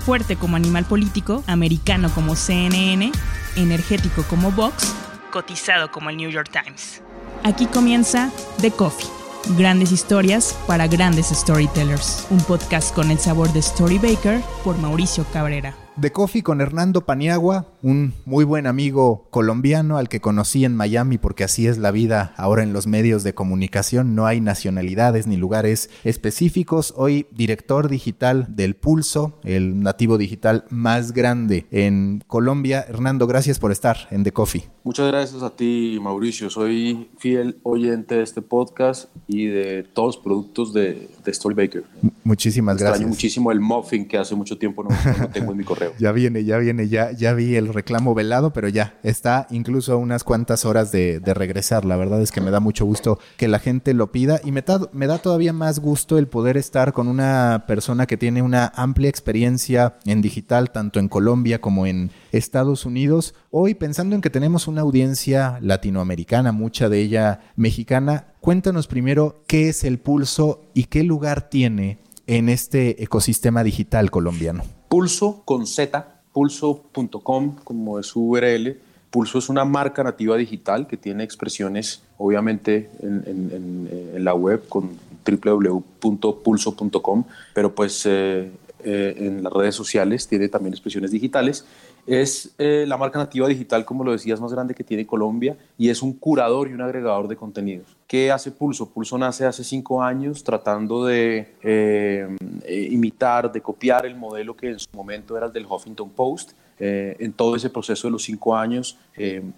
fuerte 0.00 0.36
como 0.36 0.56
animal 0.56 0.84
político, 0.84 1.44
americano 1.46 2.10
como 2.14 2.34
CNN, 2.34 3.12
energético 3.56 4.22
como 4.24 4.50
Vox, 4.50 4.94
cotizado 5.30 5.90
como 5.90 6.10
el 6.10 6.16
New 6.16 6.30
York 6.30 6.50
Times. 6.50 7.02
Aquí 7.44 7.66
comienza 7.66 8.30
The 8.60 8.70
Coffee. 8.70 9.08
Grandes 9.56 9.92
historias 9.92 10.54
para 10.66 10.86
grandes 10.86 11.28
storytellers. 11.28 12.26
Un 12.30 12.40
podcast 12.40 12.94
con 12.94 13.10
el 13.10 13.18
sabor 13.18 13.50
de 13.52 13.60
Story 13.60 13.98
Baker 13.98 14.40
por 14.62 14.76
Mauricio 14.78 15.24
Cabrera. 15.32 15.74
The 15.98 16.12
Coffee 16.12 16.42
con 16.42 16.60
Hernando 16.60 17.04
Paniagua, 17.04 17.66
un 17.82 18.14
muy 18.24 18.44
buen 18.44 18.66
amigo 18.66 19.26
colombiano 19.30 19.98
al 19.98 20.08
que 20.08 20.20
conocí 20.20 20.64
en 20.64 20.74
Miami 20.74 21.18
porque 21.18 21.44
así 21.44 21.66
es 21.66 21.78
la 21.78 21.90
vida 21.90 22.32
ahora 22.36 22.62
en 22.62 22.72
los 22.72 22.86
medios 22.86 23.22
de 23.22 23.34
comunicación, 23.34 24.14
no 24.14 24.26
hay 24.26 24.40
nacionalidades 24.40 25.26
ni 25.26 25.36
lugares 25.36 25.90
específicos. 26.04 26.94
Hoy 26.96 27.26
director 27.32 27.88
digital 27.88 28.46
del 28.48 28.76
Pulso, 28.76 29.38
el 29.44 29.82
nativo 29.82 30.16
digital 30.16 30.64
más 30.70 31.12
grande 31.12 31.66
en 31.70 32.22
Colombia. 32.26 32.84
Hernando, 32.88 33.26
gracias 33.26 33.58
por 33.58 33.72
estar 33.72 34.08
en 34.10 34.22
The 34.22 34.32
Coffee. 34.32 34.68
Muchas 34.84 35.08
gracias 35.08 35.42
a 35.42 35.50
ti, 35.50 35.98
Mauricio. 36.00 36.48
Soy 36.48 37.10
fiel 37.18 37.58
oyente 37.62 38.14
de 38.14 38.22
este 38.22 38.40
podcast 38.40 39.10
y 39.28 39.46
de 39.46 39.82
todos 39.82 40.16
los 40.16 40.24
productos 40.24 40.72
de, 40.72 41.10
de 41.24 41.34
Storybaker. 41.34 41.84
Muchísimas 42.24 42.74
Extraño 42.74 42.92
gracias. 42.92 43.08
muchísimo 43.10 43.52
el 43.52 43.60
muffin 43.60 44.08
que 44.08 44.16
hace 44.16 44.34
mucho 44.34 44.56
tiempo 44.56 44.82
no, 44.82 44.90
no 45.18 45.28
tengo 45.28 45.52
en 45.52 45.58
mi 45.58 45.64
correo. 45.64 45.89
Ya 45.98 46.12
viene, 46.12 46.44
ya 46.44 46.58
viene, 46.58 46.88
ya, 46.88 47.32
vi 47.34 47.56
el 47.56 47.72
reclamo 47.72 48.14
velado, 48.14 48.52
pero 48.52 48.68
ya 48.68 48.98
está 49.02 49.46
incluso 49.50 49.98
unas 49.98 50.24
cuantas 50.24 50.64
horas 50.64 50.92
de, 50.92 51.20
regresar. 51.34 51.84
La 51.84 51.96
verdad 51.96 52.20
es 52.20 52.32
que 52.32 52.40
me 52.40 52.50
da 52.50 52.60
mucho 52.60 52.84
gusto 52.84 53.18
que 53.36 53.48
la 53.48 53.58
gente 53.58 53.94
lo 53.94 54.10
pida 54.10 54.40
y 54.44 54.52
me 54.52 54.62
da 55.06 55.18
todavía 55.18 55.52
más 55.52 55.78
gusto 55.78 56.18
el 56.18 56.26
poder 56.26 56.56
estar 56.56 56.92
con 56.92 57.08
una 57.08 57.64
persona 57.66 58.06
que 58.06 58.16
tiene 58.16 58.42
una 58.42 58.72
amplia 58.74 59.08
experiencia 59.08 59.96
en 60.04 60.22
digital, 60.22 60.70
tanto 60.70 60.98
en 60.98 61.08
Colombia 61.08 61.60
como 61.60 61.86
en 61.86 62.10
Estados 62.32 62.84
Unidos. 62.84 63.34
Hoy 63.50 63.74
pensando 63.74 64.14
en 64.14 64.20
que 64.20 64.30
tenemos 64.30 64.68
una 64.68 64.82
audiencia 64.82 65.58
latinoamericana, 65.60 66.52
mucha 66.52 66.88
de 66.88 67.00
ella 67.00 67.40
mexicana, 67.56 68.34
cuéntanos 68.40 68.86
primero 68.86 69.42
qué 69.46 69.68
es 69.68 69.84
el 69.84 69.98
pulso 69.98 70.62
y 70.74 70.84
qué 70.84 71.04
lugar 71.04 71.48
tiene 71.48 71.98
en 72.26 72.48
este 72.48 73.02
ecosistema 73.02 73.64
digital 73.64 74.10
colombiano. 74.10 74.62
Pulso 74.90 75.42
con 75.44 75.68
Z, 75.68 76.04
pulso.com 76.32 77.54
como 77.62 78.00
es 78.00 78.08
su 78.08 78.28
URL. 78.28 78.76
Pulso 79.12 79.38
es 79.38 79.48
una 79.48 79.64
marca 79.64 80.02
nativa 80.02 80.36
digital 80.36 80.88
que 80.88 80.96
tiene 80.96 81.22
expresiones 81.22 82.02
obviamente 82.18 82.90
en, 83.00 83.88
en 84.14 84.24
la 84.24 84.34
web 84.34 84.66
con 84.68 84.90
www.pulso.com, 85.24 87.24
pero 87.54 87.72
pues 87.72 88.04
eh, 88.06 88.50
eh, 88.84 89.14
en 89.18 89.42
las 89.42 89.52
redes 89.52 89.74
sociales 89.74 90.26
tiene 90.26 90.48
también 90.48 90.72
expresiones 90.72 91.10
digitales. 91.10 91.64
Es 92.06 92.54
eh, 92.58 92.84
la 92.86 92.96
marca 92.96 93.18
nativa 93.18 93.46
digital, 93.48 93.84
como 93.84 94.04
lo 94.04 94.12
decías, 94.12 94.40
más 94.40 94.52
grande 94.52 94.74
que 94.74 94.84
tiene 94.84 95.06
Colombia 95.06 95.56
y 95.78 95.90
es 95.90 96.02
un 96.02 96.12
curador 96.12 96.68
y 96.68 96.72
un 96.72 96.82
agregador 96.82 97.28
de 97.28 97.36
contenidos. 97.36 97.96
¿Qué 98.06 98.30
hace 98.30 98.50
Pulso? 98.50 98.90
Pulso 98.90 99.16
nace 99.18 99.46
hace 99.46 99.62
cinco 99.62 100.02
años 100.02 100.42
tratando 100.42 101.04
de 101.04 101.54
eh, 101.62 102.36
eh, 102.64 102.88
imitar, 102.90 103.52
de 103.52 103.60
copiar 103.60 104.06
el 104.06 104.16
modelo 104.16 104.56
que 104.56 104.70
en 104.70 104.78
su 104.78 104.88
momento 104.92 105.36
era 105.36 105.46
el 105.46 105.52
del 105.52 105.66
Huffington 105.66 106.10
Post. 106.10 106.52
En 106.82 107.34
todo 107.34 107.56
ese 107.56 107.68
proceso 107.68 108.08
de 108.08 108.12
los 108.12 108.22
cinco 108.22 108.56
años 108.56 108.96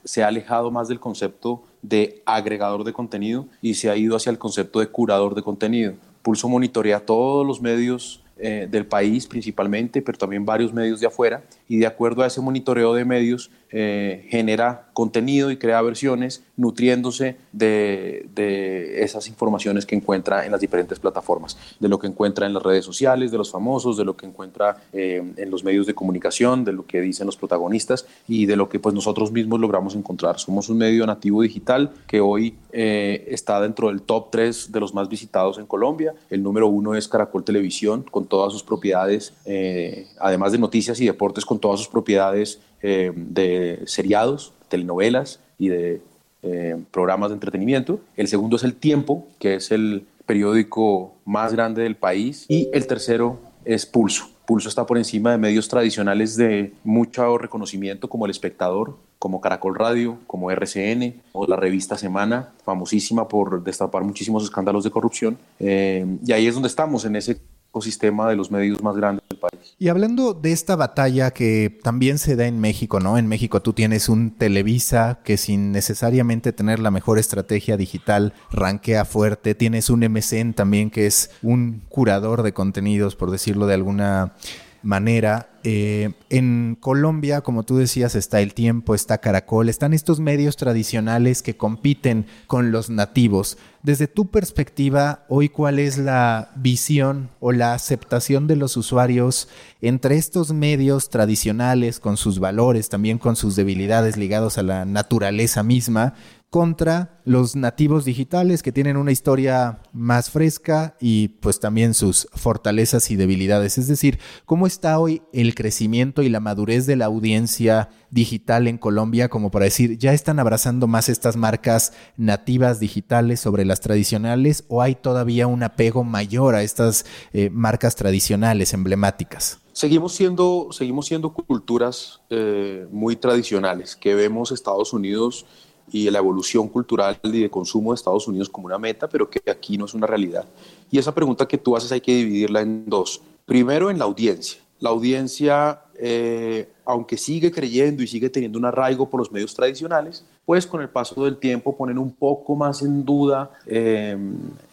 se 0.02 0.24
ha 0.24 0.26
alejado 0.26 0.72
más 0.72 0.88
del 0.88 0.98
concepto 0.98 1.62
de 1.80 2.20
agregador 2.26 2.82
de 2.82 2.92
contenido 2.92 3.46
y 3.60 3.74
se 3.74 3.88
ha 3.88 3.96
ido 3.96 4.16
hacia 4.16 4.30
el 4.30 4.38
concepto 4.38 4.80
de 4.80 4.88
curador 4.88 5.36
de 5.36 5.42
contenido. 5.42 5.94
Pulso 6.22 6.48
monitorea 6.48 6.98
todos 6.98 7.46
los 7.46 7.62
medios 7.62 8.24
del 8.36 8.86
país 8.86 9.28
principalmente, 9.28 10.02
pero 10.02 10.18
también 10.18 10.44
varios 10.44 10.72
medios 10.72 10.98
de 10.98 11.06
afuera, 11.06 11.44
y 11.72 11.78
de 11.78 11.86
acuerdo 11.86 12.22
a 12.22 12.26
ese 12.26 12.42
monitoreo 12.42 12.92
de 12.92 13.06
medios 13.06 13.50
eh, 13.70 14.26
genera 14.28 14.90
contenido 14.92 15.50
y 15.50 15.56
crea 15.56 15.80
versiones 15.80 16.44
nutriéndose 16.58 17.36
de, 17.52 18.26
de 18.34 19.02
esas 19.02 19.26
informaciones 19.26 19.86
que 19.86 19.94
encuentra 19.94 20.44
en 20.44 20.52
las 20.52 20.60
diferentes 20.60 20.98
plataformas, 20.98 21.56
de 21.80 21.88
lo 21.88 21.98
que 21.98 22.06
encuentra 22.06 22.44
en 22.44 22.52
las 22.52 22.62
redes 22.62 22.84
sociales, 22.84 23.30
de 23.30 23.38
los 23.38 23.50
famosos, 23.50 23.96
de 23.96 24.04
lo 24.04 24.14
que 24.14 24.26
encuentra 24.26 24.76
eh, 24.92 25.22
en 25.34 25.50
los 25.50 25.64
medios 25.64 25.86
de 25.86 25.94
comunicación, 25.94 26.62
de 26.66 26.74
lo 26.74 26.84
que 26.84 27.00
dicen 27.00 27.24
los 27.24 27.38
protagonistas 27.38 28.04
y 28.28 28.44
de 28.44 28.56
lo 28.56 28.68
que 28.68 28.78
pues 28.78 28.94
nosotros 28.94 29.32
mismos 29.32 29.58
logramos 29.58 29.94
encontrar. 29.94 30.38
Somos 30.38 30.68
un 30.68 30.76
medio 30.76 31.06
nativo 31.06 31.40
digital 31.40 31.92
que 32.06 32.20
hoy 32.20 32.54
eh, 32.72 33.24
está 33.28 33.58
dentro 33.62 33.88
del 33.88 34.02
top 34.02 34.30
3 34.30 34.70
de 34.70 34.80
los 34.80 34.92
más 34.92 35.08
visitados 35.08 35.56
en 35.56 35.64
Colombia. 35.64 36.12
El 36.28 36.42
número 36.42 36.68
uno 36.68 36.94
es 36.94 37.08
Caracol 37.08 37.42
Televisión, 37.42 38.04
con 38.10 38.26
todas 38.26 38.52
sus 38.52 38.62
propiedades, 38.62 39.32
eh, 39.46 40.08
además 40.20 40.52
de 40.52 40.58
noticias 40.58 41.00
y 41.00 41.06
deportes, 41.06 41.46
con 41.46 41.61
todas 41.62 41.80
sus 41.80 41.88
propiedades 41.88 42.60
eh, 42.82 43.12
de 43.16 43.80
seriados, 43.86 44.52
telenovelas 44.68 45.40
y 45.58 45.68
de 45.68 46.02
eh, 46.42 46.76
programas 46.90 47.30
de 47.30 47.34
entretenimiento. 47.34 48.00
El 48.16 48.28
segundo 48.28 48.56
es 48.56 48.64
El 48.64 48.74
Tiempo, 48.74 49.26
que 49.38 49.54
es 49.54 49.70
el 49.70 50.04
periódico 50.26 51.14
más 51.24 51.52
grande 51.52 51.82
del 51.82 51.96
país. 51.96 52.44
Y 52.48 52.68
el 52.74 52.86
tercero 52.86 53.38
es 53.64 53.86
Pulso. 53.86 54.28
Pulso 54.46 54.68
está 54.68 54.84
por 54.84 54.98
encima 54.98 55.30
de 55.30 55.38
medios 55.38 55.68
tradicionales 55.68 56.36
de 56.36 56.72
mucho 56.82 57.38
reconocimiento 57.38 58.08
como 58.08 58.24
El 58.24 58.32
Espectador, 58.32 58.98
como 59.20 59.40
Caracol 59.40 59.76
Radio, 59.76 60.18
como 60.26 60.50
RCN 60.50 61.22
o 61.32 61.46
la 61.46 61.54
revista 61.54 61.96
Semana, 61.96 62.50
famosísima 62.64 63.28
por 63.28 63.62
destapar 63.62 64.02
muchísimos 64.02 64.42
escándalos 64.42 64.82
de 64.82 64.90
corrupción. 64.90 65.38
Eh, 65.60 66.04
y 66.26 66.32
ahí 66.32 66.48
es 66.48 66.54
donde 66.54 66.66
estamos, 66.66 67.04
en 67.04 67.14
ese 67.14 67.40
ecosistema 67.72 68.28
de 68.28 68.36
los 68.36 68.50
medios 68.50 68.82
más 68.82 68.94
grandes 68.96 69.26
del 69.30 69.38
país. 69.38 69.74
Y 69.78 69.88
hablando 69.88 70.34
de 70.34 70.52
esta 70.52 70.76
batalla 70.76 71.30
que 71.30 71.78
también 71.82 72.18
se 72.18 72.36
da 72.36 72.46
en 72.46 72.60
México, 72.60 73.00
¿no? 73.00 73.16
En 73.16 73.26
México 73.26 73.62
tú 73.62 73.72
tienes 73.72 74.10
un 74.10 74.32
Televisa 74.32 75.20
que 75.24 75.38
sin 75.38 75.72
necesariamente 75.72 76.52
tener 76.52 76.80
la 76.80 76.90
mejor 76.90 77.18
estrategia 77.18 77.78
digital 77.78 78.34
rankea 78.50 79.06
fuerte, 79.06 79.54
tienes 79.54 79.88
un 79.88 80.00
MCN 80.00 80.52
también 80.52 80.90
que 80.90 81.06
es 81.06 81.30
un 81.42 81.82
curador 81.88 82.42
de 82.42 82.52
contenidos, 82.52 83.16
por 83.16 83.30
decirlo 83.30 83.66
de 83.66 83.74
alguna 83.74 84.34
manera. 84.82 85.48
Eh, 85.64 86.12
en 86.28 86.76
Colombia, 86.80 87.40
como 87.40 87.62
tú 87.62 87.76
decías, 87.76 88.14
está 88.14 88.40
El 88.40 88.52
Tiempo, 88.52 88.94
está 88.94 89.18
Caracol, 89.18 89.68
están 89.68 89.92
estos 89.92 90.18
medios 90.18 90.56
tradicionales 90.56 91.42
que 91.42 91.56
compiten 91.56 92.26
con 92.46 92.72
los 92.72 92.90
nativos. 92.90 93.58
Desde 93.82 94.08
tu 94.08 94.26
perspectiva, 94.26 95.24
hoy, 95.28 95.48
¿cuál 95.48 95.78
es 95.78 95.98
la 95.98 96.50
visión 96.56 97.30
o 97.38 97.52
la 97.52 97.74
aceptación 97.74 98.46
de 98.46 98.56
los 98.56 98.76
usuarios 98.76 99.48
entre 99.80 100.16
estos 100.16 100.52
medios 100.52 101.10
tradicionales, 101.10 102.00
con 102.00 102.16
sus 102.16 102.38
valores, 102.38 102.88
también 102.88 103.18
con 103.18 103.36
sus 103.36 103.54
debilidades 103.54 104.16
ligados 104.16 104.58
a 104.58 104.62
la 104.62 104.84
naturaleza 104.84 105.62
misma, 105.62 106.14
contra 106.52 107.22
los 107.24 107.56
nativos 107.56 108.04
digitales 108.04 108.62
que 108.62 108.72
tienen 108.72 108.98
una 108.98 109.10
historia 109.10 109.80
más 109.94 110.28
fresca 110.28 110.98
y 111.00 111.28
pues 111.28 111.60
también 111.60 111.94
sus 111.94 112.28
fortalezas 112.34 113.10
y 113.10 113.16
debilidades. 113.16 113.78
Es 113.78 113.88
decir, 113.88 114.18
¿cómo 114.44 114.66
está 114.66 114.98
hoy 114.98 115.22
el 115.32 115.54
crecimiento 115.54 116.20
y 116.20 116.28
la 116.28 116.40
madurez 116.40 116.84
de 116.84 116.96
la 116.96 117.06
audiencia 117.06 117.88
digital 118.10 118.68
en 118.68 118.76
Colombia 118.76 119.30
como 119.30 119.50
para 119.50 119.64
decir, 119.64 119.96
ya 119.96 120.12
están 120.12 120.38
abrazando 120.38 120.86
más 120.86 121.08
estas 121.08 121.36
marcas 121.36 121.94
nativas 122.18 122.80
digitales 122.80 123.40
sobre 123.40 123.64
las 123.64 123.80
tradicionales 123.80 124.66
o 124.68 124.82
hay 124.82 124.94
todavía 124.94 125.46
un 125.46 125.62
apego 125.62 126.04
mayor 126.04 126.54
a 126.54 126.62
estas 126.62 127.06
eh, 127.32 127.48
marcas 127.48 127.96
tradicionales 127.96 128.74
emblemáticas? 128.74 129.58
Seguimos 129.72 130.12
siendo, 130.12 130.68
seguimos 130.70 131.06
siendo 131.06 131.32
culturas 131.32 132.20
eh, 132.28 132.86
muy 132.90 133.16
tradicionales, 133.16 133.96
que 133.96 134.14
vemos 134.14 134.52
Estados 134.52 134.92
Unidos 134.92 135.46
y 135.92 136.10
la 136.10 136.18
evolución 136.18 136.68
cultural 136.68 137.18
y 137.22 137.42
de 137.42 137.50
consumo 137.50 137.92
de 137.92 137.96
Estados 137.96 138.26
Unidos 138.26 138.48
como 138.48 138.66
una 138.66 138.78
meta, 138.78 139.08
pero 139.08 139.28
que 139.28 139.42
aquí 139.50 139.76
no 139.76 139.84
es 139.84 139.94
una 139.94 140.06
realidad. 140.06 140.46
Y 140.90 140.98
esa 140.98 141.14
pregunta 141.14 141.46
que 141.46 141.58
tú 141.58 141.76
haces 141.76 141.92
hay 141.92 142.00
que 142.00 142.14
dividirla 142.14 142.62
en 142.62 142.84
dos. 142.86 143.20
Primero, 143.44 143.90
en 143.90 143.98
la 143.98 144.06
audiencia. 144.06 144.60
La 144.80 144.90
audiencia, 144.90 145.82
eh, 145.96 146.68
aunque 146.84 147.16
sigue 147.16 147.52
creyendo 147.52 148.02
y 148.02 148.06
sigue 148.06 148.30
teniendo 148.30 148.58
un 148.58 148.64
arraigo 148.64 149.08
por 149.08 149.20
los 149.20 149.30
medios 149.30 149.54
tradicionales, 149.54 150.24
pues 150.44 150.66
con 150.66 150.80
el 150.80 150.88
paso 150.88 151.24
del 151.24 151.36
tiempo 151.36 151.76
ponen 151.76 151.98
un 151.98 152.10
poco 152.10 152.56
más 152.56 152.82
en 152.82 153.04
duda 153.04 153.50
eh, 153.66 154.16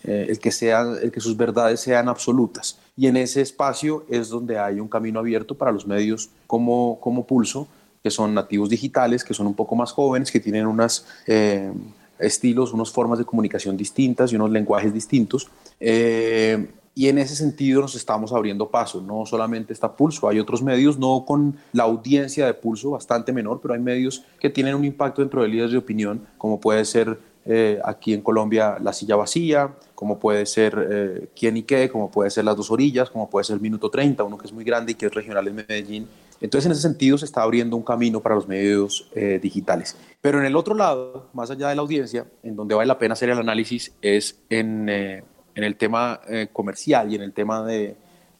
eh, 0.04 0.26
el, 0.30 0.40
que 0.40 0.52
sean, 0.52 0.98
el 1.02 1.12
que 1.12 1.20
sus 1.20 1.38
verdades 1.38 1.82
sean 1.82 2.10
absolutas. 2.10 2.80
Y 2.98 3.08
en 3.08 3.18
ese 3.18 3.42
espacio 3.42 4.04
es 4.10 4.30
donde 4.30 4.58
hay 4.58 4.80
un 4.80 4.88
camino 4.88 5.20
abierto 5.20 5.54
para 5.56 5.72
los 5.72 5.86
medios 5.86 6.30
como, 6.48 6.98
como 7.00 7.28
Pulso, 7.28 7.68
que 8.04 8.10
son 8.10 8.34
nativos 8.34 8.70
digitales, 8.70 9.24
que 9.24 9.34
son 9.34 9.48
un 9.48 9.54
poco 9.54 9.76
más 9.76 9.92
jóvenes, 9.92 10.32
que 10.32 10.40
tienen 10.40 10.68
unos 10.68 11.06
eh, 11.28 11.72
estilos, 12.18 12.74
unas 12.74 12.92
formas 12.92 13.20
de 13.20 13.26
comunicación 13.26 13.76
distintas 13.76 14.32
y 14.32 14.36
unos 14.36 14.52
lenguajes 14.52 14.94
distintos. 14.94 15.50
Eh, 15.80 16.68
y 16.96 17.08
en 17.08 17.18
ese 17.18 17.36
sentido 17.36 17.82
nos 17.82 17.96
estamos 17.96 18.34
abriendo 18.34 18.70
paso. 18.70 19.02
No 19.02 19.26
solamente 19.26 19.74
está 19.74 19.96
Pulso, 19.96 20.28
hay 20.28 20.40
otros 20.40 20.62
medios, 20.62 20.98
no 20.98 21.24
con 21.26 21.58
la 21.72 21.84
audiencia 21.84 22.46
de 22.46 22.54
Pulso, 22.54 22.92
bastante 22.92 23.32
menor, 23.32 23.60
pero 23.62 23.74
hay 23.74 23.80
medios 23.80 24.24
que 24.40 24.50
tienen 24.50 24.76
un 24.76 24.86
impacto 24.86 25.22
dentro 25.22 25.42
de 25.42 25.48
líderes 25.48 25.72
de 25.72 25.78
opinión, 25.78 26.26
como 26.38 26.60
puede 26.60 26.84
ser 26.84 27.20
eh, 27.46 27.80
aquí 27.86 28.14
en 28.14 28.22
Colombia 28.22 28.78
La 28.82 28.92
Silla 28.92 29.16
Vacía, 29.16 29.74
como 29.96 30.20
puede 30.20 30.46
ser 30.46 31.30
Quién 31.38 31.58
y 31.58 31.64
Qué, 31.64 31.90
como 31.90 32.12
puede 32.12 32.30
ser 32.32 32.46
Las 32.46 32.58
Dos 32.58 32.72
Orillas, 32.72 33.10
como 33.10 33.30
puede 33.30 33.46
ser 33.46 33.62
Minuto 33.62 33.90
30, 33.90 34.24
uno 34.24 34.38
que 34.38 34.48
es 34.48 34.54
muy 34.54 34.64
grande 34.64 34.92
y 34.94 34.96
que 34.96 35.06
es 35.06 35.14
regional 35.14 35.48
en 35.48 35.56
Medellín. 35.56 36.08
Entonces, 36.42 36.66
en 36.68 36.72
ese 36.72 36.82
sentido, 36.82 37.18
se 37.18 37.26
está 37.26 37.42
abriendo 37.42 37.76
un 37.76 37.84
camino 37.84 38.22
para 38.22 38.36
los 38.36 38.48
medios 38.48 39.10
eh, 39.14 39.40
digitales. 39.42 39.96
Pero 40.22 40.40
en 40.40 40.46
el 40.46 40.56
otro 40.56 40.76
lado, 40.76 41.28
más 41.34 41.52
allá 41.52 41.70
de 41.70 41.76
la 41.76 41.82
audiencia, 41.82 42.26
en 42.44 42.56
donde 42.56 42.76
vale 42.76 42.88
la 42.88 42.98
pena 42.98 43.14
hacer 43.14 43.30
el 43.30 43.38
análisis, 43.38 43.94
es 44.02 44.40
en, 44.50 44.90
en 44.90 45.24
el 45.56 45.76
tema 45.76 46.22
comercial 46.54 47.12
y 47.12 47.16
en 47.16 47.22
el 47.22 47.34
tema 47.34 47.66
de, 47.66 47.96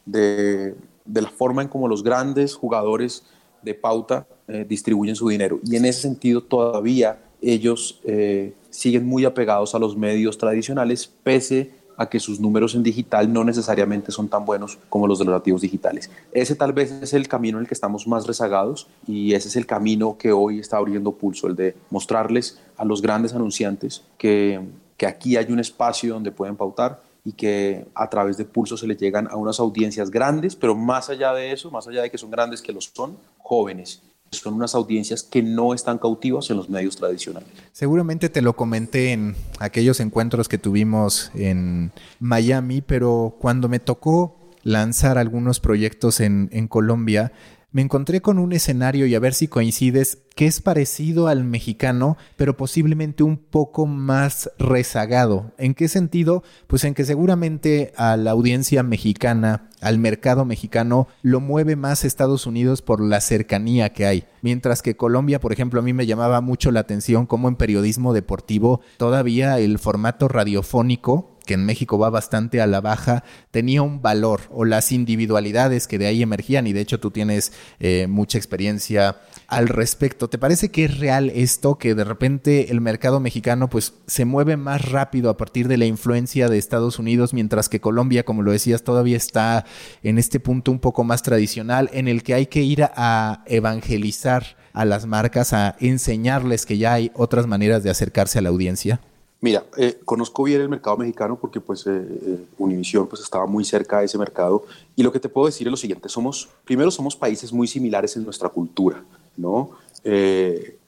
la 0.06 1.30
forma 1.30 1.62
en 1.62 1.68
cómo 1.68 1.88
los 1.88 2.02
grandes 2.02 2.54
jugadores 2.54 3.24
de 3.62 3.74
pauta 3.74 4.26
distribuyen 4.66 5.16
su 5.16 5.28
dinero. 5.28 5.60
Y 5.64 5.76
en 5.76 5.84
ese 5.84 6.02
sentido, 6.02 6.42
todavía 6.42 7.18
ellos 7.42 8.00
eh, 8.04 8.54
siguen 8.70 9.06
muy 9.06 9.24
apegados 9.24 9.74
a 9.74 9.78
los 9.78 9.96
medios 9.96 10.38
tradicionales, 10.38 11.10
pese 11.22 11.62
a 11.62 11.79
que 12.06 12.20
sus 12.20 12.40
números 12.40 12.74
en 12.74 12.82
digital 12.82 13.32
no 13.32 13.44
necesariamente 13.44 14.12
son 14.12 14.28
tan 14.28 14.44
buenos 14.44 14.78
como 14.88 15.06
los 15.06 15.18
de 15.18 15.26
los 15.26 15.34
nativos 15.34 15.60
digitales. 15.60 16.10
Ese 16.32 16.54
tal 16.54 16.72
vez 16.72 16.90
es 16.90 17.12
el 17.12 17.28
camino 17.28 17.58
en 17.58 17.62
el 17.62 17.68
que 17.68 17.74
estamos 17.74 18.06
más 18.06 18.26
rezagados 18.26 18.86
y 19.06 19.34
ese 19.34 19.48
es 19.48 19.56
el 19.56 19.66
camino 19.66 20.16
que 20.18 20.32
hoy 20.32 20.60
está 20.60 20.78
abriendo 20.78 21.12
pulso, 21.12 21.46
el 21.46 21.56
de 21.56 21.76
mostrarles 21.90 22.58
a 22.76 22.84
los 22.84 23.02
grandes 23.02 23.34
anunciantes 23.34 24.02
que, 24.16 24.60
que 24.96 25.06
aquí 25.06 25.36
hay 25.36 25.52
un 25.52 25.60
espacio 25.60 26.14
donde 26.14 26.32
pueden 26.32 26.56
pautar 26.56 27.02
y 27.24 27.32
que 27.32 27.86
a 27.94 28.08
través 28.08 28.36
de 28.36 28.44
pulso 28.44 28.76
se 28.76 28.86
les 28.86 28.96
llegan 28.96 29.28
a 29.30 29.36
unas 29.36 29.60
audiencias 29.60 30.10
grandes, 30.10 30.56
pero 30.56 30.74
más 30.74 31.10
allá 31.10 31.34
de 31.34 31.52
eso, 31.52 31.70
más 31.70 31.86
allá 31.86 32.02
de 32.02 32.10
que 32.10 32.16
son 32.16 32.30
grandes, 32.30 32.62
que 32.62 32.72
los 32.72 32.90
son, 32.94 33.18
jóvenes 33.38 34.02
son 34.32 34.54
unas 34.54 34.74
audiencias 34.74 35.22
que 35.22 35.42
no 35.42 35.74
están 35.74 35.98
cautivas 35.98 36.50
en 36.50 36.56
los 36.56 36.68
medios 36.68 36.96
tradicionales. 36.96 37.48
Seguramente 37.72 38.28
te 38.28 38.42
lo 38.42 38.54
comenté 38.54 39.12
en 39.12 39.34
aquellos 39.58 40.00
encuentros 40.00 40.48
que 40.48 40.58
tuvimos 40.58 41.30
en 41.34 41.92
Miami, 42.20 42.80
pero 42.80 43.36
cuando 43.40 43.68
me 43.68 43.80
tocó 43.80 44.36
lanzar 44.62 45.18
algunos 45.18 45.58
proyectos 45.58 46.20
en, 46.20 46.48
en 46.52 46.68
Colombia, 46.68 47.32
me 47.72 47.82
encontré 47.82 48.20
con 48.20 48.38
un 48.38 48.52
escenario 48.52 49.06
y 49.06 49.14
a 49.14 49.20
ver 49.20 49.34
si 49.34 49.46
coincides 49.48 50.18
que 50.34 50.46
es 50.46 50.60
parecido 50.60 51.28
al 51.28 51.44
mexicano, 51.44 52.16
pero 52.36 52.56
posiblemente 52.56 53.22
un 53.22 53.36
poco 53.36 53.86
más 53.86 54.50
rezagado. 54.58 55.52
¿En 55.58 55.74
qué 55.74 55.86
sentido? 55.88 56.42
Pues 56.66 56.84
en 56.84 56.94
que 56.94 57.04
seguramente 57.04 57.92
a 57.96 58.16
la 58.16 58.30
audiencia 58.30 58.82
mexicana, 58.82 59.68
al 59.80 59.98
mercado 59.98 60.44
mexicano, 60.44 61.08
lo 61.22 61.40
mueve 61.40 61.76
más 61.76 62.04
Estados 62.04 62.46
Unidos 62.46 62.82
por 62.82 63.00
la 63.00 63.20
cercanía 63.20 63.92
que 63.92 64.06
hay. 64.06 64.24
Mientras 64.42 64.82
que 64.82 64.96
Colombia, 64.96 65.40
por 65.40 65.52
ejemplo, 65.52 65.80
a 65.80 65.82
mí 65.82 65.92
me 65.92 66.06
llamaba 66.06 66.40
mucho 66.40 66.70
la 66.70 66.80
atención 66.80 67.26
cómo 67.26 67.48
en 67.48 67.56
periodismo 67.56 68.12
deportivo 68.12 68.80
todavía 68.96 69.58
el 69.58 69.78
formato 69.78 70.28
radiofónico 70.28 71.29
que 71.44 71.54
en 71.54 71.64
México 71.64 71.98
va 71.98 72.10
bastante 72.10 72.60
a 72.60 72.66
la 72.66 72.80
baja, 72.80 73.24
tenía 73.50 73.82
un 73.82 74.02
valor 74.02 74.42
o 74.50 74.64
las 74.64 74.92
individualidades 74.92 75.86
que 75.86 75.98
de 75.98 76.06
ahí 76.06 76.22
emergían 76.22 76.66
y 76.66 76.72
de 76.72 76.80
hecho 76.80 77.00
tú 77.00 77.10
tienes 77.10 77.52
eh, 77.78 78.06
mucha 78.08 78.38
experiencia 78.38 79.16
al 79.46 79.68
respecto. 79.68 80.28
¿Te 80.28 80.38
parece 80.38 80.70
que 80.70 80.84
es 80.84 80.98
real 80.98 81.30
esto 81.34 81.78
que 81.78 81.94
de 81.94 82.04
repente 82.04 82.70
el 82.70 82.80
mercado 82.80 83.20
mexicano 83.20 83.68
pues 83.68 83.94
se 84.06 84.24
mueve 84.24 84.56
más 84.56 84.90
rápido 84.90 85.30
a 85.30 85.36
partir 85.36 85.68
de 85.68 85.76
la 85.76 85.86
influencia 85.86 86.48
de 86.48 86.58
Estados 86.58 86.98
Unidos 86.98 87.34
mientras 87.34 87.68
que 87.68 87.80
Colombia, 87.80 88.24
como 88.24 88.42
lo 88.42 88.52
decías, 88.52 88.82
todavía 88.82 89.16
está 89.16 89.64
en 90.02 90.18
este 90.18 90.40
punto 90.40 90.70
un 90.70 90.78
poco 90.78 91.04
más 91.04 91.22
tradicional 91.22 91.90
en 91.92 92.08
el 92.08 92.22
que 92.22 92.34
hay 92.34 92.46
que 92.46 92.62
ir 92.62 92.84
a 92.84 93.42
evangelizar 93.46 94.56
a 94.72 94.84
las 94.84 95.06
marcas, 95.06 95.52
a 95.52 95.76
enseñarles 95.80 96.66
que 96.66 96.78
ya 96.78 96.94
hay 96.94 97.10
otras 97.14 97.46
maneras 97.46 97.82
de 97.82 97.90
acercarse 97.90 98.38
a 98.38 98.42
la 98.42 98.50
audiencia? 98.50 99.00
Mira, 99.42 99.64
eh, 99.78 99.98
conozco 100.04 100.42
bien 100.42 100.60
el 100.60 100.68
mercado 100.68 100.98
mexicano 100.98 101.38
porque 101.40 101.60
pues 101.60 101.86
eh, 101.86 101.90
eh, 101.92 102.44
Univision 102.58 103.06
pues 103.06 103.22
estaba 103.22 103.46
muy 103.46 103.64
cerca 103.64 104.00
de 104.00 104.04
ese 104.04 104.18
mercado 104.18 104.64
y 104.94 105.02
lo 105.02 105.10
que 105.10 105.18
te 105.18 105.30
puedo 105.30 105.46
decir 105.46 105.66
es 105.66 105.70
lo 105.70 105.78
siguiente, 105.78 106.10
somos, 106.10 106.50
primero 106.64 106.90
somos 106.90 107.16
países 107.16 107.50
muy 107.50 107.66
similares 107.66 108.16
en 108.16 108.24
nuestra 108.24 108.50
cultura, 108.50 109.02
¿no? 109.36 109.70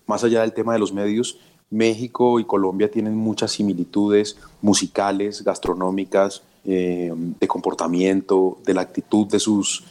más 0.07 0.25
allá 0.25 0.41
del 0.41 0.53
tema 0.53 0.73
de 0.73 0.79
los 0.79 0.93
medios, 0.93 1.39
México 1.71 2.41
y 2.41 2.45
Colombia 2.45 2.91
tienen 2.91 3.15
muchas 3.15 3.53
similitudes 3.53 4.39
musicales, 4.63 5.45
gastronómicas, 5.45 6.43
de 6.65 7.47
comportamiento, 7.47 8.59
de 8.65 8.73
la 8.73 8.81
actitud 8.81 9.27
de 9.27 9.39
sus 9.39 9.85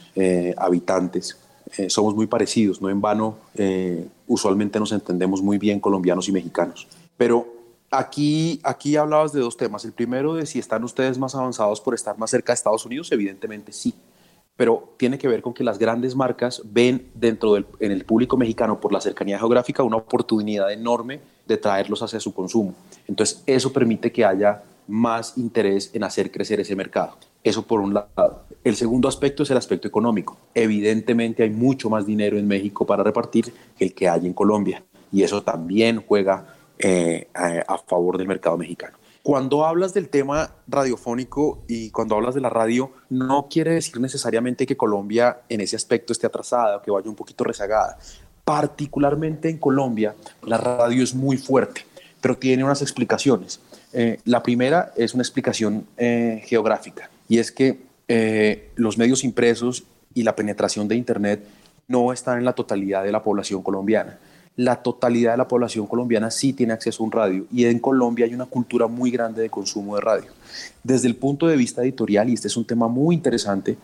habitantes. 0.56 1.38
somos 1.86 2.16
muy 2.16 2.26
parecidos, 2.26 2.82
no 2.82 2.90
en 2.90 3.00
vano, 3.00 3.36
usualmente 4.26 4.80
nos 4.80 4.90
entendemos 4.90 5.40
muy 5.40 5.58
bien 5.58 5.78
colombianos 5.78 6.28
y 6.28 6.32
mexicanos. 6.32 6.88
Pero 7.16 7.46
Aquí, 7.94 8.58
aquí 8.64 8.96
hablabas 8.96 9.34
de 9.34 9.40
dos 9.40 9.58
temas. 9.58 9.84
El 9.84 9.92
primero 9.92 10.32
de 10.32 10.46
si 10.46 10.58
están 10.58 10.82
ustedes 10.82 11.18
más 11.18 11.34
avanzados 11.34 11.78
por 11.78 11.92
estar 11.92 12.16
más 12.16 12.30
cerca 12.30 12.52
de 12.52 12.54
Estados 12.54 12.86
Unidos, 12.86 13.12
evidentemente 13.12 13.70
sí. 13.70 13.92
Pero 14.56 14.94
tiene 14.96 15.18
que 15.18 15.28
ver 15.28 15.42
con 15.42 15.52
que 15.52 15.62
las 15.62 15.78
grandes 15.78 16.16
marcas 16.16 16.62
ven 16.64 17.10
dentro 17.12 17.52
del 17.52 17.66
en 17.80 17.92
el 17.92 18.06
público 18.06 18.38
mexicano, 18.38 18.80
por 18.80 18.94
la 18.94 19.00
cercanía 19.02 19.38
geográfica, 19.38 19.82
una 19.82 19.98
oportunidad 19.98 20.72
enorme 20.72 21.20
de 21.46 21.58
traerlos 21.58 22.00
hacia 22.02 22.18
su 22.18 22.32
consumo. 22.32 22.74
Entonces, 23.06 23.42
eso 23.44 23.70
permite 23.74 24.10
que 24.10 24.24
haya 24.24 24.62
más 24.88 25.36
interés 25.36 25.90
en 25.92 26.04
hacer 26.04 26.32
crecer 26.32 26.60
ese 26.60 26.74
mercado. 26.74 27.18
Eso 27.44 27.62
por 27.66 27.80
un 27.80 27.92
lado. 27.92 28.46
El 28.64 28.74
segundo 28.76 29.06
aspecto 29.06 29.42
es 29.42 29.50
el 29.50 29.58
aspecto 29.58 29.86
económico. 29.86 30.38
Evidentemente 30.54 31.42
hay 31.42 31.50
mucho 31.50 31.90
más 31.90 32.06
dinero 32.06 32.38
en 32.38 32.48
México 32.48 32.86
para 32.86 33.02
repartir 33.02 33.52
que 33.76 33.84
el 33.84 33.92
que 33.92 34.08
hay 34.08 34.26
en 34.26 34.32
Colombia. 34.32 34.82
Y 35.12 35.24
eso 35.24 35.42
también 35.42 36.02
juega 36.08 36.56
eh, 36.84 37.28
a, 37.32 37.78
favor 37.78 38.18
del 38.18 38.26
mercado 38.26 38.58
mexicano. 38.58 38.98
Cuando 39.22 39.64
hablas 39.64 39.94
del 39.94 40.08
tema 40.08 40.50
radiofónico 40.66 41.62
y 41.68 41.90
cuando 41.90 42.16
hablas 42.16 42.34
de 42.34 42.40
la 42.40 42.50
radio, 42.50 42.90
no 43.08 43.46
quiere 43.48 43.74
decir 43.74 44.00
necesariamente 44.00 44.66
que 44.66 44.76
Colombia 44.76 45.42
en 45.48 45.60
ese 45.60 45.76
aspecto 45.76 46.12
esté 46.12 46.26
atrasada 46.26 46.78
o 46.78 46.82
que 46.82 46.90
vaya 46.90 47.08
un 47.08 47.14
poquito 47.14 47.44
rezagada. 47.44 47.98
Particularmente 48.44 49.48
en 49.48 49.58
Colombia, 49.58 50.16
la 50.42 50.58
radio 50.58 51.04
es 51.04 51.14
muy 51.14 51.36
fuerte, 51.36 51.86
pero 52.20 52.36
tiene 52.36 52.64
unas 52.64 52.82
explicaciones. 52.82 53.60
Eh, 53.92 54.18
la 54.24 54.42
primera 54.42 54.92
es 54.96 55.14
una 55.14 55.22
explicación 55.22 55.86
eh, 55.96 56.42
geográfica 56.46 57.10
y 57.28 57.38
es 57.38 57.52
que 57.52 57.92
los 58.74 58.98
medios 58.98 59.24
impresos 59.24 59.84
y 60.12 60.22
la 60.24 60.36
penetración 60.36 60.86
de 60.88 60.96
Internet 60.96 61.46
no 61.88 62.12
están 62.12 62.38
en 62.38 62.44
la 62.44 62.52
totalidad 62.52 63.04
de 63.04 63.12
la 63.12 63.22
población 63.22 63.62
colombiana 63.62 64.18
la 64.56 64.82
totalidad 64.82 65.32
de 65.32 65.38
la 65.38 65.48
población 65.48 65.86
colombiana 65.86 66.30
sí 66.30 66.52
tiene 66.52 66.72
acceso 66.72 67.02
a 67.02 67.06
un 67.06 67.12
radio 67.12 67.46
y 67.50 67.64
en 67.64 67.78
Colombia 67.78 68.26
hay 68.26 68.34
una 68.34 68.46
cultura 68.46 68.86
muy 68.86 69.10
grande 69.10 69.42
de 69.42 69.50
consumo 69.50 69.94
de 69.94 70.02
radio. 70.02 70.30
Desde 70.82 71.08
el 71.08 71.16
punto 71.16 71.46
de 71.46 71.56
vista 71.56 71.82
editorial, 71.82 72.28
y 72.28 72.34
este 72.34 72.48
es 72.48 72.56
un 72.56 72.66
tema 72.66 72.88
muy 72.88 73.14
interesante, 73.14 73.78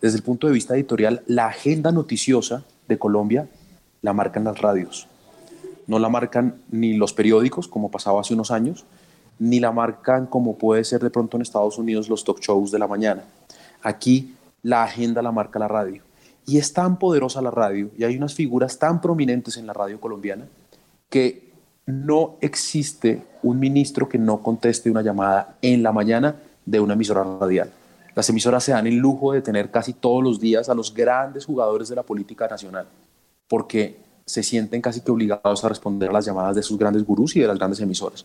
desde 0.00 0.18
el 0.18 0.22
punto 0.22 0.46
de 0.46 0.52
vista 0.52 0.74
editorial, 0.74 1.22
la 1.26 1.46
agenda 1.46 1.90
noticiosa 1.90 2.64
de 2.86 2.98
Colombia 2.98 3.48
la 4.02 4.12
marcan 4.12 4.44
las 4.44 4.60
radios. 4.60 5.08
No 5.86 5.98
la 5.98 6.08
marcan 6.08 6.56
ni 6.70 6.94
los 6.94 7.12
periódicos, 7.12 7.68
como 7.68 7.90
pasaba 7.90 8.20
hace 8.20 8.34
unos 8.34 8.50
años, 8.50 8.84
ni 9.38 9.60
la 9.60 9.72
marcan 9.72 10.26
como 10.26 10.56
puede 10.56 10.84
ser 10.84 11.02
de 11.02 11.10
pronto 11.10 11.36
en 11.36 11.42
Estados 11.42 11.78
Unidos 11.78 12.08
los 12.08 12.24
talk 12.24 12.40
shows 12.40 12.70
de 12.70 12.78
la 12.78 12.86
mañana. 12.86 13.24
Aquí 13.82 14.34
la 14.62 14.84
agenda 14.84 15.22
la 15.22 15.32
marca 15.32 15.58
la 15.58 15.68
radio. 15.68 16.03
Y 16.46 16.58
es 16.58 16.72
tan 16.72 16.98
poderosa 16.98 17.40
la 17.40 17.50
radio 17.50 17.90
y 17.96 18.04
hay 18.04 18.16
unas 18.16 18.34
figuras 18.34 18.78
tan 18.78 19.00
prominentes 19.00 19.56
en 19.56 19.66
la 19.66 19.72
radio 19.72 20.00
colombiana 20.00 20.46
que 21.08 21.52
no 21.86 22.36
existe 22.40 23.22
un 23.42 23.58
ministro 23.58 24.08
que 24.08 24.18
no 24.18 24.42
conteste 24.42 24.90
una 24.90 25.02
llamada 25.02 25.56
en 25.62 25.82
la 25.82 25.92
mañana 25.92 26.36
de 26.64 26.80
una 26.80 26.94
emisora 26.94 27.24
radial. 27.24 27.70
Las 28.14 28.28
emisoras 28.30 28.64
se 28.64 28.72
dan 28.72 28.86
el 28.86 28.96
lujo 28.96 29.32
de 29.32 29.42
tener 29.42 29.70
casi 29.70 29.92
todos 29.92 30.22
los 30.22 30.40
días 30.40 30.68
a 30.68 30.74
los 30.74 30.94
grandes 30.94 31.46
jugadores 31.46 31.88
de 31.88 31.96
la 31.96 32.02
política 32.02 32.46
nacional, 32.46 32.86
porque 33.48 33.98
se 34.24 34.42
sienten 34.42 34.80
casi 34.80 35.00
que 35.00 35.10
obligados 35.10 35.64
a 35.64 35.68
responder 35.68 36.10
a 36.10 36.12
las 36.12 36.24
llamadas 36.24 36.56
de 36.56 36.62
sus 36.62 36.78
grandes 36.78 37.04
gurús 37.04 37.36
y 37.36 37.40
de 37.40 37.48
las 37.48 37.58
grandes 37.58 37.80
emisoras. 37.80 38.24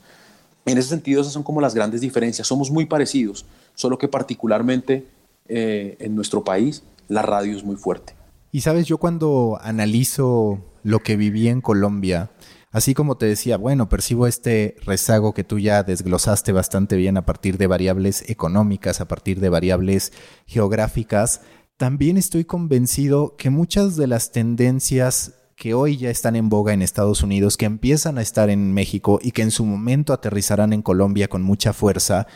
En 0.66 0.78
ese 0.78 0.90
sentido, 0.90 1.22
esas 1.22 1.34
son 1.34 1.44
como 1.44 1.60
las 1.60 1.74
grandes 1.74 2.02
diferencias. 2.02 2.48
Somos 2.48 2.70
muy 2.70 2.86
parecidos, 2.86 3.46
solo 3.74 3.98
que 3.98 4.08
particularmente 4.08 5.08
eh, 5.48 5.98
en 6.00 6.16
nuestro 6.16 6.44
país 6.44 6.84
la 7.10 7.22
radio 7.22 7.58
es 7.58 7.66
muy 7.66 7.76
fuerte. 7.76 8.16
Y 8.52 8.62
sabes, 8.62 8.88
yo 8.88 8.98
cuando 8.98 9.60
analizo 9.62 10.64
lo 10.84 11.00
que 11.00 11.18
viví 11.18 11.50
en 11.50 11.60
Colombia, 11.62 12.32
así 12.72 12.94
como 12.94 13.18
te 13.18 13.26
decía, 13.26 13.58
bueno, 13.58 13.90
percibo 13.90 14.26
este 14.26 14.76
rezago 14.86 15.34
que 15.34 15.44
tú 15.44 15.60
ya 15.60 15.84
desglosaste 15.84 16.52
bastante 16.54 16.96
bien 16.96 17.18
a 17.18 17.26
partir 17.26 17.58
de 17.58 17.68
variables 17.68 18.28
económicas, 18.30 19.02
a 19.02 19.08
partir 19.08 19.40
de 19.40 19.50
variables 19.50 20.14
geográficas, 20.48 21.42
también 21.78 22.18
estoy 22.18 22.46
convencido 22.46 23.36
que 23.38 23.50
muchas 23.50 23.96
de 23.96 24.08
las 24.08 24.32
tendencias 24.32 25.34
que 25.56 25.74
hoy 25.74 25.98
ya 25.98 26.10
están 26.10 26.36
en 26.36 26.50
boga 26.50 26.74
en 26.74 26.82
Estados 26.82 27.22
Unidos, 27.22 27.58
que 27.58 27.66
empiezan 27.66 28.18
a 28.18 28.22
estar 28.22 28.50
en 28.50 28.74
México 28.74 29.20
y 29.22 29.32
que 29.32 29.42
en 29.42 29.52
su 29.52 29.66
momento 29.66 30.14
aterrizarán 30.14 30.74
en 30.74 30.82
Colombia 30.82 31.28
con 31.28 31.42
mucha 31.42 31.74
fuerza, 31.74 32.28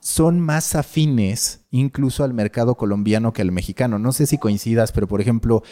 son 0.00 0.40
más 0.40 0.74
afines 0.74 1.66
incluso 1.70 2.24
al 2.24 2.34
mercado 2.34 2.76
colombiano 2.76 3.32
que 3.32 3.42
al 3.42 3.52
mexicano. 3.52 3.98
No 3.98 4.12
sé 4.12 4.26
si 4.26 4.38
coincidas, 4.38 4.92
pero 4.92 5.06
por 5.06 5.20
ejemplo, 5.20 5.62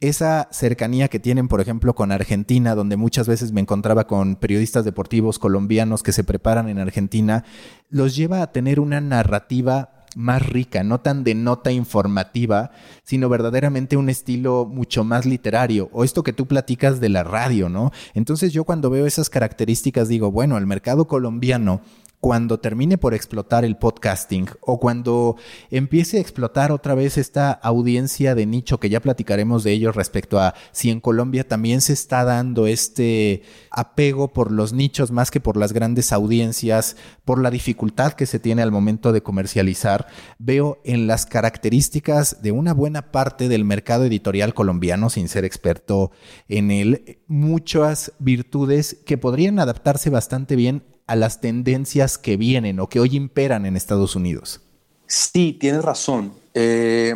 esa 0.00 0.48
cercanía 0.50 1.08
que 1.08 1.20
tienen, 1.20 1.48
por 1.48 1.60
ejemplo, 1.60 1.94
con 1.94 2.12
Argentina, 2.12 2.74
donde 2.74 2.96
muchas 2.96 3.26
veces 3.26 3.52
me 3.52 3.62
encontraba 3.62 4.06
con 4.06 4.36
periodistas 4.36 4.84
deportivos 4.84 5.38
colombianos 5.38 6.02
que 6.02 6.12
se 6.12 6.24
preparan 6.24 6.68
en 6.68 6.78
Argentina, 6.78 7.44
los 7.88 8.14
lleva 8.14 8.42
a 8.42 8.52
tener 8.52 8.78
una 8.78 9.00
narrativa 9.00 9.96
más 10.14 10.46
rica, 10.46 10.82
no 10.82 11.00
tan 11.00 11.24
de 11.24 11.34
nota 11.34 11.70
informativa, 11.72 12.70
sino 13.04 13.28
verdaderamente 13.28 13.96
un 13.96 14.08
estilo 14.08 14.64
mucho 14.64 15.04
más 15.04 15.26
literario, 15.26 15.90
o 15.92 16.04
esto 16.04 16.22
que 16.22 16.32
tú 16.32 16.46
platicas 16.46 17.00
de 17.00 17.10
la 17.10 17.22
radio, 17.22 17.68
¿no? 17.68 17.92
Entonces 18.14 18.52
yo 18.52 18.64
cuando 18.64 18.90
veo 18.90 19.06
esas 19.06 19.28
características 19.30 20.08
digo, 20.08 20.32
bueno, 20.32 20.56
el 20.56 20.66
mercado 20.66 21.06
colombiano 21.06 21.82
cuando 22.20 22.58
termine 22.58 22.98
por 22.98 23.14
explotar 23.14 23.64
el 23.64 23.76
podcasting 23.76 24.48
o 24.60 24.80
cuando 24.80 25.36
empiece 25.70 26.16
a 26.16 26.20
explotar 26.20 26.72
otra 26.72 26.94
vez 26.94 27.18
esta 27.18 27.52
audiencia 27.52 28.34
de 28.34 28.46
nicho 28.46 28.80
que 28.80 28.88
ya 28.88 29.00
platicaremos 29.00 29.64
de 29.64 29.72
ello 29.72 29.92
respecto 29.92 30.40
a 30.40 30.54
si 30.72 30.90
en 30.90 31.00
Colombia 31.00 31.46
también 31.46 31.80
se 31.80 31.92
está 31.92 32.24
dando 32.24 32.66
este 32.66 33.42
apego 33.70 34.32
por 34.32 34.50
los 34.50 34.72
nichos 34.72 35.10
más 35.10 35.30
que 35.30 35.40
por 35.40 35.56
las 35.56 35.72
grandes 35.72 36.12
audiencias, 36.12 36.96
por 37.24 37.40
la 37.40 37.50
dificultad 37.50 38.14
que 38.14 38.26
se 38.26 38.38
tiene 38.38 38.62
al 38.62 38.72
momento 38.72 39.12
de 39.12 39.22
comercializar, 39.22 40.06
veo 40.38 40.80
en 40.84 41.06
las 41.06 41.26
características 41.26 42.42
de 42.42 42.52
una 42.52 42.74
buena 42.74 43.12
parte 43.12 43.48
del 43.48 43.64
mercado 43.64 44.04
editorial 44.04 44.54
colombiano, 44.54 45.10
sin 45.10 45.28
ser 45.28 45.44
experto 45.44 46.10
en 46.48 46.70
él, 46.70 47.20
muchas 47.26 48.12
virtudes 48.18 48.98
que 49.06 49.18
podrían 49.18 49.58
adaptarse 49.58 50.10
bastante 50.10 50.56
bien 50.56 50.95
a 51.06 51.16
las 51.16 51.40
tendencias 51.40 52.18
que 52.18 52.36
vienen 52.36 52.80
o 52.80 52.88
que 52.88 53.00
hoy 53.00 53.16
imperan 53.16 53.66
en 53.66 53.76
Estados 53.76 54.16
Unidos. 54.16 54.60
Sí, 55.06 55.56
tienes 55.58 55.84
razón. 55.84 56.32
Eh, 56.54 57.14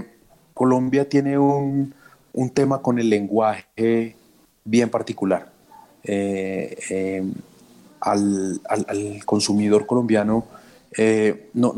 Colombia 0.54 1.08
tiene 1.08 1.38
un, 1.38 1.94
tema 2.54 2.80
con 2.80 2.98
el 2.98 3.10
lenguaje 3.10 4.16
bien 4.64 4.90
particular. 4.90 5.50
Eh, 6.04 6.78
eh, 6.88 7.24
al, 8.00 8.60
consumidor 9.26 9.86
colombiano, 9.86 10.46
no, 11.54 11.72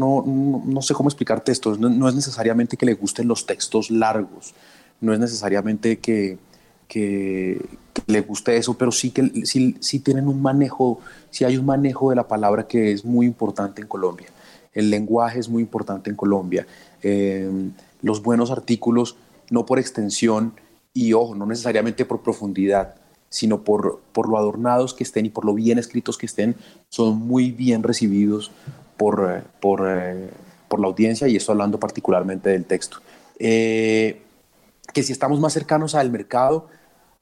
no, 0.67 0.83
sé 0.83 0.95
cómo 0.95 1.09
explicarte 1.09 1.51
esto, 1.51 1.77
no, 1.77 2.09
es 2.09 2.15
necesariamente 2.15 2.77
que 2.77 2.87
le 2.87 2.95
gusten 2.95 3.27
los 3.27 3.47
textos 3.47 3.91
largos, 3.91 4.55
no 5.01 5.13
es 5.13 5.19
necesariamente 5.19 5.99
que, 5.99 6.39
que, 6.87 7.61
le 8.07 8.21
guste 8.23 8.57
eso, 8.57 8.75
pero 8.75 8.93
sí 8.93 9.11
que 9.11 9.45
sí, 9.45 9.99
tienen 10.01 10.29
un 10.29 10.41
manejo, 10.43 11.01
sí 11.31 11.45
hay 11.45 11.57
un 11.57 11.67
manejo 11.67 12.11
de 12.11 12.17
la 12.17 12.29
palabra 12.29 12.67
que 12.67 12.93
es 12.93 13.05
muy 13.05 13.27
importante 13.27 13.83
en 13.83 13.89
Colombia. 13.89 14.29
El 14.73 14.91
lenguaje 14.91 15.39
es 15.39 15.49
muy 15.49 15.63
importante 15.63 16.11
en 16.11 16.17
Colombia. 16.17 16.67
Em, 17.03 17.73
los 18.01 18.23
buenos 18.23 18.51
artículos, 18.51 19.17
no 19.51 19.67
por 19.67 19.79
extensión 19.79 20.55
y 20.95 21.13
ojo, 21.13 21.35
no 21.35 21.47
necesariamente 21.47 22.05
por 22.05 22.23
profundidad, 22.23 22.95
sino 23.29 23.63
por, 23.63 24.01
por 24.13 24.29
lo 24.29 24.39
adornados 24.39 24.95
que 24.95 25.05
estén 25.05 25.27
y 25.27 25.31
por 25.31 25.45
lo 25.45 25.55
bien 25.55 25.79
escritos 25.79 26.19
que 26.19 26.27
estén, 26.27 26.57
son 26.89 27.19
muy 27.19 27.51
bien 27.51 27.83
recibidos 27.83 28.51
por, 28.97 29.31
eh, 29.31 29.43
por, 29.61 29.87
eh, 29.87 30.31
por 30.69 30.81
la 30.81 30.87
audiencia 30.87 31.29
y 31.29 31.37
esto 31.37 31.53
hablando 31.53 31.79
particularmente 31.79 32.51
del 32.51 32.65
texto. 32.65 32.99
Eh, 33.39 34.23
que 34.93 35.03
si 35.03 35.13
estamos 35.13 35.41
más 35.41 35.53
cercanos 35.53 35.95
al 35.95 36.11
mercado, 36.11 36.69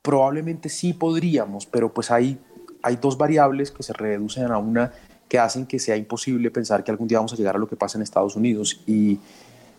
Probablemente 0.02 0.68
sí 0.68 0.92
podríamos, 0.92 1.66
pero 1.66 1.92
pues 1.92 2.10
hay, 2.10 2.38
hay 2.82 2.96
dos 2.96 3.18
variables 3.18 3.70
que 3.70 3.82
se 3.82 3.92
reducen 3.92 4.50
a 4.50 4.58
una 4.58 4.92
que 5.28 5.38
hacen 5.38 5.66
que 5.66 5.78
sea 5.78 5.96
imposible 5.96 6.50
pensar 6.50 6.82
que 6.82 6.90
algún 6.90 7.06
día 7.06 7.18
vamos 7.18 7.32
a 7.32 7.36
llegar 7.36 7.54
a 7.54 7.58
lo 7.58 7.68
que 7.68 7.76
pasa 7.76 7.96
en 7.96 8.02
Estados 8.02 8.34
Unidos. 8.34 8.80
Y, 8.86 9.20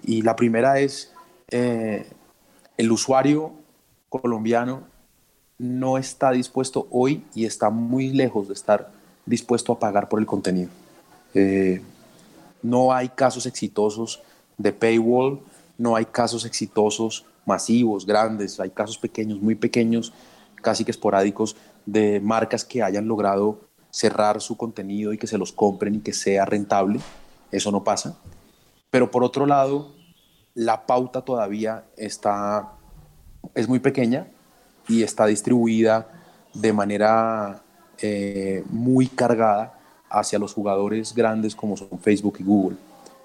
y 0.04 0.22
la 0.22 0.36
primera 0.36 0.80
es 0.80 1.12
eh, 1.50 2.08
el 2.78 2.92
usuario 2.92 3.52
colombiano 4.10 4.84
no 5.58 5.98
está 5.98 6.32
dispuesto 6.32 6.88
hoy 6.90 7.24
y 7.36 7.46
está 7.46 7.70
muy 7.70 8.10
lejos 8.10 8.48
de 8.48 8.54
estar 8.54 8.92
dispuesto 9.26 9.74
a 9.74 9.80
pagar 9.80 10.10
por 10.10 10.20
el 10.20 10.26
contenido. 10.26 10.70
Eh, 11.34 11.82
no 12.64 12.94
hay 12.94 13.10
casos 13.10 13.46
exitosos 13.46 14.22
de 14.58 14.74
paywall, 14.74 15.40
no 15.78 15.96
hay 15.96 16.06
casos 16.06 16.46
exitosos 16.46 17.26
masivos, 17.46 18.06
grandes, 18.06 18.60
hay 18.60 18.70
casos 18.70 18.98
pequeños, 18.98 19.42
muy 19.42 19.56
pequeños, 19.56 20.14
casi 20.62 20.86
que 20.86 20.92
esporádicos, 20.92 21.56
de 21.86 22.20
marcas 22.20 22.64
que 22.64 22.84
hayan 22.84 23.08
logrado 23.08 23.62
cerrar 23.90 24.42
su 24.42 24.56
contenido 24.56 25.14
y 25.14 25.18
que 25.18 25.28
se 25.28 25.38
los 25.38 25.52
compren 25.52 25.96
y 25.96 26.00
que 26.00 26.14
sea 26.14 26.46
rentable. 26.46 27.00
Eso 27.52 27.72
no 27.72 27.84
pasa. 27.84 28.18
Pero 28.90 29.12
por 29.12 29.24
otro 29.24 29.46
lado, 29.46 29.94
la 30.54 30.86
pauta 30.86 31.22
todavía 31.22 31.86
está, 31.98 32.74
es 33.56 33.68
muy 33.68 33.80
pequeña 33.80 34.28
y 34.88 35.04
está 35.04 35.26
distribuida 35.26 36.08
de 36.54 36.74
manera 36.74 37.64
eh, 38.02 38.64
muy 38.70 39.08
cargada 39.08 39.80
hacia 40.10 40.40
los 40.40 40.54
jugadores 40.54 41.16
grandes 41.16 41.56
como 41.56 41.78
son 41.78 42.00
Facebook 42.00 42.38
y 42.40 42.44
Google. 42.44 42.78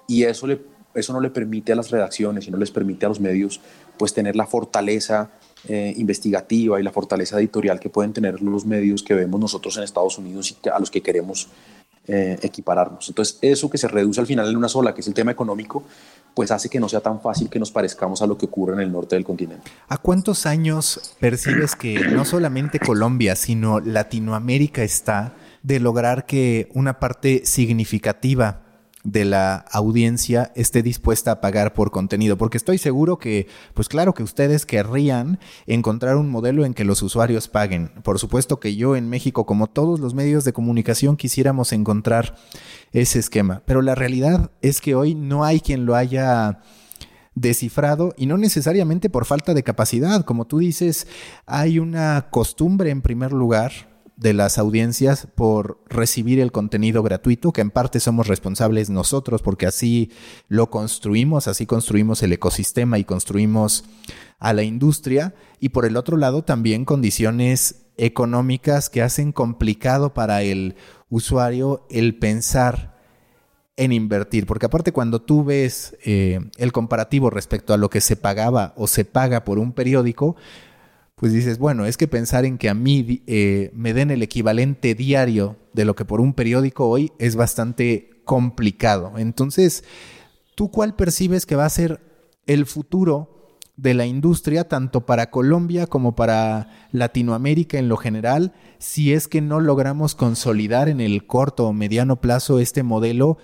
Y 0.07 0.23
eso, 0.23 0.47
le, 0.47 0.61
eso 0.93 1.11
no 1.11 1.19
le 1.19 1.29
permite 1.29 1.73
a 1.73 1.75
las 1.75 1.91
redacciones 1.91 2.47
y 2.47 2.51
no 2.51 2.57
les 2.57 2.71
permite 2.71 3.05
a 3.05 3.09
los 3.09 3.19
medios 3.19 3.59
pues 3.97 4.13
tener 4.13 4.35
la 4.35 4.45
fortaleza 4.45 5.31
eh, 5.67 5.93
investigativa 5.97 6.79
y 6.79 6.83
la 6.83 6.91
fortaleza 6.91 7.37
editorial 7.37 7.79
que 7.79 7.89
pueden 7.89 8.13
tener 8.13 8.41
los 8.41 8.65
medios 8.65 9.03
que 9.03 9.13
vemos 9.13 9.39
nosotros 9.39 9.75
en 9.77 9.83
Estados 9.83 10.17
Unidos 10.17 10.51
y 10.63 10.69
a 10.69 10.79
los 10.79 10.91
que 10.91 11.01
queremos 11.01 11.49
eh, 12.07 12.39
equipararnos. 12.41 13.09
Entonces, 13.09 13.37
eso 13.41 13.69
que 13.69 13.77
se 13.77 13.89
reduce 13.89 14.21
al 14.21 14.27
final 14.27 14.47
en 14.49 14.55
una 14.55 14.69
sola, 14.69 14.93
que 14.93 15.01
es 15.01 15.07
el 15.07 15.13
tema 15.13 15.31
económico, 15.31 15.83
pues 16.33 16.51
hace 16.51 16.69
que 16.69 16.79
no 16.79 16.87
sea 16.87 17.01
tan 17.01 17.19
fácil 17.19 17.49
que 17.49 17.59
nos 17.59 17.71
parezcamos 17.71 18.21
a 18.21 18.27
lo 18.27 18.37
que 18.37 18.45
ocurre 18.45 18.75
en 18.75 18.79
el 18.79 18.91
norte 18.91 19.15
del 19.15 19.25
continente. 19.25 19.69
¿A 19.89 19.97
cuántos 19.97 20.45
años 20.45 21.15
percibes 21.19 21.75
que 21.75 21.99
no 22.11 22.23
solamente 22.23 22.79
Colombia, 22.79 23.35
sino 23.35 23.81
Latinoamérica 23.81 24.83
está 24.83 25.33
de 25.63 25.81
lograr 25.81 26.25
que 26.25 26.69
una 26.73 26.99
parte 26.99 27.41
significativa 27.43 28.66
de 29.07 29.23
la 29.23 29.55
audiencia 29.71 30.51
esté 30.53 30.83
dispuesta 30.83 31.31
a 31.31 31.39
pagar 31.39 31.73
por 31.73 31.91
contenido, 31.91 32.37
porque 32.37 32.57
estoy 32.57 32.77
seguro 32.77 33.17
que, 33.17 33.47
pues 33.73 33.87
claro 33.87 34.13
que 34.13 34.21
ustedes 34.21 34.65
querrían 34.65 35.39
encontrar 35.65 36.17
un 36.17 36.29
modelo 36.29 36.65
en 36.65 36.73
que 36.73 36.83
los 36.83 37.01
usuarios 37.01 37.47
paguen. 37.47 37.87
Por 38.03 38.19
supuesto 38.19 38.59
que 38.59 38.75
yo 38.75 38.97
en 38.97 39.07
México, 39.07 39.45
como 39.45 39.67
todos 39.67 40.01
los 40.01 40.13
medios 40.13 40.43
de 40.43 40.51
comunicación, 40.51 41.15
quisiéramos 41.15 41.71
encontrar 41.71 42.35
ese 42.91 43.19
esquema, 43.19 43.61
pero 43.65 43.81
la 43.81 43.95
realidad 43.95 44.51
es 44.61 44.81
que 44.81 44.93
hoy 44.93 45.15
no 45.15 45.45
hay 45.45 45.61
quien 45.61 45.85
lo 45.85 45.95
haya 45.95 46.59
descifrado 47.33 48.13
y 48.17 48.25
no 48.25 48.37
necesariamente 48.37 49.09
por 49.09 49.23
falta 49.23 49.53
de 49.53 49.63
capacidad. 49.63 50.25
Como 50.25 50.45
tú 50.45 50.57
dices, 50.57 51.07
hay 51.45 51.79
una 51.79 52.27
costumbre 52.29 52.89
en 52.89 53.01
primer 53.01 53.31
lugar 53.31 53.71
de 54.17 54.33
las 54.33 54.57
audiencias 54.57 55.27
por 55.35 55.79
recibir 55.87 56.39
el 56.39 56.51
contenido 56.51 57.03
gratuito, 57.03 57.53
que 57.53 57.61
en 57.61 57.71
parte 57.71 57.99
somos 57.99 58.27
responsables 58.27 58.89
nosotros 58.89 59.43
porque 59.43 59.67
así 59.67 60.11
lo 60.49 60.69
construimos, 60.71 61.47
así 61.47 61.67
construimos 61.67 62.23
el 62.23 62.33
ecosistema 62.33 62.97
y 62.97 63.03
construimos 63.03 63.85
a 64.39 64.53
la 64.53 64.63
industria, 64.63 65.35
y 65.59 65.69
por 65.69 65.85
el 65.85 65.97
otro 65.97 66.17
lado 66.17 66.43
también 66.43 66.85
condiciones 66.85 67.85
económicas 67.97 68.89
que 68.89 69.01
hacen 69.01 69.31
complicado 69.31 70.13
para 70.13 70.43
el 70.43 70.75
usuario 71.09 71.85
el 71.89 72.17
pensar 72.17 72.97
en 73.77 73.93
invertir, 73.93 74.47
porque 74.47 74.65
aparte 74.65 74.91
cuando 74.91 75.21
tú 75.21 75.43
ves 75.43 75.95
eh, 76.03 76.39
el 76.57 76.71
comparativo 76.71 77.29
respecto 77.29 77.73
a 77.73 77.77
lo 77.77 77.91
que 77.91 78.01
se 78.01 78.15
pagaba 78.15 78.73
o 78.75 78.87
se 78.87 79.05
paga 79.05 79.43
por 79.43 79.59
un 79.59 79.71
periódico, 79.71 80.35
pues 81.17 81.33
dices, 81.33 81.57
bueno, 81.57 81.87
es 81.87 81.97
que 81.97 82.07
pensar 82.07 82.45
en 82.45 82.59
que 82.59 82.69
a 82.69 82.75
mí 82.75 83.23
eh, 83.25 83.71
me 83.73 83.95
den 83.95 84.11
el 84.11 84.21
equivalente 84.21 84.93
diario 84.93 85.57
de 85.73 85.83
lo 85.83 85.95
que 85.95 86.05
por 86.05 86.21
un 86.21 86.33
periódico 86.33 86.87
hoy 86.87 87.11
es 87.17 87.35
bastante 87.35 88.21
complicado. 88.23 89.13
Entonces, 89.17 89.83
¿tú 90.53 90.69
cuál 90.69 90.95
percibes 90.95 91.47
que 91.47 91.55
va 91.55 91.65
a 91.65 91.69
ser 91.69 92.01
el 92.45 92.67
futuro 92.67 93.55
de 93.77 93.95
la 93.95 94.05
industria, 94.05 94.67
tanto 94.67 95.07
para 95.07 95.31
Colombia 95.31 95.87
como 95.87 96.15
para 96.15 96.69
Latinoamérica 96.91 97.79
en 97.79 97.89
lo 97.89 97.97
general, 97.97 98.53
si 98.77 99.13
es 99.13 99.27
que 99.27 99.41
no 99.41 99.59
logramos 99.59 100.13
consolidar 100.13 100.87
en 100.87 101.01
el 101.01 101.25
corto 101.25 101.65
o 101.65 101.73
mediano 101.73 102.21
plazo 102.21 102.59
este 102.59 102.83
modelo 102.83 103.39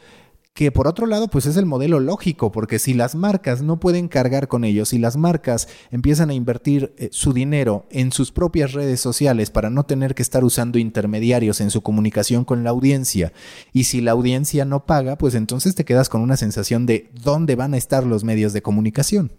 que 0.53 0.71
por 0.71 0.87
otro 0.87 1.07
lado 1.07 1.29
pues 1.29 1.47
es 1.47 1.57
el 1.57 1.65
modelo 1.65 1.99
lógico, 1.99 2.51
porque 2.51 2.77
si 2.77 2.93
las 2.93 3.15
marcas 3.15 3.63
no 3.63 3.79
pueden 3.79 4.07
cargar 4.07 4.47
con 4.47 4.63
ellos, 4.63 4.89
si 4.89 4.99
las 4.99 5.17
marcas 5.17 5.67
empiezan 5.89 6.29
a 6.29 6.35
invertir 6.35 6.93
eh, 6.97 7.09
su 7.11 7.33
dinero 7.33 7.85
en 7.89 8.11
sus 8.11 8.31
propias 8.31 8.73
redes 8.73 8.99
sociales 8.99 9.49
para 9.49 9.71
no 9.71 9.83
tener 9.83 10.13
que 10.13 10.21
estar 10.21 10.43
usando 10.43 10.77
intermediarios 10.77 11.59
en 11.59 11.71
su 11.71 11.81
comunicación 11.81 12.45
con 12.45 12.63
la 12.63 12.69
audiencia, 12.69 13.33
y 13.71 13.85
si 13.85 14.01
la 14.01 14.11
audiencia 14.11 14.63
no 14.63 14.85
paga, 14.85 15.17
pues 15.17 15.33
entonces 15.33 15.73
te 15.73 15.85
quedas 15.85 16.07
con 16.07 16.21
una 16.21 16.37
sensación 16.37 16.85
de 16.85 17.09
dónde 17.23 17.55
van 17.55 17.73
a 17.73 17.77
estar 17.77 18.05
los 18.05 18.23
medios 18.23 18.53
de 18.53 18.61
comunicación. 18.61 19.31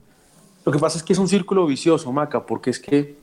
Lo 0.64 0.72
que 0.72 0.80
pasa 0.80 0.98
es 0.98 1.04
que 1.04 1.12
es 1.12 1.18
un 1.20 1.28
círculo 1.28 1.66
vicioso, 1.66 2.10
Maca, 2.10 2.44
porque 2.44 2.70
es 2.70 2.80
que 2.80 3.16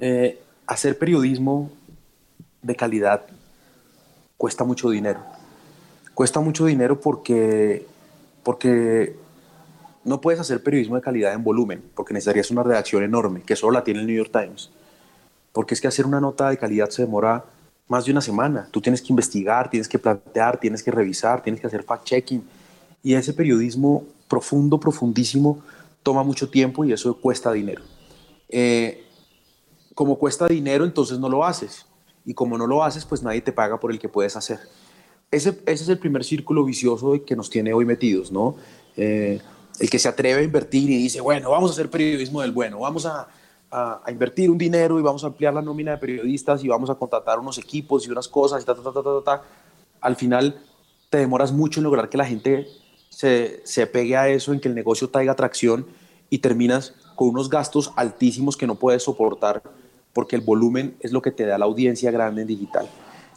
eh, 0.00 0.38
hacer 0.66 0.98
periodismo 0.98 1.70
de 2.60 2.76
calidad 2.76 3.24
cuesta 4.36 4.64
mucho 4.64 4.90
dinero 4.90 5.39
cuesta 6.20 6.40
mucho 6.40 6.66
dinero 6.66 7.00
porque, 7.00 7.86
porque 8.42 9.16
no 10.04 10.20
puedes 10.20 10.38
hacer 10.38 10.62
periodismo 10.62 10.96
de 10.96 11.00
calidad 11.00 11.32
en 11.32 11.42
volumen, 11.42 11.82
porque 11.94 12.12
necesitarías 12.12 12.50
una 12.50 12.62
redacción 12.62 13.02
enorme, 13.02 13.40
que 13.40 13.56
solo 13.56 13.72
la 13.72 13.84
tiene 13.84 14.00
el 14.00 14.06
New 14.06 14.16
York 14.16 14.30
Times. 14.30 14.68
Porque 15.54 15.72
es 15.72 15.80
que 15.80 15.88
hacer 15.88 16.04
una 16.04 16.20
nota 16.20 16.50
de 16.50 16.58
calidad 16.58 16.90
se 16.90 17.00
demora 17.06 17.46
más 17.88 18.04
de 18.04 18.12
una 18.12 18.20
semana. 18.20 18.68
Tú 18.70 18.82
tienes 18.82 19.00
que 19.00 19.06
investigar, 19.08 19.70
tienes 19.70 19.88
que 19.88 19.98
plantear, 19.98 20.60
tienes 20.60 20.82
que 20.82 20.90
revisar, 20.90 21.42
tienes 21.42 21.58
que 21.58 21.68
hacer 21.68 21.86
fact-checking. 21.86 22.42
Y 23.02 23.14
ese 23.14 23.32
periodismo 23.32 24.04
profundo, 24.28 24.78
profundísimo, 24.78 25.62
toma 26.02 26.22
mucho 26.22 26.50
tiempo 26.50 26.84
y 26.84 26.92
eso 26.92 27.18
cuesta 27.18 27.50
dinero. 27.50 27.82
Eh, 28.50 29.06
como 29.94 30.18
cuesta 30.18 30.46
dinero, 30.48 30.84
entonces 30.84 31.18
no 31.18 31.30
lo 31.30 31.46
haces. 31.46 31.86
Y 32.26 32.34
como 32.34 32.58
no 32.58 32.66
lo 32.66 32.84
haces, 32.84 33.06
pues 33.06 33.22
nadie 33.22 33.40
te 33.40 33.52
paga 33.52 33.80
por 33.80 33.90
el 33.90 33.98
que 33.98 34.10
puedes 34.10 34.36
hacer. 34.36 34.58
Ese, 35.30 35.50
ese 35.66 35.84
es 35.84 35.88
el 35.88 35.98
primer 35.98 36.24
círculo 36.24 36.64
vicioso 36.64 37.24
que 37.24 37.36
nos 37.36 37.48
tiene 37.50 37.72
hoy 37.72 37.84
metidos, 37.84 38.32
¿no? 38.32 38.56
Eh, 38.96 39.40
el 39.78 39.88
que 39.88 39.98
se 40.00 40.08
atreve 40.08 40.40
a 40.40 40.42
invertir 40.42 40.90
y 40.90 40.96
dice, 40.96 41.20
bueno, 41.20 41.50
vamos 41.50 41.70
a 41.70 41.72
hacer 41.74 41.88
periodismo 41.88 42.42
del 42.42 42.50
bueno, 42.50 42.80
vamos 42.80 43.06
a, 43.06 43.28
a, 43.70 44.02
invertir 44.10 44.50
un 44.50 44.58
dinero 44.58 44.98
y 44.98 45.02
vamos 45.02 45.22
a 45.22 45.28
ampliar 45.28 45.54
la 45.54 45.62
nómina 45.62 45.92
de 45.92 45.98
periodistas 45.98 46.64
y 46.64 46.68
vamos 46.68 46.90
a 46.90 46.96
contratar 46.96 47.38
unos 47.38 47.58
equipos 47.58 48.06
y 48.06 48.10
unas 48.10 48.26
cosas 48.26 48.60
y 48.62 48.66
ta, 48.66 48.74
ta, 48.74 48.82
ta, 48.82 48.92
ta, 48.92 49.02
ta, 49.02 49.24
ta. 49.24 49.42
Al 50.00 50.16
final 50.16 50.60
te 51.10 51.18
demoras 51.18 51.52
mucho 51.52 51.78
en 51.78 51.84
lograr 51.84 52.08
que 52.08 52.18
la 52.18 52.26
gente 52.26 52.66
se, 53.08 53.60
se 53.64 53.86
pegue 53.86 54.16
a 54.16 54.28
eso, 54.28 54.52
en 54.52 54.58
que 54.58 54.68
el 54.68 54.74
negocio 54.74 55.10
traiga 55.10 55.32
atracción 55.32 55.86
y 56.28 56.38
terminas 56.38 56.94
con 57.14 57.28
unos 57.28 57.48
gastos 57.48 57.92
altísimos 57.94 58.56
que 58.56 58.66
no 58.66 58.74
puedes 58.74 59.04
soportar 59.04 59.62
porque 60.12 60.34
el 60.34 60.42
volumen 60.42 60.96
es 60.98 61.12
lo 61.12 61.22
que 61.22 61.30
te 61.30 61.46
da 61.46 61.56
la 61.56 61.66
audiencia 61.66 62.10
grande 62.10 62.42
en 62.42 62.48
digital. 62.48 62.88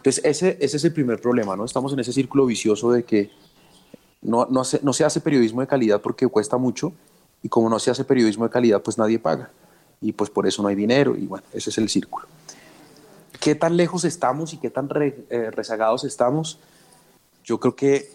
Entonces, 0.03 0.25
ese, 0.25 0.57
ese 0.60 0.75
es 0.75 0.83
el 0.83 0.91
primer 0.91 1.22
problema, 1.22 1.55
¿no? 1.55 1.63
Estamos 1.63 1.93
en 1.93 2.00
ese 2.00 2.12
círculo 2.12 2.45
vicioso 2.45 2.91
de 2.91 3.03
que 3.05 3.31
no, 4.22 4.45
no, 4.50 4.65
se, 4.65 4.81
no 4.83 4.91
se 4.91 5.05
hace 5.05 5.22
periodismo 5.22 5.62
de 5.62 5.67
calidad 5.67 6.01
porque 6.01 6.27
cuesta 6.27 6.57
mucho 6.57 6.91
y 7.41 7.48
como 7.48 7.69
no 7.69 7.79
se 7.79 7.89
hace 7.89 8.03
periodismo 8.03 8.43
de 8.43 8.50
calidad, 8.50 8.81
pues 8.81 8.98
nadie 8.98 9.17
paga 9.17 9.50
y 10.01 10.12
pues 10.12 10.29
por 10.29 10.45
eso 10.45 10.62
no 10.62 10.67
hay 10.67 10.75
dinero 10.75 11.15
y 11.15 11.25
bueno, 11.25 11.45
ese 11.53 11.69
es 11.69 11.77
el 11.77 11.88
círculo. 11.88 12.27
¿Qué 13.39 13.55
tan 13.55 13.77
lejos 13.77 14.03
estamos 14.03 14.53
y 14.53 14.57
qué 14.57 14.69
tan 14.69 14.89
eh, 15.00 15.50
rezagados 15.51 16.03
estamos? 16.03 16.60
Yo 17.45 17.62
creo 17.62 17.75
que 17.77 18.12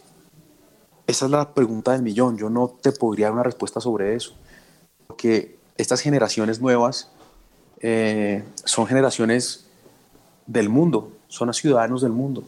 esa 1.07 1.25
es 1.25 1.31
la 1.31 1.55
pregunta 1.55 1.93
del 1.93 2.03
millón. 2.03 2.37
Yo 2.37 2.51
no 2.51 2.69
te 2.69 2.93
podría 2.93 3.27
dar 3.27 3.33
una 3.33 3.43
respuesta 3.43 3.81
sobre 3.81 4.15
eso. 4.15 4.35
Porque 5.07 5.57
estas 5.79 6.03
generaciones 6.03 6.61
nuevas 6.61 7.11
eh, 7.81 8.45
son 8.65 8.87
generaciones 8.87 9.67
del 10.47 10.69
mundo, 10.69 11.13
son 11.29 11.53
ciudadanos 11.55 12.03
del 12.03 12.13
mundo. 12.13 12.45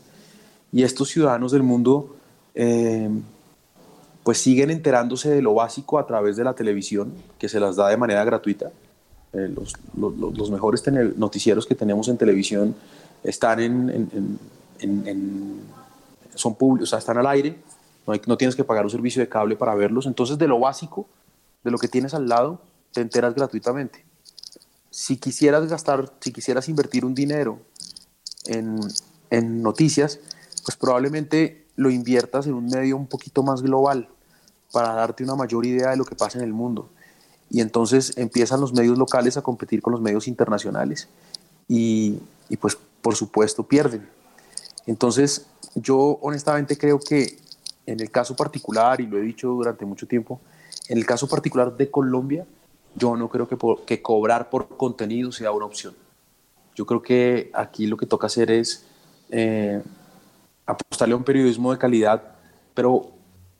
Y 0.73 0.83
estos 0.83 1.09
ciudadanos 1.09 1.53
del 1.53 1.63
mundo 1.63 2.17
eh, 2.55 3.09
pues 4.23 4.39
siguen 4.39 4.71
enterándose 4.71 5.31
de 5.31 5.43
lo 5.43 5.55
básico 5.55 5.99
a 5.99 6.07
través 6.07 6.37
de 6.37 6.45
la 6.45 6.55
televisión, 6.55 7.13
que 7.39 7.49
se 7.49 7.61
las 7.61 7.77
da 7.77 7.89
de 7.89 7.97
manera 7.97 8.25
gratuita. 8.25 8.71
Eh, 9.33 9.49
los, 9.55 9.75
los, 9.97 10.51
mejores 10.51 10.83
noticieros 11.17 11.67
que 11.67 11.75
tenemos 11.75 12.09
en 12.09 12.17
televisión 12.17 12.75
están 13.23 13.61
en, 13.61 14.39
son 16.35 16.55
públicos, 16.57 16.89
o 16.89 16.91
sea, 16.91 16.99
están 16.99 17.19
al 17.19 17.27
aire, 17.29 17.57
no, 18.07 18.15
no 18.27 18.37
tienes 18.37 18.57
que 18.57 18.65
pagar 18.65 18.85
un 18.85 18.91
servicio 18.91 19.23
de 19.23 19.29
cable 19.29 19.57
para 19.57 19.75
verlos. 19.75 20.07
Entonces, 20.07 20.37
de 20.37 20.49
lo 20.49 20.59
básico, 20.59 21.07
de 21.63 21.71
lo 21.71 21.79
que 21.79 21.89
tienes 21.89 22.15
al 22.15 22.29
lado, 22.29 22.61
te 22.93 23.01
enteras 23.01 23.35
gratuitamente. 23.35 24.05
Si 24.91 25.17
quisieras 25.17 25.69
gastar, 25.69 26.13
si 26.21 26.33
quisieras 26.33 26.69
invertir 26.69 27.05
un 27.05 27.15
dinero 27.15 27.61
en, 28.47 28.81
noticias, 29.63 30.19
pues 30.65 30.77
probablemente 30.77 31.67
lo 31.77 31.91
inviertas 31.91 32.47
en 32.47 32.55
un 32.55 32.67
medio 32.67 32.97
un 32.97 33.07
poquito 33.07 33.43
más 33.43 33.63
global 33.63 34.09
para 34.73 34.93
darte 34.95 35.25
una 35.25 35.35
mayor 35.35 35.65
idea 35.67 35.91
de 35.91 35.97
lo 35.97 36.05
que 36.05 36.15
pasa 36.15 36.39
en 36.39 36.45
el 36.45 36.53
mundo 36.53 36.91
y 37.49 37.61
entonces 37.61 38.17
empiezan 38.17 38.61
los 38.61 38.73
medios 38.73 38.99
locales 38.99 39.37
a 39.37 39.43
competir 39.43 39.83
con 39.83 39.93
los 39.93 40.01
medios 40.01 40.29
internacionales 40.29 41.09
y, 41.69 42.19
y 42.49 42.57
pues 42.57 42.77
por 43.03 43.17
supuesto 43.17 43.65
pierden. 43.65 44.09
Entonces 44.87 45.47
yo 45.75 46.19
honestamente 46.23 46.77
creo 46.77 46.99
que 46.99 47.39
en 47.87 48.01
el 48.01 48.11
caso 48.11 48.37
particular, 48.37 49.01
y 49.01 49.07
lo 49.07 49.19
he 49.19 49.23
dicho 49.23 49.49
durante 49.49 49.85
mucho 49.85 50.07
tiempo, 50.07 50.41
en 50.89 50.99
el 50.99 51.07
caso 51.07 51.29
particular 51.29 51.77
de 51.77 51.91
Colombia, 51.91 52.47
yo 52.95 53.17
no 53.17 53.29
creo 53.29 53.49
que, 53.49 53.57
que 53.87 54.03
cobrar 54.03 54.51
por 54.51 54.69
contenido 54.77 55.33
sea 55.33 55.53
una 55.53 55.67
opción. 55.67 55.95
Yo 56.81 56.87
creo 56.87 57.03
que 57.03 57.51
aquí 57.53 57.87
lo 57.87 57.99
que 57.99 58.07
toca 58.07 58.27
hacer 58.27 58.51
es 58.51 58.87
eh, 59.29 59.83
apostarle 60.65 61.13
a 61.13 61.19
un 61.19 61.25
periodismo 61.25 61.73
de 61.73 61.77
calidad, 61.79 62.23
pero 62.73 63.11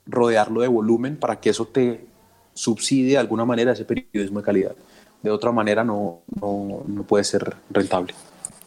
rodearlo 0.07 0.61
de 0.61 0.67
volumen 0.67 1.17
para 1.17 1.39
que 1.39 1.51
eso 1.51 1.67
te 1.67 2.07
subsidie 2.55 3.11
de 3.11 3.17
alguna 3.19 3.45
manera 3.45 3.73
ese 3.73 3.85
periodismo 3.85 4.39
de 4.39 4.43
calidad. 4.43 4.75
De 5.21 5.29
otra 5.29 5.51
manera 5.51 5.83
no, 5.83 6.21
no, 6.41 6.81
no 6.87 7.03
puede 7.03 7.23
ser 7.23 7.57
rentable. 7.69 8.15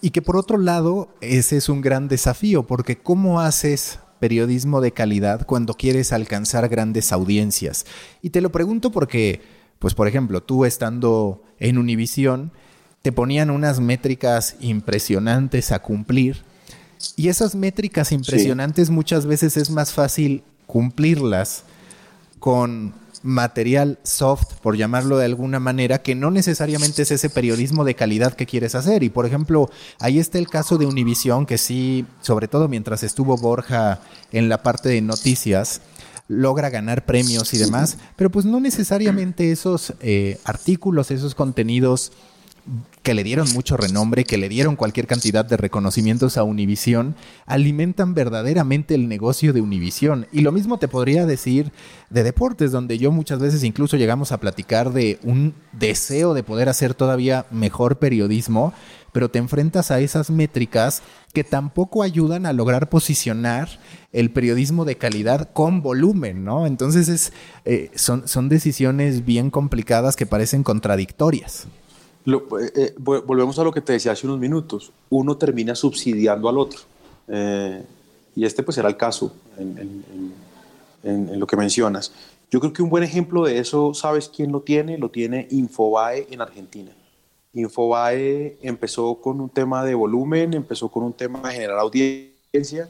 Y 0.00 0.10
que 0.10 0.22
por 0.22 0.36
otro 0.36 0.56
lado, 0.56 1.08
ese 1.20 1.56
es 1.56 1.68
un 1.68 1.80
gran 1.80 2.06
desafío, 2.06 2.62
porque 2.62 2.96
¿cómo 2.96 3.40
haces 3.40 3.98
periodismo 4.20 4.80
de 4.80 4.92
calidad 4.92 5.46
cuando 5.46 5.74
quieres 5.74 6.12
alcanzar 6.12 6.68
grandes 6.68 7.10
audiencias? 7.10 7.86
Y 8.22 8.30
te 8.30 8.40
lo 8.40 8.52
pregunto 8.52 8.92
porque, 8.92 9.40
pues 9.80 9.94
por 9.94 10.06
ejemplo, 10.06 10.44
tú 10.44 10.64
estando 10.64 11.42
en 11.58 11.76
Univisión, 11.76 12.52
te 13.04 13.12
ponían 13.12 13.50
unas 13.50 13.80
métricas 13.80 14.56
impresionantes 14.60 15.72
a 15.72 15.80
cumplir. 15.80 16.42
Y 17.16 17.28
esas 17.28 17.54
métricas 17.54 18.12
impresionantes 18.12 18.88
muchas 18.88 19.26
veces 19.26 19.58
es 19.58 19.68
más 19.68 19.92
fácil 19.92 20.42
cumplirlas 20.66 21.64
con 22.38 22.94
material 23.22 23.98
soft, 24.04 24.54
por 24.62 24.78
llamarlo 24.78 25.18
de 25.18 25.26
alguna 25.26 25.60
manera, 25.60 26.00
que 26.00 26.14
no 26.14 26.30
necesariamente 26.30 27.02
es 27.02 27.10
ese 27.10 27.28
periodismo 27.28 27.84
de 27.84 27.94
calidad 27.94 28.32
que 28.32 28.46
quieres 28.46 28.74
hacer. 28.74 29.02
Y 29.02 29.10
por 29.10 29.26
ejemplo, 29.26 29.68
ahí 29.98 30.18
está 30.18 30.38
el 30.38 30.48
caso 30.48 30.78
de 30.78 30.86
Univisión, 30.86 31.44
que 31.44 31.58
sí, 31.58 32.06
sobre 32.22 32.48
todo 32.48 32.68
mientras 32.68 33.02
estuvo 33.02 33.36
Borja 33.36 34.00
en 34.32 34.48
la 34.48 34.62
parte 34.62 34.88
de 34.88 35.02
noticias, 35.02 35.82
logra 36.26 36.70
ganar 36.70 37.04
premios 37.04 37.52
y 37.52 37.58
demás, 37.58 37.98
pero 38.16 38.30
pues 38.30 38.46
no 38.46 38.60
necesariamente 38.60 39.52
esos 39.52 39.92
eh, 40.00 40.40
artículos, 40.44 41.10
esos 41.10 41.34
contenidos 41.34 42.12
que 43.02 43.14
le 43.14 43.22
dieron 43.22 43.52
mucho 43.52 43.76
renombre, 43.76 44.24
que 44.24 44.38
le 44.38 44.48
dieron 44.48 44.76
cualquier 44.76 45.06
cantidad 45.06 45.44
de 45.44 45.58
reconocimientos 45.58 46.38
a 46.38 46.44
Univision, 46.44 47.14
alimentan 47.44 48.14
verdaderamente 48.14 48.94
el 48.94 49.08
negocio 49.08 49.52
de 49.52 49.60
Univision. 49.60 50.26
Y 50.32 50.40
lo 50.40 50.52
mismo 50.52 50.78
te 50.78 50.88
podría 50.88 51.26
decir 51.26 51.70
de 52.08 52.22
deportes, 52.22 52.72
donde 52.72 52.96
yo 52.96 53.12
muchas 53.12 53.40
veces 53.40 53.62
incluso 53.62 53.98
llegamos 53.98 54.32
a 54.32 54.40
platicar 54.40 54.92
de 54.92 55.18
un 55.22 55.54
deseo 55.72 56.32
de 56.32 56.42
poder 56.42 56.70
hacer 56.70 56.94
todavía 56.94 57.44
mejor 57.50 57.98
periodismo, 57.98 58.72
pero 59.12 59.30
te 59.30 59.38
enfrentas 59.38 59.90
a 59.90 60.00
esas 60.00 60.30
métricas 60.30 61.02
que 61.34 61.44
tampoco 61.44 62.02
ayudan 62.02 62.46
a 62.46 62.52
lograr 62.52 62.88
posicionar 62.88 63.68
el 64.12 64.30
periodismo 64.30 64.84
de 64.84 64.96
calidad 64.96 65.50
con 65.52 65.82
volumen, 65.82 66.44
¿no? 66.44 66.66
Entonces 66.66 67.08
es, 67.08 67.32
eh, 67.64 67.90
son, 67.94 68.26
son 68.26 68.48
decisiones 68.48 69.24
bien 69.24 69.50
complicadas 69.50 70.16
que 70.16 70.26
parecen 70.26 70.62
contradictorias. 70.62 71.66
Eh, 72.26 72.72
eh, 72.74 72.94
volvemos 72.98 73.58
a 73.58 73.64
lo 73.64 73.72
que 73.72 73.80
te 73.80 73.92
decía 73.92 74.12
hace 74.12 74.26
unos 74.26 74.38
minutos. 74.38 74.92
Uno 75.10 75.36
termina 75.36 75.74
subsidiando 75.74 76.48
al 76.48 76.58
otro. 76.58 76.80
Eh, 77.28 77.82
y 78.36 78.44
este 78.44 78.62
pues 78.62 78.78
era 78.78 78.88
el 78.88 78.96
caso 78.96 79.32
en, 79.58 80.04
en, 81.02 81.38
lo 81.38 81.46
que 81.46 81.56
mencionas. 81.56 82.12
Yo 82.50 82.60
creo 82.60 82.72
que 82.72 82.82
un 82.82 82.90
buen 82.90 83.04
ejemplo 83.04 83.44
de 83.44 83.58
eso, 83.58 83.94
¿sabes 83.94 84.28
quién 84.28 84.52
lo 84.52 84.62
tiene? 84.62 84.98
Lo 84.98 85.10
tiene 85.10 85.46
Infobae 85.50 86.26
en 86.30 86.40
Argentina. 86.40 86.90
Infobae 87.52 88.56
empezó 88.62 89.16
con 89.16 89.40
un 89.40 89.48
tema 89.48 89.84
de 89.84 89.94
volumen, 89.94 90.54
empezó 90.54 90.88
con 90.88 91.04
un 91.04 91.12
tema 91.12 91.48
de 91.48 91.54
generar 91.54 91.78
audiencia 91.78 92.88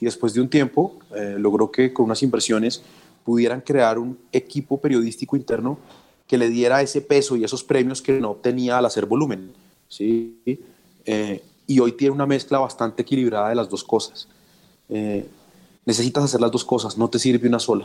y 0.00 0.04
después 0.04 0.34
de 0.34 0.40
un 0.40 0.50
tiempo 0.50 0.98
logró 1.38 1.70
que 1.70 1.92
con 1.92 2.06
unas 2.06 2.22
inversiones 2.22 2.82
pudieran 3.24 3.60
crear 3.60 3.98
un 3.98 4.18
equipo 4.32 4.78
periodístico 4.78 5.36
interno 5.36 5.78
que 6.32 6.38
le 6.38 6.48
diera 6.48 6.80
ese 6.80 7.02
peso 7.02 7.36
y 7.36 7.44
esos 7.44 7.62
premios 7.62 8.00
que 8.00 8.18
no 8.18 8.30
obtenía 8.30 8.78
al 8.78 8.86
hacer 8.86 9.04
volumen. 9.04 9.52
¿sí? 9.86 10.40
Eh, 11.04 11.44
y 11.66 11.78
hoy 11.78 11.92
tiene 11.92 12.14
una 12.14 12.24
mezcla 12.24 12.58
bastante 12.58 13.02
equilibrada 13.02 13.50
de 13.50 13.54
las 13.54 13.68
dos 13.68 13.84
cosas. 13.84 14.26
Eh, 14.88 15.28
necesitas 15.84 16.24
hacer 16.24 16.40
las 16.40 16.50
dos 16.50 16.64
cosas, 16.64 16.96
no 16.96 17.10
te 17.10 17.18
sirve 17.18 17.48
una 17.48 17.58
sola. 17.58 17.84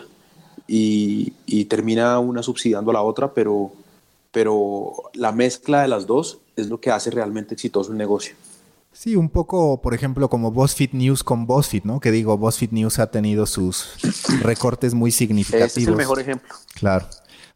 Y, 0.65 1.33
y, 1.45 1.65
termina 1.65 2.19
una 2.19 2.41
subsidiando 2.41 2.89
a 2.91 2.93
la 2.93 3.01
otra, 3.01 3.33
pero, 3.33 3.73
pero 4.31 4.93
la 5.13 5.33
mezcla 5.33 5.81
de 5.81 5.89
las 5.89 6.07
dos 6.07 6.39
es 6.55 6.69
lo 6.69 6.79
que 6.79 6.89
hace 6.89 7.11
realmente 7.11 7.53
exitoso 7.53 7.91
el 7.91 7.97
negocio. 7.97 8.33
Sí, 8.93 9.17
un 9.17 9.27
poco, 9.27 9.81
por 9.81 9.93
ejemplo, 9.93 10.29
como 10.29 10.51
BuzzFeed 10.51 10.93
News 10.93 11.21
con 11.21 11.45
BuzzFeed, 11.47 11.83
¿no? 11.83 11.99
Que 11.99 12.11
digo, 12.11 12.37
BuzzFeed 12.37 12.71
News 12.71 12.99
ha 12.99 13.11
tenido 13.11 13.45
sus 13.45 13.89
recortes 14.41 14.93
muy 14.93 15.11
significativos. 15.11 15.71
Ese 15.71 15.81
es 15.81 15.87
el 15.87 15.97
mejor 15.97 16.21
ejemplo. 16.21 16.55
Claro. 16.75 17.07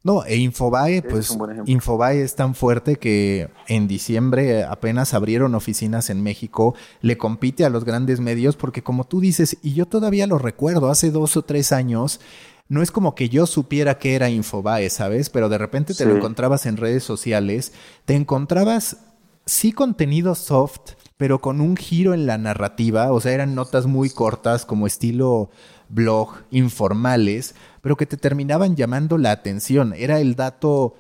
No, 0.04 0.26
e 0.26 0.38
Infobae, 0.38 1.04
pues 1.04 1.38
Infobae 1.66 2.24
es 2.24 2.36
tan 2.36 2.56
fuerte 2.56 2.96
que 2.96 3.50
en 3.68 3.88
diciembre 3.88 4.64
apenas 4.64 5.14
abrieron 5.14 5.54
oficinas 5.54 6.10
en 6.10 6.24
México, 6.24 6.74
le 7.02 7.18
compite 7.18 7.66
a 7.66 7.70
los 7.70 7.86
grandes 7.86 8.20
medios 8.20 8.56
porque 8.56 8.82
como 8.82 9.04
tú 9.04 9.22
dices, 9.22 9.58
y 9.62 9.74
yo 9.74 9.86
todavía 9.86 10.26
lo 10.26 10.40
recuerdo, 10.40 10.90
hace 10.90 11.12
dos 11.12 11.38
o 11.38 11.44
tres 11.44 11.72
años, 11.72 12.20
no 12.68 12.82
es 12.82 12.90
como 12.90 13.14
que 13.14 13.30
yo 13.30 13.46
supiera 13.46 14.00
que 14.00 14.16
era 14.16 14.32
Infobae, 14.32 14.90
¿sabes? 14.90 15.30
Pero 15.30 15.50
de 15.50 15.60
repente 15.60 15.94
te 15.94 16.06
lo 16.06 16.16
encontrabas 16.16 16.66
en 16.66 16.78
redes 16.78 17.04
sociales, 17.04 17.74
te 18.06 18.16
encontrabas 18.16 18.98
sí 19.46 19.72
contenido 19.72 20.34
soft, 20.34 20.94
pero 21.18 21.42
con 21.42 21.62
un 21.62 21.76
giro 21.76 22.16
en 22.16 22.26
la 22.26 22.40
narrativa, 22.40 23.12
o 23.12 23.20
sea, 23.20 23.34
eran 23.34 23.54
notas 23.54 23.86
muy 23.86 24.10
cortas 24.10 24.66
como 24.66 24.88
estilo 24.88 25.52
blog, 25.90 26.30
informales, 26.50 27.54
pero 27.82 27.98
que 27.98 28.06
te 28.06 28.18
terminaban 28.18 28.76
llamando 28.76 29.18
la 29.18 29.32
atención. 29.32 29.94
Era 29.96 30.20
el 30.20 30.36
dato 30.36 30.96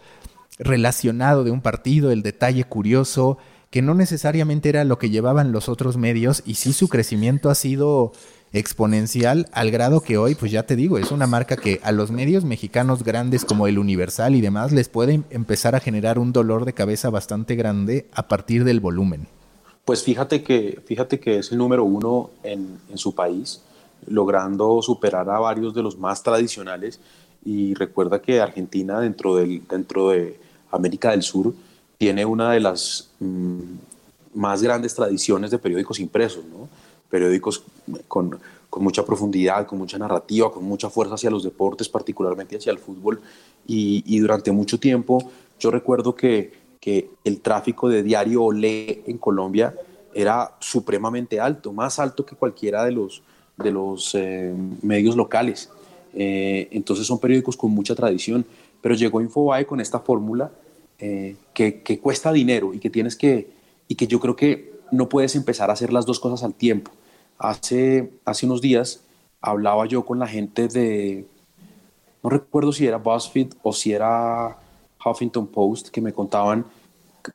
relacionado 0.60 1.44
de 1.44 1.52
un 1.52 1.62
partido, 1.62 2.12
el 2.12 2.22
detalle 2.22 2.63
curioso, 2.63 3.38
que 3.70 3.82
no 3.82 3.96
necesariamente 3.96 4.70
era 4.70 4.84
lo 4.84 4.98
que 4.98 5.10
llevaban 5.10 5.52
los 5.52 5.70
otros 5.70 5.98
medios 5.98 6.44
y 6.46 6.56
sí 6.56 6.74
su 6.74 6.89
crecimiento 6.89 7.50
ha 7.50 7.56
sido 7.56 8.12
exponencial 8.54 9.48
al 9.54 9.72
grado 9.72 10.02
que 10.02 10.17
hoy, 10.17 10.36
pues 10.36 10.52
ya 10.52 10.63
te 10.63 10.76
digo, 10.76 10.98
es 10.98 11.12
una 11.12 11.26
marca 11.26 11.56
que 11.56 11.80
a 11.84 11.94
los 11.94 12.12
medios 12.12 12.44
mexicanos 12.44 13.04
grandes 13.04 13.46
como 13.46 13.67
el 13.67 13.80
Universal 13.80 14.36
y 14.36 14.41
demás 14.41 14.74
les 14.74 14.89
puede 14.89 15.22
empezar 15.30 15.74
a 15.74 15.80
generar 15.80 16.20
un 16.20 16.34
dolor 16.34 16.65
de 16.65 16.74
cabeza 16.74 17.10
bastante 17.10 17.56
grande 17.56 18.08
a 18.12 18.28
partir 18.28 18.65
del 18.65 18.82
volumen. 18.82 19.28
Pues 19.86 20.04
fíjate 20.04 20.44
que, 20.44 20.82
fíjate 20.86 21.20
que 21.20 21.39
es 21.39 21.52
el 21.54 21.58
número 21.58 21.86
uno 21.86 22.32
en, 22.44 22.78
en 22.89 22.98
su 22.98 23.15
país, 23.15 23.62
logrando 24.07 24.81
superar 24.81 25.29
a 25.29 25.39
varios 25.39 25.73
de 25.73 25.83
los 25.83 25.97
más 25.97 26.23
tradicionales. 26.23 26.99
Y 27.43 27.73
recuerda 27.73 28.21
que 28.21 28.39
Argentina, 28.39 28.99
dentro, 28.99 29.35
del, 29.35 29.67
dentro 29.67 30.09
de 30.09 30.39
América 30.71 31.11
del 31.11 31.23
Sur, 31.23 31.53
tiene 31.97 32.25
una 32.25 32.51
de 32.51 32.59
las 32.59 33.09
mm, 33.19 33.59
más 34.33 34.61
grandes 34.61 34.95
tradiciones 34.95 35.51
de 35.51 35.59
periódicos 35.59 35.99
impresos, 35.99 36.43
¿no? 36.45 36.67
periódicos 37.09 37.63
con, 38.07 38.39
con, 38.69 38.83
mucha 38.83 39.05
profundidad, 39.05 39.67
con 39.67 39.77
mucha 39.77 39.97
narrativa, 39.97 40.51
con 40.51 40.63
mucha 40.63 40.89
fuerza 40.89 41.15
hacia 41.15 41.29
los 41.29 41.43
deportes, 41.43 41.89
particularmente 41.89 42.55
hacia 42.55 42.71
el 42.71 42.79
fútbol. 42.79 43.21
Y, 43.67 44.03
y 44.05 44.19
durante 44.19 44.51
mucho 44.51 44.79
tiempo 44.79 45.29
yo 45.61 45.69
recuerdo 45.69 46.15
que, 46.15 46.51
que, 46.79 47.11
el 47.23 47.41
tráfico 47.41 47.87
de 47.87 48.01
diario 48.01 48.43
Olé 48.43 49.03
en 49.05 49.19
Colombia 49.19 49.75
era 50.13 50.55
supremamente 50.59 51.39
alto, 51.39 51.71
más 51.71 51.99
alto 51.99 52.25
que 52.25 52.35
cualquiera 52.35 52.83
de 52.83 52.91
los, 52.93 53.21
de 53.62 53.71
los 53.71 54.15
eh, 54.15 54.54
medios 54.82 55.15
locales. 55.15 55.69
Eh, 56.13 56.67
entonces 56.71 57.08
son 57.08 57.19
periódicos 57.19 57.58
con 57.58 57.71
mucha 57.71 57.95
tradición, 57.95 58.45
pero 58.82 58.95
llegó 58.95 59.21
Infobae 59.21 59.65
con 59.65 59.80
esta 59.80 60.00
fórmula 60.00 60.52
eh, 61.00 61.36
que, 61.54 61.82
que, 61.82 62.00
cuesta 62.00 62.32
dinero 62.32 62.74
y 62.74 62.80
que 62.80 62.89
tienes 62.89 63.15
que, 63.15 63.50
y 63.88 63.95
que 63.95 64.08
yo 64.08 64.19
creo 64.19 64.36
que 64.36 64.71
no 64.91 65.08
puedes 65.10 65.36
empezar 65.36 65.69
a 65.69 65.74
hacer 65.74 65.93
las 65.93 66.06
dos 66.06 66.19
cosas 66.19 66.43
al 66.43 66.54
tiempo. 66.54 66.91
Hace, 67.38 68.12
hace 68.26 68.45
unos 68.45 68.62
días 68.62 69.04
hablaba 69.39 69.86
yo 69.86 70.06
con 70.06 70.19
la 70.19 70.28
gente 70.28 70.67
de, 70.67 71.26
no 72.24 72.30
recuerdo 72.30 72.71
si 72.71 72.86
era 72.86 72.97
BuzzFeed 72.97 73.54
o 73.63 73.74
si 73.74 73.93
era 73.93 74.58
Huffington 75.04 75.47
Post, 75.47 75.89
que 75.89 76.02
me 76.02 76.13
contaban 76.13 76.65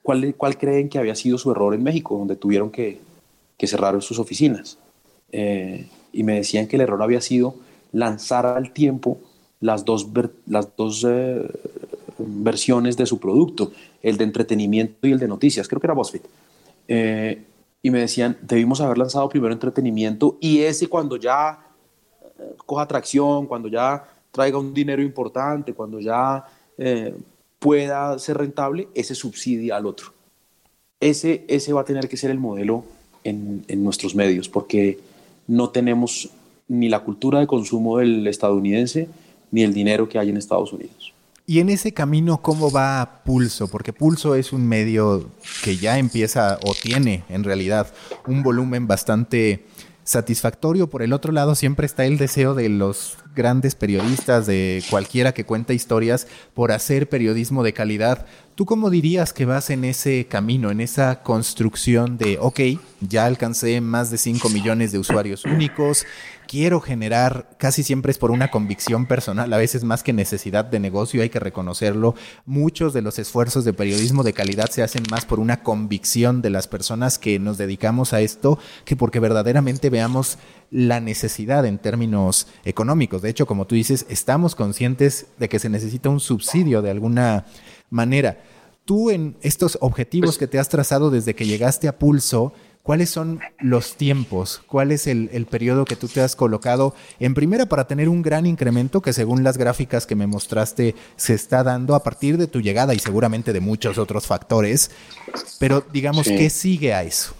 cuál, 0.03 0.35
cuál 0.37 0.57
creen 0.57 0.89
que 0.89 0.99
había 0.99 1.15
sido 1.15 1.39
su 1.39 1.51
error 1.51 1.75
en 1.75 1.83
México, 1.83 2.17
donde 2.17 2.37
tuvieron 2.37 2.71
que, 2.71 3.01
que 3.57 3.67
cerrar 3.67 4.01
sus 4.03 4.19
oficinas. 4.19 4.79
Eh, 5.33 5.89
y 6.13 6.23
me 6.23 6.35
decían 6.35 6.67
que 6.67 6.77
el 6.77 6.83
error 6.83 7.03
había 7.03 7.21
sido 7.21 7.55
lanzar 7.93 8.47
al 8.47 8.73
tiempo 8.73 9.19
las 9.61 9.85
dos, 9.85 10.07
las 10.47 10.77
dos 10.77 11.05
eh, 11.09 11.49
versiones 12.19 12.97
de 12.97 13.07
su 13.07 13.19
producto, 13.19 13.73
el 14.03 14.17
de 14.17 14.25
entretenimiento 14.25 15.07
y 15.07 15.13
el 15.13 15.19
de 15.19 15.29
noticias, 15.29 15.69
creo 15.69 15.81
que 15.81 15.87
era 15.87 15.95
BuzzFeed. 15.95 16.23
Eh, 16.89 17.45
y 17.83 17.91
me 17.91 18.01
decían, 18.01 18.37
debimos 18.43 18.81
haber 18.81 18.99
lanzado 18.99 19.29
primero 19.29 19.53
entretenimiento 19.53 20.39
y 20.41 20.61
ese 20.61 20.89
cuando 20.89 21.17
ya 21.17 21.67
eh, 22.39 22.55
coja 22.65 22.83
atracción, 22.83 23.47
cuando 23.47 23.69
ya 23.69 24.05
traiga 24.31 24.59
un 24.59 24.75
dinero 24.75 25.03
importante, 25.03 25.73
cuando 25.73 26.01
ya 26.01 26.45
eh, 26.79 27.15
pueda 27.59 28.19
ser 28.19 28.39
rentable, 28.39 28.89
ese 28.95 29.15
subsidia 29.15 29.77
al 29.77 29.87
otro. 29.87 30.13
Ese, 31.01 31.45
ese 31.49 31.73
va 31.73 31.83
a 31.83 31.85
tener 31.85 32.09
que 32.09 32.17
ser 32.17 32.31
el 32.31 32.39
modelo 32.39 32.85
en, 33.25 33.65
en 33.69 33.85
nuestros 33.85 34.15
medios, 34.15 34.49
porque 34.49 34.99
no 35.47 35.71
tenemos 35.71 36.31
ni 36.69 36.89
la 36.89 37.01
cultura 37.01 37.41
de 37.41 37.47
consumo 37.47 37.99
del 37.99 38.27
estadounidense, 38.27 39.09
ni 39.51 39.63
el 39.63 39.73
dinero 39.73 40.09
que 40.09 40.19
hay 40.19 40.31
en 40.31 40.37
Estados 40.37 40.73
Unidos. 40.73 41.13
Y 41.49 41.61
en 41.61 41.69
ese 41.69 41.93
camino, 41.93 42.43
¿cómo 42.43 42.73
va 42.73 43.23
Pulso? 43.25 43.69
Porque 43.69 43.93
Pulso 43.93 44.35
es 44.35 44.53
un 44.53 44.67
medio 44.67 45.31
que 45.63 45.77
ya 45.77 45.97
empieza 45.99 46.59
o 46.65 46.75
tiene 46.75 47.23
en 47.29 47.45
realidad 47.45 47.93
un 48.27 48.43
volumen 48.43 48.89
bastante 48.89 49.65
satisfactorio. 50.03 50.89
Por 50.89 51.03
el 51.03 51.13
otro 51.13 51.31
lado, 51.33 51.55
siempre 51.55 51.87
está 51.87 52.05
el 52.05 52.19
deseo 52.19 52.55
de 52.55 52.69
los 52.69 53.17
grandes 53.37 53.77
periodistas, 53.77 54.47
de 54.47 54.83
cualquiera 54.91 55.35
que 55.35 55.45
cuenta 55.45 55.73
historias, 55.73 56.27
por 56.53 56.73
hacer 56.73 57.09
periodismo 57.09 57.63
de 57.63 57.73
calidad. 57.73 58.27
¿Tú 58.57 58.65
cómo 58.65 58.89
dirías 58.89 59.35
que 59.35 59.45
vas 59.45 59.69
en 59.69 59.85
ese 59.85 60.29
camino, 60.29 60.71
en 60.71 60.81
esa 60.81 61.23
construcción 61.23 62.17
de, 62.17 62.39
ok, 62.41 62.61
ya 63.03 63.27
alcancé 63.27 63.83
más 63.83 64.11
de 64.11 64.17
5 64.17 64.49
millones 64.49 64.93
de 64.93 64.99
usuarios 64.99 65.45
únicos, 65.45 66.07
quiero 66.49 66.81
generar, 66.81 67.51
casi 67.59 67.83
siempre 67.83 68.13
es 68.13 68.17
por 68.17 68.31
una 68.31 68.51
convicción 68.51 69.05
personal, 69.05 69.53
a 69.53 69.59
veces 69.59 69.85
más 69.85 70.03
que 70.03 70.15
necesidad 70.15 70.65
de 70.65 70.81
negocio, 70.81 71.21
hay 71.21 71.29
que 71.29 71.39
reconocerlo. 71.39 72.15
Muchos 72.47 72.95
de 72.95 73.03
los 73.03 73.19
esfuerzos 73.19 73.67
de 73.67 73.75
periodismo 73.75 74.23
de 74.23 74.33
calidad 74.33 74.71
se 74.71 74.83
hacen 74.83 75.03
más 75.11 75.27
por 75.27 75.39
una 75.39 75.63
convicción 75.63 76.41
de 76.41 76.49
las 76.49 76.67
personas 76.67 77.19
que 77.19 77.39
nos 77.39 77.59
dedicamos 77.59 78.15
a 78.15 78.23
esto 78.23 78.59
que 78.87 78.97
porque 78.97 79.21
verdaderamente 79.21 79.91
veamos 79.91 80.39
la 80.71 81.01
necesidad 81.01 81.67
en 81.67 81.77
términos 81.77 82.49
económicos. 82.65 83.21
De 83.21 83.29
hecho, 83.29 83.47
como 83.47 83.67
tú 83.67 83.75
dices, 83.75 84.07
estamos 84.09 84.55
conscientes 84.55 85.27
de 85.39 85.51
que 85.51 85.59
se 85.59 85.69
necesita 85.69 86.09
un 86.09 86.21
subsidio 86.21 86.81
de 86.81 86.91
alguna 86.91 87.45
manera. 87.91 88.39
Tú 88.85 89.11
en 89.11 89.37
estos 89.41 89.79
objetivos 89.81 90.39
que 90.39 90.47
te 90.47 90.59
has 90.59 90.69
trazado 90.69 91.11
desde 91.11 91.35
que 91.35 91.47
llegaste 91.47 91.89
a 91.89 91.99
Pulso, 91.99 92.53
¿Cuáles 92.87 93.11
son 93.11 93.41
los 93.59 93.97
tiempos? 93.97 94.63
¿Cuál 94.69 94.93
es 94.93 95.09
el, 95.09 95.47
periodo 95.51 95.85
que 95.85 95.97
tú 95.97 96.07
te 96.07 96.21
has 96.21 96.37
colocado 96.37 96.95
en 97.19 97.35
primera 97.35 97.67
para 97.67 97.89
tener 97.89 98.09
un 98.09 98.23
gran 98.23 98.47
incremento 98.47 99.03
que 99.03 99.13
según 99.13 99.43
las 99.43 99.59
gráficas 99.59 100.07
que 100.07 100.15
me 100.15 100.29
mostraste 100.29 100.95
se 101.17 101.35
está 101.35 101.65
dando 101.65 101.97
a 101.97 102.05
partir 102.05 102.39
de 102.39 102.47
tu 102.47 102.61
llegada 102.61 102.95
y 102.95 103.01
seguramente 103.01 103.53
de 103.53 103.59
muchos 103.59 103.99
otros 103.99 104.29
factores? 104.29 104.93
Pero 105.59 105.83
digamos, 105.93 106.29
¿qué 106.29 106.49
sigue 106.49 106.95
a 106.95 107.03
eso? 107.03 107.35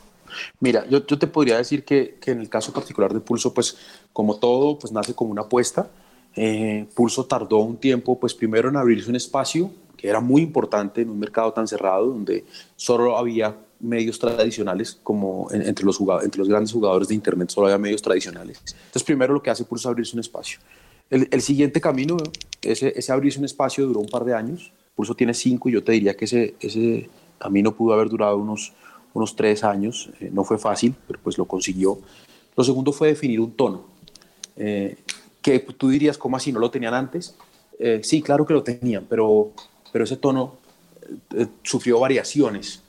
Mira, 0.59 0.85
yo, 0.89 1.05
te 1.05 1.29
podría 1.29 1.59
decir 1.59 1.85
que, 1.85 2.19
en 2.27 2.41
el 2.41 2.49
caso 2.49 2.73
particular 2.73 3.15
de 3.15 3.21
Pulso, 3.21 3.55
pues 3.55 3.77
como 4.13 4.41
todo, 4.41 4.81
pues 4.81 4.93
nace 4.93 5.15
como 5.15 5.31
una 5.31 5.43
apuesta. 5.43 5.89
Eh, 6.37 6.87
Pulso 6.95 7.25
tardó 7.25 7.59
un 7.59 7.79
tiempo, 7.79 8.21
pues 8.21 8.35
primero 8.35 8.69
en 8.69 8.77
abrirse 8.77 9.09
un 9.09 9.17
espacio 9.17 9.71
que 9.97 10.09
era 10.09 10.21
muy 10.21 10.43
importante 10.43 11.01
en 11.01 11.09
un 11.09 11.19
mercado 11.19 11.53
tan 11.53 11.67
cerrado, 11.67 12.07
donde 12.07 12.45
solo 12.77 13.17
había 13.17 13.57
medios 13.81 14.19
tradicionales, 14.19 14.99
como 15.03 15.49
entre, 15.51 15.85
los 15.85 15.99
entre 16.23 16.39
los 16.39 16.49
grandes 16.49 16.73
jugadores 16.73 17.09
de 17.09 17.15
Internet 17.15 17.51
solo 17.51 17.67
había 17.67 17.79
medios 17.79 18.03
tradicionales. 18.03 18.61
Entonces, 18.67 19.03
primero 19.03 19.33
lo 19.33 19.43
que 19.43 19.51
hace 19.51 19.65
Pulso 19.65 19.89
es 19.89 19.91
abrirse 19.91 20.15
un 20.15 20.21
espacio. 20.21 20.61
El, 21.09 21.29
el 21.31 21.41
siguiente 21.41 21.81
camino, 21.81 22.17
ese, 22.63 22.93
ese, 22.97 23.13
abrirse 23.13 23.39
un 23.39 23.45
espacio 23.45 23.87
duró 23.87 24.01
un 24.01 24.09
par 24.09 24.25
de 24.25 24.35
años. 24.35 24.73
Pulso 24.95 25.15
tiene 25.15 25.35
cinco 25.35 25.69
y 25.69 25.73
yo 25.73 25.85
te 25.85 25.93
diría 25.93 26.17
que 26.17 26.25
ese, 26.25 26.55
ese 26.61 27.09
camino 27.39 27.75
pudo 27.75 27.95
haber 27.95 28.09
durado 28.09 28.37
unos, 28.39 28.73
unos 29.15 29.37
tres 29.37 29.63
años. 29.63 30.11
Eh, 30.21 30.31
no 30.33 30.43
fue 30.45 30.59
fácil, 30.59 30.95
pero 31.07 31.21
pues 31.23 31.39
lo 31.39 31.45
consiguió. 31.47 31.99
Lo 32.57 32.65
segundo 32.65 32.93
fue 32.93 33.09
definir 33.09 33.41
un 33.41 33.53
tono. 33.53 33.85
Eh, 34.57 34.97
que 35.47 35.61
tú 35.61 35.89
dirías, 35.89 36.19
¿cómo 36.19 36.37
así? 36.37 36.53
¿No 36.53 36.59
lo 36.59 36.73
tenían 36.73 36.93
antes? 36.93 37.37
Eh, 37.79 38.01
sí, 38.03 38.21
claro 38.21 38.45
que 38.45 38.53
lo 38.53 38.65
tenían, 38.65 39.07
pero, 39.09 39.53
pero 39.93 40.05
ese 40.05 40.17
tono 40.17 40.57
sufrió 41.63 42.01
variaciones 42.01 42.83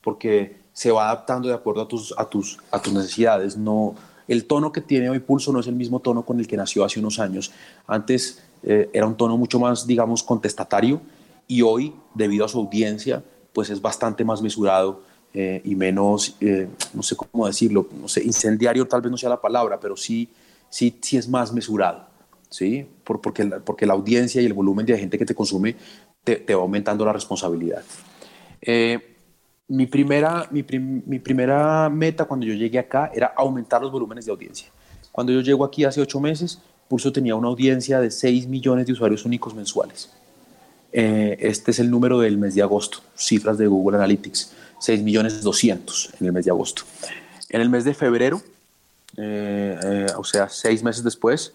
porque 0.00 0.58
se 0.72 0.92
va 0.92 1.06
adaptando 1.06 1.48
de 1.48 1.54
acuerdo 1.54 1.82
a 1.82 1.88
tus, 1.88 2.14
a 2.16 2.24
tus, 2.28 2.58
a 2.70 2.80
tus 2.80 2.92
necesidades. 2.92 3.56
No, 3.56 3.96
el 4.28 4.44
tono 4.44 4.70
que 4.70 4.80
tiene 4.80 5.10
hoy 5.10 5.18
Pulso 5.18 5.52
no 5.52 5.58
es 5.58 5.66
el 5.66 5.74
mismo 5.74 5.98
tono 5.98 6.24
con 6.24 6.38
el 6.38 6.46
que 6.46 6.56
nació 6.56 6.84
hace 6.84 7.00
unos 7.00 7.18
años. 7.18 7.50
Antes 7.86 8.42
eh, 8.62 8.88
era 8.92 9.06
un 9.06 9.16
tono 9.16 9.36
mucho 9.36 9.58
más, 9.58 9.84
digamos, 9.84 10.22
contestatario 10.22 11.00
y 11.48 11.62
hoy, 11.62 11.94
debido 12.14 12.44
a 12.44 12.48
su 12.48 12.58
audiencia, 12.58 13.24
pues 13.52 13.70
es 13.70 13.82
bastante 13.82 14.24
más 14.24 14.40
mesurado 14.40 15.02
eh, 15.32 15.60
y 15.64 15.74
menos, 15.74 16.36
eh, 16.40 16.68
no 16.92 17.02
sé 17.02 17.16
cómo 17.16 17.48
decirlo, 17.48 17.88
no 18.00 18.06
sé, 18.06 18.22
incendiario 18.22 18.86
tal 18.86 19.00
vez 19.00 19.10
no 19.10 19.18
sea 19.18 19.30
la 19.30 19.40
palabra, 19.40 19.80
pero 19.80 19.96
sí, 19.96 20.28
sí, 20.74 20.98
sí 21.00 21.16
es 21.16 21.28
más 21.28 21.52
mesurado, 21.52 22.04
¿sí? 22.50 22.84
Por, 23.04 23.20
porque, 23.20 23.44
la, 23.44 23.60
porque 23.60 23.86
la 23.86 23.92
audiencia 23.92 24.42
y 24.42 24.46
el 24.46 24.54
volumen 24.54 24.84
de 24.84 24.98
gente 24.98 25.16
que 25.16 25.24
te 25.24 25.32
consume 25.32 25.76
te, 26.24 26.34
te 26.34 26.52
va 26.52 26.62
aumentando 26.62 27.04
la 27.04 27.12
responsabilidad. 27.12 27.84
Eh, 28.60 28.98
mi 29.68 29.86
primera, 29.86 30.48
mi, 30.50 30.64
primera 30.64 31.88
meta 31.88 32.24
cuando 32.24 32.44
yo 32.44 32.54
llegué 32.54 32.80
acá 32.80 33.12
era 33.14 33.32
aumentar 33.36 33.82
los 33.82 33.92
volúmenes 33.92 34.26
de 34.26 34.32
audiencia. 34.32 34.68
Cuando 35.12 35.32
yo 35.32 35.42
llego 35.42 35.64
aquí 35.64 35.84
hace 35.84 36.00
ocho 36.00 36.18
meses, 36.18 36.60
Pulso 36.88 37.12
tenía 37.12 37.36
una 37.36 37.48
audiencia 37.48 38.00
de 38.00 38.10
6 38.10 38.48
millones 38.48 38.86
de 38.86 38.94
usuarios 38.94 39.24
únicos 39.24 39.54
mensuales. 39.54 40.10
Eh, 40.92 41.36
este 41.38 41.70
es 41.70 41.78
el 41.78 41.88
número 41.88 42.18
del 42.18 42.36
mes 42.36 42.56
de 42.56 42.62
agosto, 42.62 42.98
cifras 43.16 43.58
de 43.58 43.68
Google 43.68 43.96
Analytics, 43.98 44.52
6 44.80 45.02
millones 45.02 45.40
200 45.40 46.14
en 46.20 46.26
el 46.26 46.32
mes 46.32 46.44
de 46.44 46.50
agosto. 46.50 46.82
En 47.48 47.60
el 47.60 47.70
mes 47.70 47.84
de 47.84 47.94
febrero, 47.94 48.42
eh, 49.16 49.78
eh, 49.82 50.06
o 50.16 50.24
sea, 50.24 50.48
seis 50.48 50.82
meses 50.82 51.04
después, 51.04 51.54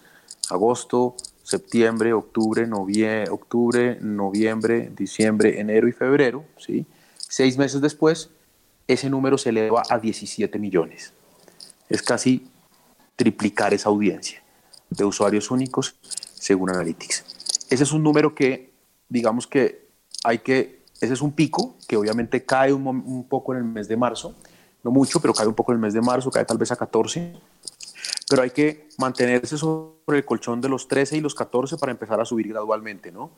agosto, 0.50 1.15
septiembre, 1.43 2.13
octubre, 2.13 2.67
noviembre, 2.67 3.30
octubre, 3.30 3.98
noviembre, 4.02 4.91
diciembre, 4.95 5.60
enero 5.60 5.88
y 5.88 5.91
febrero, 5.91 6.45
¿sí? 6.58 6.86
seis 7.17 7.58
meses 7.58 7.82
después, 7.82 8.30
ese 8.88 9.10
número 9.10 9.38
se 9.38 9.50
eleva 9.50 9.84
a 9.89 10.00
17 10.00 10.58
millones. 10.60 11.13
Es 11.89 12.02
casi 12.02 12.48
triplicar 13.15 13.74
esa 13.74 13.89
audiencia 13.89 14.41
de 14.89 15.06
usuarios 15.06 15.52
únicos 15.52 15.95
según 16.34 16.69
Analytics. 16.69 17.26
Ese 17.69 17.84
es 17.84 17.91
un 17.91 18.04
número 18.04 18.34
que, 18.34 18.72
digamos 19.10 19.45
que 19.45 19.88
hay 20.24 20.39
que, 20.39 20.84
ese 21.02 21.13
es 21.13 21.22
un 21.22 21.34
pico 21.34 21.76
que 21.88 21.98
obviamente 21.98 22.45
cae 22.45 22.74
un 22.74 23.28
poco 23.28 23.54
en 23.54 23.60
el 23.60 23.65
mes 23.65 23.88
de 23.88 23.98
marzo, 23.98 24.36
no 24.84 24.92
mucho, 24.92 25.20
pero 25.20 25.34
cae 25.34 25.48
un 25.48 25.54
poco 25.54 25.72
en 25.72 25.78
el 25.78 25.82
mes 25.82 25.94
de 25.94 26.02
marzo, 26.02 26.32
cae 26.32 26.46
tal 26.46 26.58
vez 26.58 26.72
a 26.72 26.76
14, 26.76 27.34
pero 28.30 28.42
hay 28.42 28.52
que 28.52 28.88
mantenerse 28.98 29.58
sobre 29.58 30.20
el 30.20 30.26
colchón 30.26 30.62
de 30.62 30.70
los 30.70 30.88
13 30.88 31.18
y 31.18 31.22
los 31.22 31.36
14 31.36 31.78
para 31.78 31.92
empezar 31.92 32.20
a 32.22 32.26
subir 32.26 32.48
gradualmente, 32.48 33.12
¿no? 33.12 33.32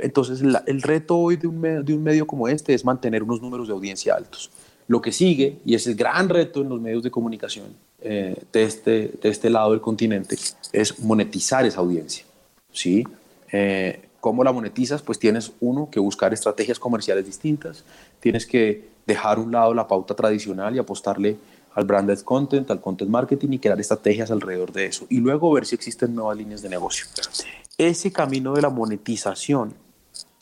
Entonces, 0.00 0.42
el 0.66 0.82
reto 0.82 1.16
hoy 1.16 1.36
de 1.36 1.46
un, 1.46 1.60
de 1.60 1.94
un 1.94 2.02
medio 2.02 2.26
como 2.26 2.48
este 2.48 2.74
es 2.74 2.84
mantener 2.84 3.22
unos 3.22 3.40
números 3.40 3.68
de 3.68 3.74
audiencia 3.74 4.14
altos. 4.14 4.50
Lo 4.88 5.00
que 5.00 5.12
sigue, 5.12 5.58
y 5.64 5.74
es 5.74 5.86
el 5.86 5.94
gran 5.94 6.28
reto 6.28 6.62
en 6.62 6.70
los 6.70 6.80
medios 6.80 7.02
de 7.02 7.10
comunicación 7.10 7.66
eh, 8.00 8.36
de, 8.52 8.64
este, 8.64 9.12
de 9.20 9.28
este 9.28 9.50
lado 9.50 9.72
del 9.72 9.80
continente, 9.80 10.36
es 10.72 10.98
monetizar 11.00 11.64
esa 11.66 11.80
audiencia. 11.80 12.24
¿sí? 12.72 13.06
Eh, 13.52 14.08
¿Cómo 14.20 14.42
la 14.42 14.50
monetizas? 14.50 15.02
Pues 15.02 15.18
tienes, 15.18 15.52
uno, 15.60 15.88
que 15.90 16.00
buscar 16.00 16.32
estrategias 16.32 16.78
comerciales 16.78 17.26
distintas, 17.26 17.84
tienes 18.20 18.46
que 18.46 18.88
dejar 19.08 19.38
un 19.38 19.50
lado 19.50 19.72
la 19.72 19.88
pauta 19.88 20.14
tradicional 20.14 20.76
y 20.76 20.78
apostarle 20.78 21.38
al 21.74 21.84
branded 21.84 22.20
content, 22.20 22.70
al 22.70 22.80
content 22.80 23.10
marketing 23.10 23.48
y 23.52 23.58
crear 23.58 23.80
estrategias 23.80 24.30
alrededor 24.30 24.70
de 24.70 24.84
eso. 24.84 25.06
Y 25.08 25.18
luego 25.18 25.50
ver 25.50 25.64
si 25.64 25.74
existen 25.74 26.14
nuevas 26.14 26.36
líneas 26.36 26.60
de 26.60 26.68
negocio. 26.68 27.06
Ese 27.78 28.12
camino 28.12 28.52
de 28.52 28.62
la 28.62 28.68
monetización 28.68 29.74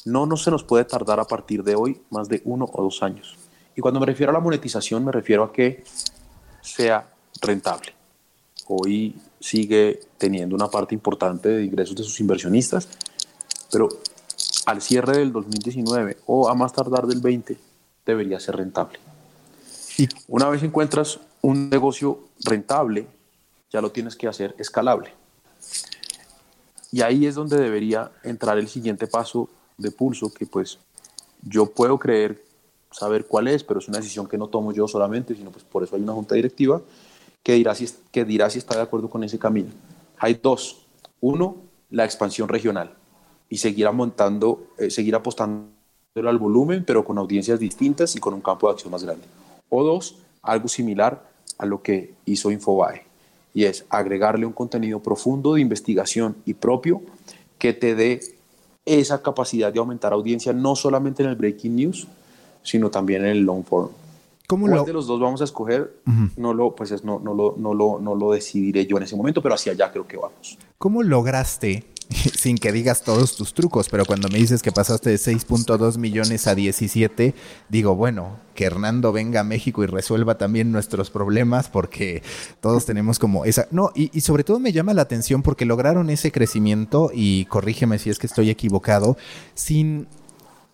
no, 0.05 0.27
no 0.27 0.37
se 0.37 0.51
nos 0.51 0.65
puede 0.65 0.85
tardar 0.85 1.21
a 1.21 1.25
partir 1.25 1.63
de 1.63 1.77
hoy 1.77 2.01
más 2.11 2.29
de 2.29 2.43
uno 2.45 2.69
o 2.73 2.83
dos 2.83 3.03
años. 3.05 3.37
Y 3.77 3.81
cuando 3.81 4.01
me 4.01 4.07
refiero 4.07 4.31
a 4.31 4.33
la 4.33 4.41
monetización, 4.41 5.05
me 5.05 5.13
refiero 5.13 5.45
a 5.45 5.53
que 5.53 5.85
sea 6.61 7.09
rentable. 7.41 7.95
Hoy 8.67 9.15
sigue 9.39 10.01
teniendo 10.19 10.57
una 10.57 10.69
parte 10.69 10.93
importante 10.93 11.51
de 11.51 11.65
ingresos 11.65 11.95
de 11.95 12.03
sus 12.03 12.19
inversionistas, 12.19 12.89
pero 13.71 13.89
al 14.65 14.83
cierre 14.83 15.19
del 15.19 15.33
2019 15.33 16.17
o 16.27 16.49
a 16.49 16.55
más 16.55 16.73
tardar 16.73 17.07
del 17.07 17.21
20 17.21 17.66
debería 18.07 18.40
ser 18.40 18.57
rentable. 18.57 18.99
Y 19.99 20.09
una 20.29 20.49
vez 20.49 20.62
encuentras 20.62 21.21
un 21.42 21.69
negocio 21.69 22.21
rentable, 22.45 23.07
ya 23.71 23.81
lo 23.81 23.90
tienes 23.90 24.16
que 24.16 24.29
hacer 24.29 24.55
escalable. 24.59 25.12
Y 26.92 27.03
ahí 27.03 27.27
es 27.27 27.35
donde 27.35 27.59
debería 27.59 28.12
entrar 28.23 28.59
el 28.59 28.69
siguiente 28.69 29.07
paso 29.07 29.51
de 29.77 29.90
pulso, 29.90 30.33
que 30.33 30.47
pues 30.47 30.79
yo 31.42 31.66
puedo 31.66 31.99
creer 31.99 32.42
saber 32.90 33.27
cuál 33.27 33.49
es, 33.49 33.62
pero 33.62 33.81
es 33.81 33.88
una 33.88 33.99
decisión 33.99 34.27
que 34.27 34.38
no 34.38 34.49
tomo 34.49 34.73
yo 34.73 34.88
solamente, 34.88 35.35
sino 35.35 35.51
pues 35.51 35.64
por 35.64 35.83
eso 35.83 35.97
hay 35.97 36.03
una 36.03 36.12
junta 36.12 36.35
directiva 36.35 36.81
que 37.42 37.55
dirá 37.55 37.75
si, 37.75 37.88
que 38.11 38.25
dirá 38.25 38.49
si 38.49 38.59
está 38.59 38.77
de 38.77 38.83
acuerdo 38.83 39.11
con 39.11 39.23
ese 39.25 39.38
camino. 39.38 39.71
Hay 40.19 40.40
dos. 40.42 40.87
Uno, 41.21 41.57
la 41.90 42.05
expansión 42.05 42.49
regional 42.49 42.95
y 43.49 43.59
seguir, 43.59 43.90
montando, 43.92 44.69
eh, 44.79 44.90
seguir 44.90 45.14
apostando 45.14 45.76
al 46.25 46.39
volumen, 46.39 46.85
pero 46.87 47.05
con 47.05 47.19
audiencias 47.19 47.61
distintas 47.61 48.17
y 48.17 48.21
con 48.21 48.33
un 48.33 48.41
campo 48.41 48.69
de 48.69 48.75
acción 48.75 48.91
más 48.91 49.05
grande. 49.05 49.25
O 49.69 49.85
dos, 49.85 50.17
algo 50.43 50.69
similar 50.69 51.29
a 51.59 51.67
lo 51.67 51.83
que 51.83 52.15
hizo 52.25 52.51
Infobae, 52.51 53.03
y 53.53 53.65
es 53.65 53.85
agregarle 53.91 54.47
un 54.47 54.53
contenido 54.53 55.01
profundo 55.01 55.55
de 55.55 55.61
investigación 55.61 56.37
y 56.45 56.55
propio 56.55 57.03
que 57.59 57.73
te 57.73 57.95
dé 57.95 58.21
esa 58.85 59.21
capacidad 59.23 59.73
de 59.73 59.79
aumentar 59.79 60.13
audiencia 60.13 60.53
no 60.53 60.77
solamente 60.77 61.23
en 61.23 61.31
el 61.31 61.37
breaking 61.37 61.77
news, 61.77 62.07
sino 62.63 62.91
también 62.91 63.25
en 63.25 63.31
el 63.31 63.41
long 63.41 63.65
form. 63.65 63.91
¿Cómo 64.47 64.69
¿Cuál 64.69 64.85
de 64.85 64.93
los 64.93 65.09
dos 65.09 65.19
vamos 65.19 65.41
a 65.41 65.45
escoger? 65.45 65.97
No 66.37 66.55
lo, 66.55 66.77
pues 66.77 67.03
no, 67.03 67.19
no, 67.19 67.35
lo, 67.35 67.57
no, 67.59 67.75
lo, 67.75 67.99
no 67.99 68.15
lo 68.15 68.31
decidiré 68.31 68.87
yo 68.87 68.97
en 68.97 69.03
ese 69.03 69.17
momento, 69.17 69.43
pero 69.43 69.57
hacia 69.57 69.73
allá 69.73 69.91
creo 69.91 70.07
que 70.07 70.17
vamos. 70.17 70.57
¿Cómo 70.79 71.03
lograste 71.03 71.85
sin 72.37 72.59
que 72.59 72.73
digas 72.73 73.03
todos 73.03 73.37
tus 73.37 73.55
trucos, 73.55 73.88
pero 73.88 74.05
cuando 74.05 74.29
me 74.29 74.38
dices 74.38 74.62
que 74.62 74.73
pasaste 74.73 75.11
de 75.11 75.16
6.2 75.16 75.99
millones 75.99 76.47
a 76.47 76.55
17, 76.55 77.35
digo, 77.69 77.97
bueno, 77.97 78.38
que 78.55 78.64
Hernando 78.64 79.12
venga 79.12 79.40
a 79.40 79.45
México 79.45 79.83
y 79.83 79.87
resuelva 79.87 80.38
también 80.38 80.73
nuestros 80.73 81.11
problemas, 81.11 81.69
porque 81.69 82.23
todos 82.61 82.87
tenemos 82.87 83.19
como 83.19 83.45
esa... 83.45 83.66
No, 83.71 83.90
y, 83.95 84.21
sobre 84.21 84.45
todo 84.45 84.61
me 84.61 84.73
llama 84.73 84.95
la 84.95 85.03
atención 85.03 85.42
porque 85.42 85.64
lograron 85.64 86.11
ese 86.11 86.31
crecimiento, 86.31 87.11
y 87.12 87.47
corrígeme 87.47 87.99
si 87.99 88.11
es 88.11 88.19
que 88.19 88.27
estoy 88.27 88.51
equivocado, 88.51 89.16
sin 89.55 90.07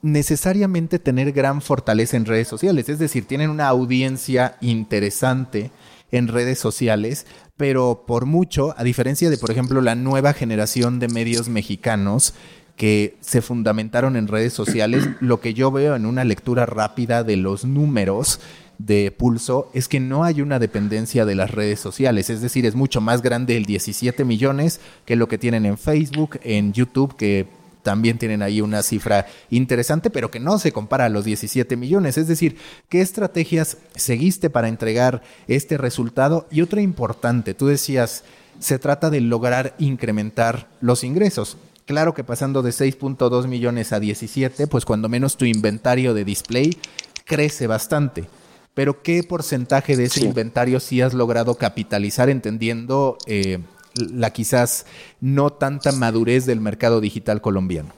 necesariamente 0.03 0.99
tener 0.99 1.33
gran 1.33 1.63
fortaleza 1.63 2.17
en 2.17 2.27
redes 2.27 2.49
sociales, 2.49 2.89
es 2.89 2.99
decir, 2.99 3.25
tienen 3.27 3.51
una 3.51 3.69
audiencia 3.69 4.57
interesante 4.61 5.71
en 6.13 6.29
redes 6.29 6.59
sociales, 6.59 7.27
pero 7.57 8.05
por 8.07 8.27
mucho, 8.27 8.75
a 8.77 8.85
diferencia 8.85 9.31
de, 9.31 9.39
por 9.39 9.51
ejemplo, 9.51 9.81
la 9.81 9.95
nueva 9.95 10.35
generación 10.35 11.01
de 11.01 11.09
medios 11.09 11.49
mexicanos 11.49 12.35
que 12.77 13.17
se 13.21 13.43
fundamentaron 13.43 14.17
en 14.17 14.29
redes 14.29 14.53
sociales, 14.53 15.09
lo 15.21 15.41
que 15.41 15.55
yo 15.55 15.73
veo 15.73 15.97
en 15.97 16.07
una 16.07 16.25
lectura 16.25 16.67
rápida 16.67 17.25
de 17.25 17.37
los 17.37 17.65
números 17.65 18.41
de 18.79 19.11
pulso 19.11 19.71
es 19.75 19.89
que 19.89 20.01
no 20.01 20.25
hay 20.25 20.41
una 20.41 20.59
dependencia 20.59 21.25
de 21.25 21.35
las 21.35 21.51
redes 21.51 21.81
sociales, 21.81 22.31
es 22.31 22.41
decir, 22.41 22.67
es 22.67 22.75
mucho 22.75 23.01
más 23.01 23.23
grande 23.23 23.57
el 23.57 23.65
17 23.65 24.25
millones 24.25 24.81
que 25.05 25.17
lo 25.17 25.29
que 25.29 25.39
tienen 25.39 25.67
en 25.67 25.79
Facebook, 25.79 26.41
en 26.43 26.73
YouTube, 26.73 27.17
que 27.17 27.47
también 27.83 28.19
tienen 28.19 28.43
ahí 28.43 28.61
una 28.61 28.83
cifra 28.83 29.27
interesante, 29.51 30.11
pero 30.11 30.31
que 30.31 30.41
no 30.41 30.59
se 30.59 30.73
compara 30.73 31.07
a 31.07 31.09
los 31.09 31.25
17 31.25 31.77
millones. 31.77 32.19
Es 32.19 32.29
decir, 32.29 32.57
¿qué 32.89 33.01
estrategias 33.01 33.79
seguiste 33.95 34.51
para 34.51 34.69
entregar 34.69 35.23
este 35.49 35.79
resultado? 35.79 36.47
Y 36.51 36.63
otra 36.63 36.81
importante, 36.81 37.55
tú 37.55 37.67
decías, 37.67 38.25
se 38.59 38.79
trata 38.79 39.11
de 39.11 39.21
lograr 39.21 39.75
incrementar 39.79 40.69
los 40.81 41.05
ingresos. 41.05 41.57
Claro 41.85 42.15
que 42.15 42.25
pasando 42.25 42.63
de 42.63 42.71
6.2 42.71 43.49
millones 43.49 43.93
a 43.93 44.01
17, 44.01 44.67
pues 44.69 44.85
cuando 44.85 45.09
menos 45.09 45.37
tu 45.37 45.45
inventario 45.45 46.15
de 46.15 46.25
display 46.25 46.77
crece 47.25 47.67
bastante. 47.67 48.29
Pero 48.75 49.03
¿qué 49.03 49.23
porcentaje 49.23 49.97
de 49.97 50.05
ese 50.05 50.25
inventario 50.25 50.81
sí 50.81 51.03
has 51.03 51.13
logrado 51.13 51.57
capitalizar 51.57 52.31
entendiendo 52.31 53.19
eh, 53.27 53.59
la 53.95 54.31
quizás 54.31 54.87
no 55.21 55.51
tanta 55.51 55.93
madurez 55.93 56.47
del 56.47 56.61
mercado 56.61 57.01
digital 57.01 57.41
colombiano? 57.41 57.91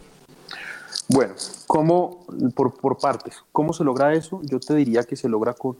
Bueno, 1.09 1.35
¿cómo, 1.67 2.27
por, 2.55 2.99
partes, 2.99 3.37
¿cómo 3.53 3.73
se 3.73 3.85
logra 3.85 4.15
eso? 4.15 4.41
Yo 4.45 4.59
te 4.59 4.75
diría 4.75 5.03
que 5.05 5.17
se 5.17 5.29
logra 5.29 5.53
con, 5.53 5.77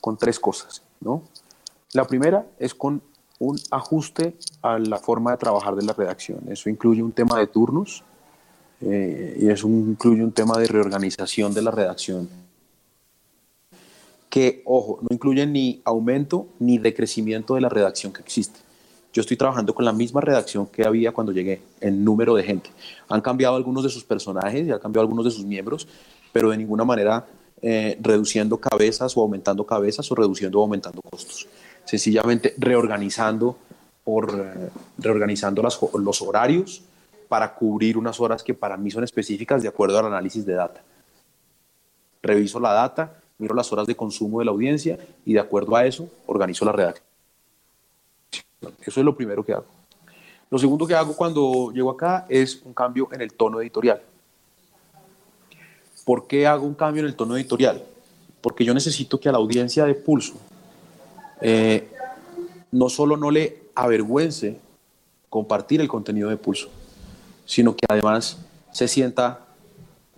con 0.00 0.16
tres 0.16 0.40
cosas, 0.40 0.82
¿no? 1.00 1.22
La 1.92 2.06
primera 2.06 2.46
es 2.58 2.74
con 2.74 3.02
un 3.38 3.58
ajuste 3.70 4.36
a 4.62 4.78
la 4.78 4.98
forma 4.98 5.32
de 5.32 5.36
trabajar 5.36 5.76
de 5.76 5.84
la 5.84 5.92
redacción. 5.92 6.40
Eso 6.48 6.68
incluye 6.68 7.02
un 7.02 7.12
tema 7.12 7.38
de 7.38 7.46
turnos 7.46 8.04
eh, 8.80 9.38
y 9.40 9.48
eso 9.48 9.68
incluye 9.68 10.22
un 10.22 10.32
tema 10.32 10.58
de 10.58 10.66
reorganización 10.66 11.54
de 11.54 11.62
la 11.62 11.70
redacción. 11.70 12.28
Que, 14.28 14.62
ojo, 14.66 14.98
no 15.02 15.08
incluye 15.10 15.46
ni 15.46 15.80
aumento 15.84 16.48
ni 16.58 16.78
decrecimiento 16.78 17.54
de 17.54 17.60
la 17.60 17.68
redacción 17.68 18.12
que 18.12 18.20
existe. 18.20 18.60
Yo 19.12 19.20
estoy 19.20 19.36
trabajando 19.36 19.74
con 19.74 19.84
la 19.84 19.92
misma 19.92 20.20
redacción 20.20 20.66
que 20.66 20.86
había 20.86 21.12
cuando 21.12 21.32
llegué, 21.32 21.62
en 21.80 22.04
número 22.04 22.34
de 22.34 22.42
gente. 22.42 22.70
Han 23.08 23.20
cambiado 23.20 23.56
algunos 23.56 23.82
de 23.82 23.88
sus 23.88 24.04
personajes 24.04 24.66
y 24.66 24.70
han 24.70 24.78
cambiado 24.78 25.02
algunos 25.02 25.24
de 25.24 25.30
sus 25.30 25.44
miembros, 25.44 25.88
pero 26.32 26.50
de 26.50 26.58
ninguna 26.58 26.84
manera 26.84 27.26
eh, 27.62 27.98
reduciendo 28.00 28.58
cabezas 28.58 29.16
o 29.16 29.22
aumentando 29.22 29.64
cabezas 29.64 30.10
o 30.12 30.14
reduciendo 30.14 30.60
o 30.60 30.62
aumentando 30.62 31.00
costos. 31.02 31.48
Sencillamente 31.84 32.54
reorganizando, 32.58 33.56
por, 34.04 34.30
eh, 34.30 34.70
reorganizando 34.98 35.62
los 35.62 36.22
horarios 36.22 36.82
para 37.28 37.54
cubrir 37.54 37.96
unas 37.96 38.20
horas 38.20 38.42
que 38.42 38.54
para 38.54 38.76
mí 38.76 38.90
son 38.90 39.04
específicas 39.04 39.62
de 39.62 39.68
acuerdo 39.68 39.98
al 39.98 40.06
análisis 40.06 40.44
de 40.44 40.54
data. 40.54 40.82
Reviso 42.22 42.60
la 42.60 42.72
data, 42.72 43.20
miro 43.38 43.54
las 43.54 43.72
horas 43.72 43.86
de 43.86 43.94
consumo 43.94 44.38
de 44.38 44.44
la 44.44 44.50
audiencia 44.50 44.98
y 45.24 45.32
de 45.32 45.40
acuerdo 45.40 45.76
a 45.76 45.86
eso 45.86 46.08
organizo 46.26 46.64
la 46.64 46.72
redacción. 46.72 47.07
Eso 48.60 49.00
es 49.00 49.04
lo 49.04 49.16
primero 49.16 49.44
que 49.44 49.52
hago. 49.52 49.66
Lo 50.50 50.58
segundo 50.58 50.86
que 50.86 50.94
hago 50.94 51.14
cuando 51.14 51.70
llego 51.72 51.90
acá 51.90 52.26
es 52.28 52.62
un 52.64 52.72
cambio 52.72 53.08
en 53.12 53.20
el 53.20 53.32
tono 53.32 53.60
editorial. 53.60 54.02
¿Por 56.04 56.26
qué 56.26 56.46
hago 56.46 56.66
un 56.66 56.74
cambio 56.74 57.02
en 57.02 57.08
el 57.08 57.16
tono 57.16 57.36
editorial? 57.36 57.84
Porque 58.40 58.64
yo 58.64 58.72
necesito 58.72 59.20
que 59.20 59.28
a 59.28 59.32
la 59.32 59.38
audiencia 59.38 59.84
de 59.84 59.94
Pulso 59.94 60.34
eh, 61.40 61.90
no 62.72 62.88
solo 62.88 63.16
no 63.16 63.30
le 63.30 63.64
avergüence 63.74 64.58
compartir 65.28 65.80
el 65.80 65.88
contenido 65.88 66.30
de 66.30 66.38
Pulso, 66.38 66.68
sino 67.44 67.76
que 67.76 67.84
además 67.88 68.38
se 68.72 68.88
sienta 68.88 69.46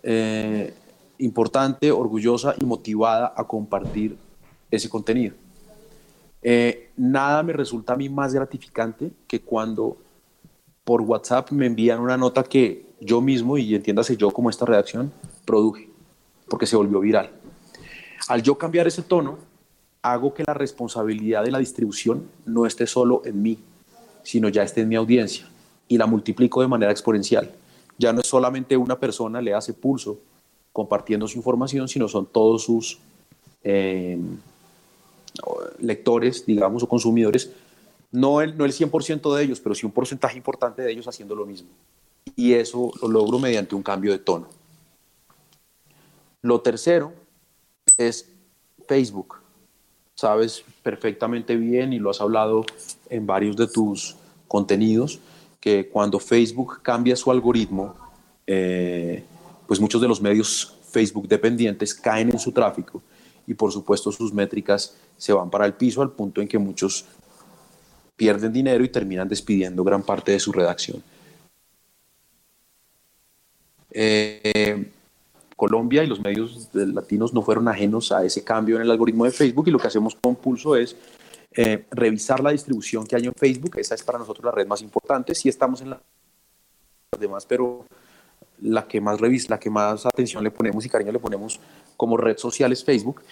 eh, 0.03 0.72
importante, 1.18 1.90
orgullosa 1.90 2.55
y 2.61 2.64
motivada 2.64 3.35
a 3.37 3.44
compartir 3.44 4.16
ese 4.70 4.88
contenido. 4.88 5.35
Eh, 6.42 6.90
nada 6.96 7.42
me 7.42 7.53
resulta 7.53 7.92
a 7.92 7.96
mí 7.96 8.09
más 8.09 8.33
gratificante 8.33 9.11
que 9.26 9.40
cuando 9.40 9.96
por 10.85 11.03
WhatsApp 11.03 11.50
me 11.50 11.66
envían 11.66 12.00
una 12.00 12.16
nota 12.16 12.42
que 12.42 12.87
yo 13.00 13.20
mismo, 13.20 13.57
y 13.59 13.74
entiéndase 13.74 14.16
yo 14.16 14.31
como 14.31 14.50
esta 14.50 14.64
redacción, 14.64 15.12
produje, 15.44 15.88
porque 16.48 16.66
se 16.66 16.76
volvió 16.76 17.00
viral. 17.00 17.31
Al 18.29 18.42
yo 18.42 18.59
cambiar 18.59 18.87
ese 18.87 19.03
tono, 19.03 19.38
hago 20.03 20.35
que 20.35 20.44
la 20.46 20.55
responsabilidad 20.55 21.44
de 21.44 21.50
la 21.50 21.59
distribución 21.59 22.29
no 22.46 22.66
esté 22.66 22.87
solo 22.87 23.22
en 23.24 23.42
mí, 23.42 23.59
sino 24.22 24.48
ya 24.48 24.62
esté 24.62 24.83
en 24.83 24.88
mi 24.88 24.96
audiencia, 24.96 25.48
y 25.88 25.98
la 25.98 26.07
multiplico 26.07 26.61
de 26.61 26.68
manera 26.68 26.92
exponencial. 26.92 27.50
Ya 27.98 28.12
no 28.12 28.20
es 28.20 28.26
solamente 28.26 28.76
una 28.76 28.98
persona, 28.98 29.40
le 29.40 29.55
hace 29.55 29.74
pulso 29.74 30.18
compartiendo 30.72 31.26
su 31.26 31.37
información, 31.37 31.88
sino 31.88 32.09
son 32.09 32.26
todos 32.26 32.64
sus 32.64 32.98
eh, 33.62 34.18
lectores, 35.79 36.44
digamos, 36.46 36.83
o 36.83 36.88
consumidores, 36.88 37.50
no 38.12 38.40
el, 38.40 38.57
no 38.57 38.64
el 38.64 38.72
100% 38.72 39.35
de 39.35 39.44
ellos, 39.44 39.61
pero 39.61 39.74
sí 39.74 39.87
un 39.87 39.92
porcentaje 39.92 40.37
importante 40.37 40.83
de 40.83 40.92
ellos 40.92 41.07
haciendo 41.07 41.35
lo 41.35 41.46
mismo. 41.46 41.68
Y 42.37 42.53
eso 42.55 42.90
lo 43.00 43.09
logro 43.09 43.38
mediante 43.38 43.74
un 43.74 43.83
cambio 43.83 44.12
de 44.12 44.18
tono. 44.18 44.48
Lo 46.42 46.61
tercero 46.61 47.12
es 47.96 48.29
Facebook. 48.88 49.37
Sabes 50.14 50.64
perfectamente 50.83 51.57
bien 51.57 51.92
y 51.92 51.98
lo 51.98 52.11
has 52.11 52.20
hablado 52.20 52.64
en 53.09 53.26
varios 53.26 53.57
de 53.57 53.68
tus 53.68 54.16
contenidos, 54.48 55.20
que 55.61 55.88
cuando 55.88 56.18
Facebook 56.18 56.81
cambia 56.83 57.16
su 57.16 57.31
algoritmo, 57.31 57.94
eh, 58.46 59.22
pues 59.66 59.81
muchos 59.81 60.00
de 60.00 60.09
los 60.09 60.20
medios 60.20 60.74
Facebook 60.90 61.29
dependientes 61.29 61.94
caen 61.94 62.31
en 62.31 62.38
su 62.38 62.50
tráfico 62.50 63.03
y 63.51 63.55
por 63.55 63.73
supuesto 63.73 64.13
sus 64.13 64.33
métricas 64.33 64.95
se 65.19 65.33
van 65.33 65.51
para 65.51 65.67
el 65.67 65.75
piso 65.75 66.03
al 66.03 66.13
punto 66.13 66.41
en 66.41 66.47
que 66.47 66.57
muchos 66.57 67.05
pierden 68.15 68.53
dinero 68.53 68.85
y 68.85 68.89
terminan 68.89 69.29
despidiendo 69.29 69.83
gran 69.83 70.05
parte 70.05 70.31
de 70.31 70.39
su 70.39 70.53
redacción. 70.53 71.03
Eh, 73.91 74.89
Colombia 75.57 76.05
y 76.05 76.07
los 76.07 76.21
medios 76.21 76.69
latinos 76.73 77.35
no 77.35 77.43
fueron 77.43 77.67
ajenos 77.67 78.13
a 78.13 78.25
ese 78.25 78.45
cambio 78.45 78.77
en 78.77 78.83
el 78.83 78.91
algoritmo 78.93 79.25
de 79.25 79.33
Facebook 79.33 79.67
y 79.67 79.73
lo 79.73 79.81
que 79.81 79.89
hacemos 79.89 80.15
con 80.15 80.37
Pulso 80.37 80.77
es 80.77 80.95
eh, 81.51 81.87
revisar 81.91 82.39
la 82.39 82.53
distribución 82.53 83.05
que 83.05 83.17
hay 83.17 83.27
en 83.27 83.35
Facebook. 83.35 83.79
Esa 83.79 83.97
es 83.97 84.05
para 84.05 84.21
nosotros 84.21 84.45
la 84.45 84.53
red 84.53 84.69
más 84.69 84.81
importante. 84.81 85.35
Si 85.35 85.49
estamos 85.49 85.81
en 85.81 85.91
las 85.91 86.01
demás, 87.19 87.45
pero 87.47 87.85
la 88.62 88.87
que 88.87 89.01
más 89.01 89.20
revisa, 89.20 89.49
la 89.51 89.59
que 89.59 89.70
más 89.70 90.07
atención 90.07 90.44
le 90.44 90.51
ponemos 90.51 90.85
y 90.85 90.88
cariño 90.88 91.12
le 91.12 91.18
ponemos 91.18 91.61
como 91.96 92.16
red 92.16 92.37
social 92.37 92.73
es 92.73 92.85
Facebook 92.85 93.23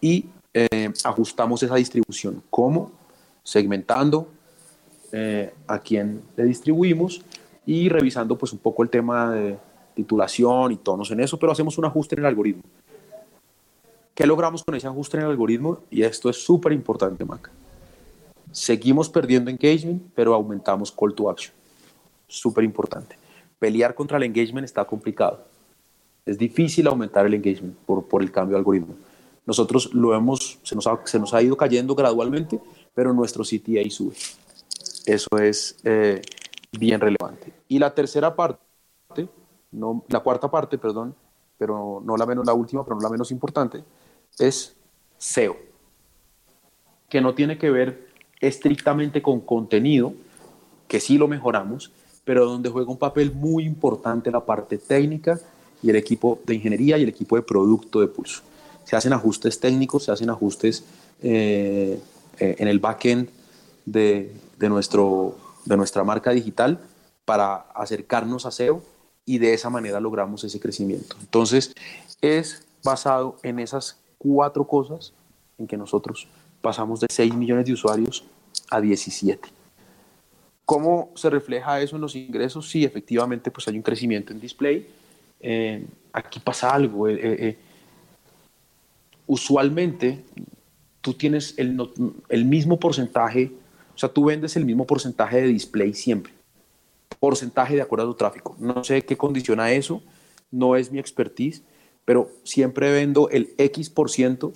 y 0.00 0.26
eh, 0.54 0.90
ajustamos 1.04 1.62
esa 1.62 1.76
distribución. 1.76 2.42
¿Cómo? 2.50 2.92
Segmentando 3.42 4.28
eh, 5.12 5.54
a 5.66 5.78
quién 5.78 6.22
le 6.36 6.44
distribuimos 6.44 7.22
y 7.64 7.88
revisando 7.88 8.36
pues 8.36 8.52
un 8.52 8.58
poco 8.58 8.82
el 8.82 8.90
tema 8.90 9.32
de 9.32 9.58
titulación 9.94 10.72
y 10.72 10.76
tonos 10.76 11.10
en 11.10 11.20
eso, 11.20 11.38
pero 11.38 11.52
hacemos 11.52 11.76
un 11.78 11.84
ajuste 11.84 12.14
en 12.14 12.20
el 12.20 12.26
algoritmo. 12.26 12.62
¿Qué 14.14 14.26
logramos 14.26 14.64
con 14.64 14.74
ese 14.74 14.86
ajuste 14.86 15.16
en 15.16 15.24
el 15.24 15.30
algoritmo? 15.30 15.80
Y 15.90 16.02
esto 16.02 16.28
es 16.28 16.36
súper 16.36 16.72
importante, 16.72 17.24
Mac. 17.24 17.50
Seguimos 18.50 19.08
perdiendo 19.08 19.50
engagement, 19.50 20.02
pero 20.14 20.34
aumentamos 20.34 20.90
call 20.90 21.14
to 21.14 21.30
action. 21.30 21.54
Súper 22.26 22.64
importante. 22.64 23.16
Pelear 23.58 23.94
contra 23.94 24.16
el 24.16 24.24
engagement 24.24 24.64
está 24.64 24.84
complicado. 24.84 25.44
Es 26.24 26.38
difícil 26.38 26.86
aumentar 26.86 27.26
el 27.26 27.34
engagement 27.34 27.76
por, 27.86 28.06
por 28.06 28.22
el 28.22 28.30
cambio 28.30 28.54
de 28.54 28.58
algoritmo. 28.58 28.94
Nosotros 29.46 29.94
lo 29.94 30.14
hemos, 30.14 30.58
se 30.62 30.74
nos, 30.74 30.86
ha, 30.86 31.00
se 31.04 31.18
nos 31.18 31.32
ha 31.32 31.42
ido 31.42 31.56
cayendo 31.56 31.94
gradualmente, 31.94 32.60
pero 32.94 33.12
nuestro 33.12 33.44
CTA 33.44 33.88
sube. 33.90 34.14
Eso 35.06 35.38
es 35.40 35.78
eh, 35.84 36.20
bien 36.78 37.00
relevante. 37.00 37.52
Y 37.66 37.78
la 37.78 37.94
tercera 37.94 38.36
parte 38.36 38.58
no, 39.70 40.04
la 40.08 40.20
cuarta 40.20 40.50
parte, 40.50 40.78
perdón, 40.78 41.14
pero 41.56 42.00
no 42.04 42.16
la 42.16 42.26
menos, 42.26 42.46
la 42.46 42.54
última, 42.54 42.84
pero 42.84 42.96
no 42.96 43.02
la 43.02 43.10
menos 43.10 43.30
importante, 43.30 43.82
es 44.38 44.76
SEO, 45.18 45.56
que 47.08 47.20
no 47.20 47.34
tiene 47.34 47.58
que 47.58 47.70
ver 47.70 48.08
estrictamente 48.40 49.20
con 49.20 49.40
contenido, 49.40 50.12
que 50.86 51.00
sí 51.00 51.18
lo 51.18 51.28
mejoramos, 51.28 51.92
pero 52.28 52.44
donde 52.44 52.68
juega 52.68 52.90
un 52.90 52.98
papel 52.98 53.32
muy 53.32 53.64
importante 53.64 54.30
la 54.30 54.44
parte 54.44 54.76
técnica 54.76 55.40
y 55.82 55.88
el 55.88 55.96
equipo 55.96 56.38
de 56.44 56.56
ingeniería 56.56 56.98
y 56.98 57.02
el 57.04 57.08
equipo 57.08 57.36
de 57.36 57.40
producto 57.40 58.02
de 58.02 58.06
Pulso. 58.06 58.42
Se 58.84 58.96
hacen 58.96 59.14
ajustes 59.14 59.58
técnicos, 59.58 60.04
se 60.04 60.12
hacen 60.12 60.28
ajustes 60.28 60.84
eh, 61.22 61.98
eh, 62.38 62.56
en 62.58 62.68
el 62.68 62.80
backend 62.80 63.30
de, 63.86 64.36
de, 64.58 64.68
nuestro, 64.68 65.38
de 65.64 65.78
nuestra 65.78 66.04
marca 66.04 66.30
digital 66.32 66.78
para 67.24 67.64
acercarnos 67.74 68.44
a 68.44 68.50
SEO 68.50 68.82
y 69.24 69.38
de 69.38 69.54
esa 69.54 69.70
manera 69.70 69.98
logramos 69.98 70.44
ese 70.44 70.60
crecimiento. 70.60 71.16
Entonces, 71.20 71.72
es 72.20 72.62
basado 72.84 73.38
en 73.42 73.58
esas 73.58 73.96
cuatro 74.18 74.66
cosas 74.66 75.14
en 75.56 75.66
que 75.66 75.78
nosotros 75.78 76.28
pasamos 76.60 77.00
de 77.00 77.06
6 77.08 77.34
millones 77.34 77.64
de 77.64 77.72
usuarios 77.72 78.22
a 78.68 78.82
17. 78.82 79.57
¿Cómo 80.68 81.12
se 81.14 81.30
refleja 81.30 81.80
eso 81.80 81.96
en 81.96 82.02
los 82.02 82.14
ingresos? 82.14 82.68
Sí, 82.68 82.84
efectivamente, 82.84 83.50
pues 83.50 83.66
hay 83.68 83.76
un 83.76 83.82
crecimiento 83.82 84.34
en 84.34 84.40
display. 84.40 84.86
Eh, 85.40 85.82
aquí 86.12 86.40
pasa 86.40 86.70
algo. 86.74 87.08
Eh, 87.08 87.18
eh, 87.22 87.56
usualmente, 89.26 90.22
tú 91.00 91.14
tienes 91.14 91.54
el, 91.56 91.80
el 92.28 92.44
mismo 92.44 92.78
porcentaje, 92.78 93.50
o 93.94 93.98
sea, 93.98 94.10
tú 94.10 94.26
vendes 94.26 94.56
el 94.56 94.66
mismo 94.66 94.86
porcentaje 94.86 95.40
de 95.40 95.48
display 95.48 95.94
siempre 95.94 96.34
porcentaje 97.18 97.74
de 97.74 97.82
acuerdo 97.82 98.04
a 98.04 98.08
tu 98.08 98.14
tráfico. 98.14 98.56
No 98.58 98.84
sé 98.84 99.02
qué 99.02 99.16
condiciona 99.16 99.72
eso, 99.72 100.02
no 100.50 100.76
es 100.76 100.92
mi 100.92 100.98
expertise, 100.98 101.62
pero 102.04 102.30
siempre 102.44 102.92
vendo 102.92 103.28
el 103.30 103.54
X 103.58 103.90
por 103.90 104.10
ciento 104.10 104.52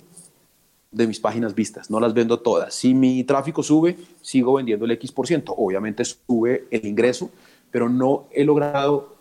de 0.93 1.07
mis 1.07 1.19
páginas 1.19 1.55
vistas, 1.55 1.89
no 1.89 1.99
las 1.99 2.13
vendo 2.13 2.39
todas. 2.39 2.73
Si 2.73 2.93
mi 2.93 3.23
tráfico 3.23 3.63
sube, 3.63 3.97
sigo 4.21 4.53
vendiendo 4.53 4.85
el 4.85 4.91
X 4.91 5.11
por 5.11 5.27
ciento. 5.27 5.53
Obviamente 5.57 6.05
sube 6.05 6.65
el 6.71 6.85
ingreso, 6.85 7.29
pero 7.71 7.89
no 7.89 8.27
he 8.31 8.43
logrado 8.43 9.15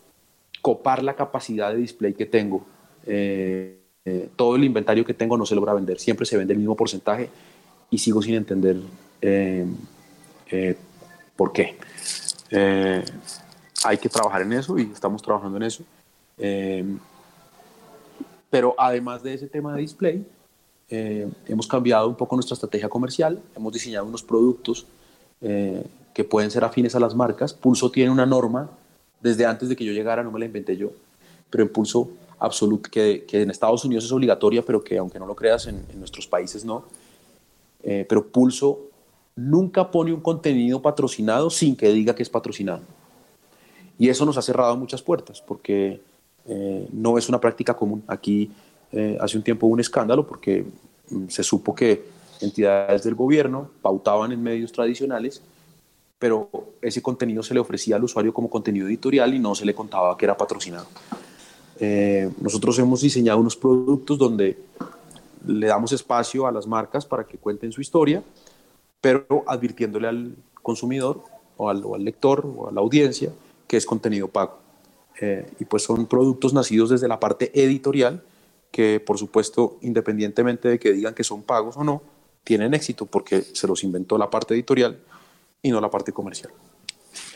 copar 0.61 1.03
la 1.03 1.17
capacidad 1.17 1.73
de 1.73 1.79
display 1.79 2.15
que 2.15 2.27
tengo. 2.27 2.65
Eh, 3.07 3.79
eh, 4.05 4.29
todo 4.37 4.57
el 4.57 4.65
inventario 4.65 5.05
que 5.05 5.15
tengo 5.15 5.37
no 5.37 5.47
se 5.47 5.55
logra 5.55 5.75
vender, 5.75 5.99
siempre 5.99 6.27
se 6.27 6.37
vende 6.37 6.53
el 6.53 6.59
mismo 6.59 6.77
porcentaje 6.77 7.29
y 7.91 7.99
sigo 7.99 8.21
sin 8.23 8.35
entender 8.35 8.77
eh, 9.21 9.67
por 11.37 11.53
qué. 11.53 11.77
Eh, 12.51 13.03
hay 13.85 13.99
que 13.99 14.09
trabajar 14.09 14.43
en 14.43 14.53
eso 14.53 14.79
y 14.79 14.83
estamos 14.83 15.23
trabajando 15.23 15.57
en 15.57 15.63
eso. 15.65 15.85
Eh, 16.39 16.85
pero 18.51 18.75
además 18.79 19.23
de 19.23 19.35
ese 19.35 19.49
tema 19.49 19.75
de 19.75 19.81
display, 19.81 20.27
eh, 20.93 21.29
hemos 21.49 21.67
cambiado 21.67 22.09
un 22.09 22.15
poco 22.15 22.37
nuestra 22.37 22.55
estrategia 22.55 22.89
comercial, 22.89 23.41
hemos 23.57 23.73
diseñado 23.73 24.07
unos 24.07 24.23
productos 24.23 24.87
que 26.15 26.23
pueden 26.23 26.53
ser 26.53 26.63
afines 26.63 26.95
a 26.95 27.01
las 27.01 27.17
marcas. 27.17 27.53
Pulso 27.53 27.91
tiene 27.91 28.13
una 28.13 28.25
norma, 28.25 28.71
desde 29.21 29.45
antes 29.45 29.69
de 29.69 29.75
que 29.75 29.85
yo 29.85 29.93
llegara, 29.93 30.23
no 30.23 30.31
me 30.31 30.39
la 30.39 30.45
inventé 30.45 30.77
yo, 30.77 30.93
pero 31.51 31.65
en 31.65 31.71
Pulso 31.71 32.11
absoluto, 32.39 32.89
que, 32.89 33.25
que 33.27 33.43
en 33.43 33.51
Estados 33.51 33.85
Unidos 33.85 34.05
es 34.05 34.13
obligatoria, 34.13 34.63
pero 34.63 34.85
que 34.85 34.99
aunque 34.99 35.19
no 35.19 35.27
lo 35.27 35.35
creas, 35.35 35.67
en, 35.67 35.85
en 35.93 35.99
nuestros 35.99 36.29
países 36.29 36.65
no. 36.65 36.85
pero 37.83 38.29
Pulso 38.29 38.93
nunca 39.35 39.91
pone 39.91 40.13
un 40.13 40.21
contenido 40.21 40.81
patrocinado 40.81 41.51
sin 41.51 41.75
que 41.75 41.89
diga 41.93 42.15
que 42.15 42.23
es 42.23 42.31
patrocinado. 42.31 42.83
Y 43.99 44.09
eso 44.09 44.25
nos 44.25 44.37
ha 44.37 44.43
cerrado 44.43 44.77
muchas 44.77 45.03
puertas 45.03 45.41
porque 45.41 46.01
eh, 46.47 46.89
no 46.93 47.19
es 47.19 47.29
una 47.29 47.41
práctica 47.41 47.75
común. 47.75 48.03
Aquí 48.07 48.51
eh, 48.93 49.17
hace 49.21 49.37
un 49.37 49.43
tiempo 49.43 49.67
un 49.67 49.81
escándalo 49.81 50.27
porque 50.27 50.65
mm, 51.11 51.29
se 51.29 51.43
supo 51.43 51.75
que 51.75 52.05
entidades 52.41 53.03
del 53.05 53.15
gobierno 53.15 53.71
pautaban 53.81 54.33
en 54.33 54.43
medios 54.43 54.73
tradicionales, 54.73 55.43
pero 56.19 56.49
ese 56.81 57.03
contenido 57.03 57.43
se 57.43 57.55
le 57.55 57.61
ofrecía 57.61 57.97
al 57.97 58.05
usuario 58.05 58.33
como 58.33 58.51
contenido 58.51 58.87
editorial 58.89 59.35
y 59.35 59.39
no 59.39 59.55
se 59.55 59.65
le 59.65 59.75
contaba 59.75 60.17
que 60.17 60.25
era 60.25 60.37
patrocinado. 60.37 60.87
Eh, 61.79 62.31
nosotros 62.41 62.79
hemos 62.79 63.01
diseñado 63.01 63.39
unos 63.39 63.57
productos 63.57 64.19
donde 64.19 64.59
le 65.47 65.67
damos 65.67 65.93
espacio 65.93 66.47
a 66.47 66.53
las 66.53 66.67
marcas 66.67 67.05
para 67.07 67.25
que 67.25 67.39
cuenten 67.39 67.73
su 67.73 67.81
historia 67.81 68.23
pero 69.03 69.43
advirtiéndole 69.47 70.09
al 70.09 70.37
consumidor 70.63 71.23
o 71.59 71.69
al, 71.69 71.83
lector 72.03 72.47
o 72.57 72.69
a 72.69 72.73
la 72.73 72.81
audiencia 72.81 73.33
que 73.67 73.77
es 73.77 73.85
contenido 73.85 74.29
pago. 74.29 74.59
Eh, 75.21 75.51
y 75.61 75.67
pues 75.67 75.83
son 75.83 76.07
productos 76.07 76.55
nacidos 76.55 76.89
desde 76.89 77.09
la 77.09 77.21
parte 77.21 77.51
editorial 77.53 78.23
que 78.73 78.99
por 78.99 79.19
supuesto 79.19 79.79
independientemente 79.83 80.69
de 80.69 80.79
que 80.81 80.93
digan 80.93 81.15
que 81.15 81.23
son 81.23 81.43
pagos 81.43 81.77
o 81.77 81.85
no, 81.85 82.03
tienen 82.43 82.75
éxito 82.75 83.07
porque 83.07 83.43
se 83.43 83.69
los 83.69 83.85
inventó 83.85 84.19
la 84.19 84.31
parte 84.31 84.55
editorial 84.55 84.99
y 85.63 85.71
no 85.71 85.81
la 85.81 85.91
parte 85.91 86.13
comercial. 86.13 86.51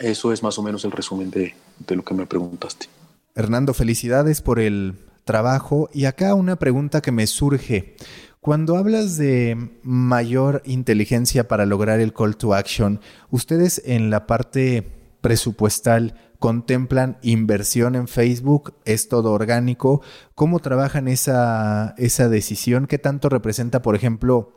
Eso 0.01 0.33
es 0.33 0.43
más 0.43 0.59
o 0.59 0.63
menos 0.63 0.85
el 0.85 0.91
resumen 0.91 1.31
de, 1.31 1.55
de 1.87 1.95
lo 1.95 2.03
que 2.03 2.15
me 2.15 2.27
preguntaste. 2.27 2.87
Hernando, 3.35 3.75
felicidades 3.75 4.41
por 4.41 4.59
el 4.59 4.95
trabajo 5.25 5.91
y 5.93 6.07
acá 6.07 6.35
una 6.35 6.57
pregunta 6.57 7.03
que 7.03 7.13
me 7.13 7.27
surge. 7.27 7.95
Cuando 8.41 8.77
hablas 8.77 9.17
de 9.17 9.71
mayor 9.83 10.63
inteligencia 10.65 11.49
para 11.49 11.67
lograr 11.67 12.01
el 12.01 12.15
call 12.15 12.37
to 12.37 12.55
action, 12.55 13.01
ustedes 13.31 13.83
en 13.85 14.09
la 14.09 14.27
parte 14.27 14.87
presupuestal 15.21 16.15
contemplan 16.39 17.19
inversión 17.23 17.95
en 17.95 18.09
Facebook, 18.09 18.75
es 18.85 19.09
todo 19.09 19.33
orgánico. 19.33 20.03
¿Cómo 20.35 20.59
trabajan 20.61 21.09
esa, 21.09 21.95
esa 21.99 22.29
decisión? 22.29 22.87
¿Qué 22.87 22.99
tanto 22.99 23.29
representa, 23.29 23.83
por 23.83 23.95
ejemplo, 23.95 24.53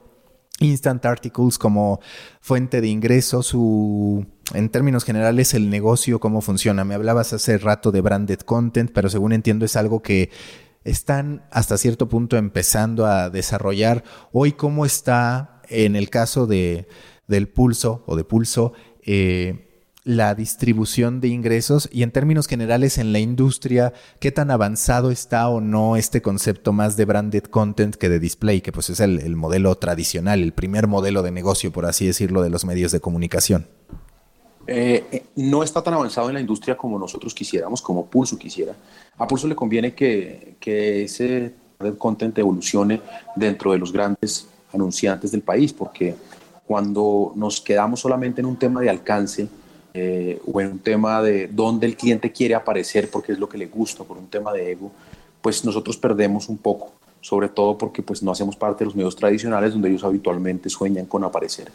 Instant 0.60 1.06
Articles 1.06 1.58
como 1.58 2.00
fuente 2.42 2.82
de 2.82 2.88
ingresos, 2.88 3.48
su, 3.48 4.26
en 4.54 4.70
términos 4.70 5.04
generales, 5.04 5.54
el 5.54 5.70
negocio, 5.70 6.20
cómo 6.20 6.42
funciona. 6.42 6.84
Me 6.84 6.96
hablabas 6.96 7.34
hace 7.34 7.58
rato 7.58 7.92
de 7.92 8.02
branded 8.02 8.40
content, 8.40 8.92
pero 8.94 9.10
según 9.10 9.34
entiendo 9.34 9.66
es 9.66 9.76
algo 9.76 10.02
que 10.02 10.30
están 10.84 11.46
hasta 11.52 11.78
cierto 11.78 12.10
punto 12.10 12.38
empezando 12.38 13.06
a 13.06 13.30
desarrollar. 13.30 14.04
Hoy, 14.32 14.54
¿cómo 14.54 14.86
está 14.86 15.62
en 15.70 15.96
el 15.96 16.10
caso 16.10 16.48
de, 16.48 16.88
del 17.28 17.48
pulso 17.50 18.04
o 18.08 18.16
de 18.16 18.24
pulso? 18.24 18.74
Eh, 19.06 19.69
la 20.10 20.34
distribución 20.34 21.22
de 21.22 21.28
ingresos 21.28 21.88
y 21.92 22.02
en 22.02 22.10
términos 22.10 22.48
generales 22.48 22.98
en 22.98 23.14
la 23.14 23.20
industria, 23.20 23.94
qué 24.20 24.32
tan 24.32 24.50
avanzado 24.50 25.12
está 25.12 25.48
o 25.50 25.62
no 25.62 25.98
este 25.98 26.24
concepto 26.24 26.74
más 26.74 26.98
de 26.98 27.06
branded 27.06 27.44
content 27.44 27.94
que 27.96 28.10
de 28.10 28.20
display, 28.20 28.62
que 28.62 28.72
pues 28.72 28.90
es 28.90 29.02
el, 29.02 29.36
modelo 29.36 29.76
tradicional, 29.76 30.42
el 30.42 30.52
primer 30.52 30.88
modelo 30.88 31.22
de 31.22 31.30
negocio, 31.30 31.72
por 31.72 31.86
así 31.86 32.08
decirlo, 32.08 32.42
de 32.42 32.50
los 32.50 32.66
medios 32.66 32.92
de 32.92 33.00
comunicación. 33.00 33.68
Eh, 34.66 35.06
eh, 35.12 35.24
no 35.36 35.62
está 35.62 35.84
tan 35.84 35.94
avanzado 35.94 36.30
en 36.30 36.34
la 36.34 36.42
industria 36.42 36.76
como 36.76 36.98
nosotros 36.98 37.32
quisiéramos, 37.36 37.80
como 37.80 38.08
Pulso 38.08 38.36
quisiera. 38.36 38.76
A 39.16 39.28
Pulso 39.28 39.48
le 39.48 39.56
conviene 39.56 39.94
que, 39.94 40.56
que 40.60 41.04
ese 41.04 41.54
content 42.00 42.36
evolucione 42.40 43.00
dentro 43.36 43.74
de 43.74 43.78
los 43.78 43.94
grandes 43.94 44.48
anunciantes 44.74 45.32
del 45.32 45.44
país, 45.44 45.72
porque 45.72 46.16
cuando 46.66 47.32
nos 47.36 47.62
quedamos 47.62 48.00
solamente 48.00 48.42
en 48.42 48.48
un 48.48 48.58
tema 48.58 48.82
de 48.82 48.90
alcance, 48.90 49.48
eh, 50.02 50.42
o 50.46 50.62
en 50.62 50.72
un 50.72 50.80
tema 50.80 51.22
de 51.22 51.48
dónde 51.48 51.86
el 51.86 51.98
cliente 51.98 52.32
quiere 52.32 52.56
aparecer 52.56 53.10
porque 53.12 53.34
es 53.34 53.40
lo 53.40 53.50
que 53.50 53.58
le 53.58 53.66
gusta, 53.68 54.06
por 54.06 54.18
un 54.18 54.28
tema 54.28 54.54
de 54.54 54.72
ego, 54.72 54.94
pues 55.42 55.66
nosotros 55.66 55.98
perdemos 55.98 56.48
un 56.48 56.58
poco, 56.58 56.94
sobre 57.20 57.50
todo 57.50 57.78
porque 57.78 58.02
pues 58.02 58.24
no 58.24 58.32
hacemos 58.32 58.56
parte 58.56 58.80
de 58.80 58.86
los 58.86 58.96
medios 58.96 59.14
tradicionales 59.18 59.74
donde 59.74 59.90
ellos 59.90 60.06
habitualmente 60.06 60.70
sueñan 60.70 61.06
con 61.06 61.26
aparecer. 61.26 61.70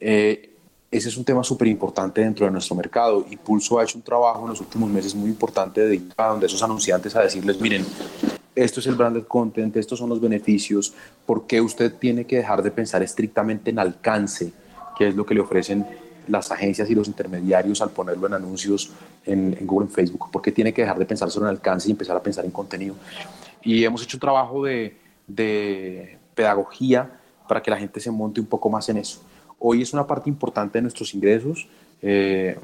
Eh, 0.00 0.54
ese 0.88 1.08
es 1.08 1.16
un 1.16 1.24
tema 1.24 1.42
súper 1.42 1.66
importante 1.66 2.20
dentro 2.20 2.46
de 2.46 2.52
nuestro 2.52 2.76
mercado 2.76 3.26
y 3.28 3.36
Pulso 3.36 3.80
ha 3.80 3.82
hecho 3.82 3.98
un 3.98 4.04
trabajo 4.04 4.42
en 4.42 4.50
los 4.50 4.60
últimos 4.60 4.88
meses 4.88 5.12
muy 5.16 5.28
importante 5.28 5.80
de 5.80 6.00
a 6.16 6.38
esos 6.40 6.62
anunciantes 6.62 7.16
a 7.16 7.22
decirles, 7.22 7.60
miren, 7.60 7.84
esto 8.54 8.78
es 8.78 8.86
el 8.86 8.94
branded 8.94 9.24
content, 9.24 9.76
estos 9.76 9.98
son 9.98 10.08
los 10.10 10.20
beneficios, 10.20 10.94
¿por 11.26 11.48
qué 11.48 11.60
usted 11.60 11.92
tiene 11.92 12.24
que 12.24 12.36
dejar 12.36 12.62
de 12.62 12.70
pensar 12.70 13.02
estrictamente 13.02 13.70
en 13.70 13.80
alcance, 13.80 14.52
que 14.96 15.08
es 15.08 15.16
lo 15.16 15.26
que 15.26 15.34
le 15.34 15.40
ofrecen 15.40 15.84
las 16.28 16.50
agencias 16.50 16.88
y 16.90 16.94
los 16.94 17.08
intermediarios 17.08 17.80
al 17.82 17.90
ponerlo 17.90 18.26
en 18.26 18.34
anuncios 18.34 18.90
en, 19.24 19.56
Google, 19.62 19.86
en 19.86 19.92
Facebook, 19.92 20.28
porque 20.30 20.52
tiene 20.52 20.72
que 20.72 20.82
dejar 20.82 20.98
de 20.98 21.06
pensar 21.06 21.30
solo 21.30 21.46
en 21.46 21.50
alcance 21.50 21.88
y 21.88 21.92
empezar 21.92 22.16
a 22.16 22.22
pensar 22.22 22.44
en 22.44 22.50
contenido. 22.50 22.94
Y 23.62 23.84
hemos 23.84 24.02
hecho 24.02 24.16
un 24.16 24.20
trabajo 24.20 24.64
de, 24.64 24.96
de 25.26 26.18
pedagogía 26.34 27.18
para 27.48 27.62
que 27.62 27.70
la 27.70 27.78
gente 27.78 27.98
se 28.00 28.10
monte 28.10 28.40
un 28.40 28.46
poco 28.46 28.70
más 28.70 28.88
en 28.88 28.98
eso. 28.98 29.20
Hoy 29.58 29.82
es 29.82 29.92
una 29.92 30.06
parte 30.06 30.30
importante 30.30 30.78
de 30.78 30.82
nuestros 30.82 31.12
ingresos. 31.14 31.66
Eh, 32.00 32.56